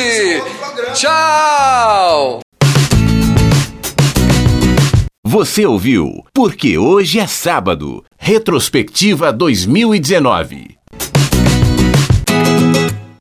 Tchau! 0.94 2.40
Você 5.24 5.64
ouviu 5.64 6.22
Porque 6.34 6.76
Hoje 6.76 7.18
é 7.18 7.26
Sábado. 7.26 8.04
Retrospectiva 8.18 9.32
2019. 9.32 10.81